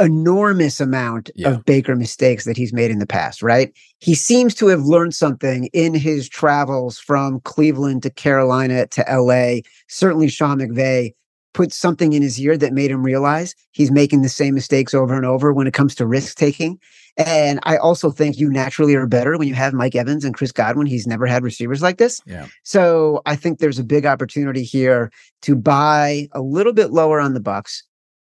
enormous 0.00 0.80
amount 0.80 1.30
Yeah. 1.34 1.50
of 1.50 1.64
Baker 1.64 1.94
mistakes 1.94 2.44
that 2.44 2.56
he's 2.56 2.72
made 2.72 2.90
in 2.90 2.98
the 2.98 3.06
past, 3.06 3.42
right? 3.42 3.72
He 3.98 4.14
seems 4.14 4.54
to 4.56 4.66
have 4.68 4.82
learned 4.82 5.14
something 5.14 5.68
in 5.72 5.94
his 5.94 6.28
travels 6.28 6.98
from 6.98 7.40
Cleveland 7.44 8.02
to 8.04 8.10
Carolina 8.10 8.86
to 8.88 9.04
LA. 9.08 9.60
Certainly, 9.88 10.28
Sean 10.28 10.58
McVay 10.58 11.12
put 11.52 11.72
something 11.72 12.12
in 12.12 12.22
his 12.22 12.40
ear 12.40 12.56
that 12.56 12.72
made 12.72 12.90
him 12.90 13.02
realize 13.02 13.54
he's 13.72 13.90
making 13.90 14.22
the 14.22 14.28
same 14.28 14.54
mistakes 14.54 14.94
over 14.94 15.14
and 15.14 15.26
over 15.26 15.52
when 15.52 15.66
it 15.66 15.74
comes 15.74 15.94
to 15.96 16.06
risk 16.06 16.36
taking. 16.36 16.78
And 17.16 17.58
I 17.64 17.76
also 17.76 18.10
think 18.10 18.38
you 18.38 18.48
naturally 18.50 18.94
are 18.94 19.06
better 19.06 19.36
when 19.36 19.48
you 19.48 19.54
have 19.54 19.74
Mike 19.74 19.96
Evans 19.96 20.24
and 20.24 20.32
Chris 20.32 20.52
Godwin. 20.52 20.86
He's 20.86 21.08
never 21.08 21.26
had 21.26 21.42
receivers 21.42 21.82
like 21.82 21.98
this. 21.98 22.20
Yeah. 22.24 22.46
So 22.62 23.20
I 23.26 23.34
think 23.34 23.58
there's 23.58 23.80
a 23.80 23.84
big 23.84 24.06
opportunity 24.06 24.62
here 24.62 25.10
to 25.42 25.56
buy 25.56 26.28
a 26.32 26.40
little 26.40 26.72
bit 26.72 26.92
lower 26.92 27.18
on 27.20 27.34
the 27.34 27.40
Bucs 27.40 27.82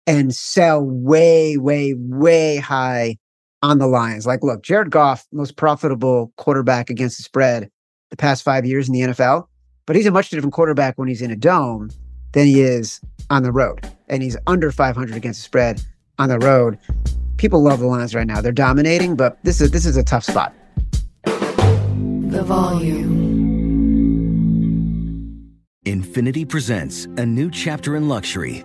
and 0.09 0.35
sell 0.35 0.83
way, 0.83 1.59
way, 1.59 1.95
way 1.99 2.57
high 2.57 3.19
on 3.63 3.79
the 3.79 3.87
Lions. 3.87 4.27
Like, 4.27 4.43
look, 4.43 4.63
Jared 4.63 4.91
Goff, 4.91 5.27
most 5.33 5.57
profitable 5.57 6.33
quarterback 6.39 6.89
against 6.89 7.19
the 7.19 7.23
spread 7.23 7.71
the 8.09 8.17
past 8.17 8.43
five 8.43 8.65
years 8.65 8.89
in 8.89 8.95
the 8.95 9.01
NFL, 9.01 9.47
but 9.87 9.97
he's 9.97 10.07
a 10.07 10.11
much 10.11 10.31
different 10.31 10.55
quarterback 10.55 10.97
when 10.97 11.09
he's 11.09 11.21
in 11.21 11.31
a 11.31 11.37
dome 11.37 11.91
than 12.33 12.47
he 12.47 12.63
is 12.63 13.01
on 13.29 13.43
the 13.43 13.53
road. 13.53 13.87
And 14.09 14.23
he's 14.23 14.37
under 14.47 14.73
500 14.73 15.15
against 15.15 15.41
the 15.41 15.45
spread 15.45 15.83
on 16.19 16.31
the 16.31 16.39
road. 16.39 16.79
People 17.37 17.63
love 17.63 17.81
the 17.81 17.87
Lions 17.87 18.15
right 18.15 18.27
now. 18.27 18.41
They're 18.41 18.51
dominating, 18.51 19.15
but 19.15 19.39
this 19.45 19.61
is 19.61 19.71
this 19.73 19.85
is 19.85 19.99
a 19.99 20.03
tough 20.03 20.25
spot. 20.25 20.55
The 21.25 22.43
volume. 22.45 23.29
Infiniti 25.85 26.49
presents 26.49 27.05
a 27.17 27.27
new 27.27 27.51
chapter 27.51 27.97
in 27.97 28.09
luxury, 28.09 28.65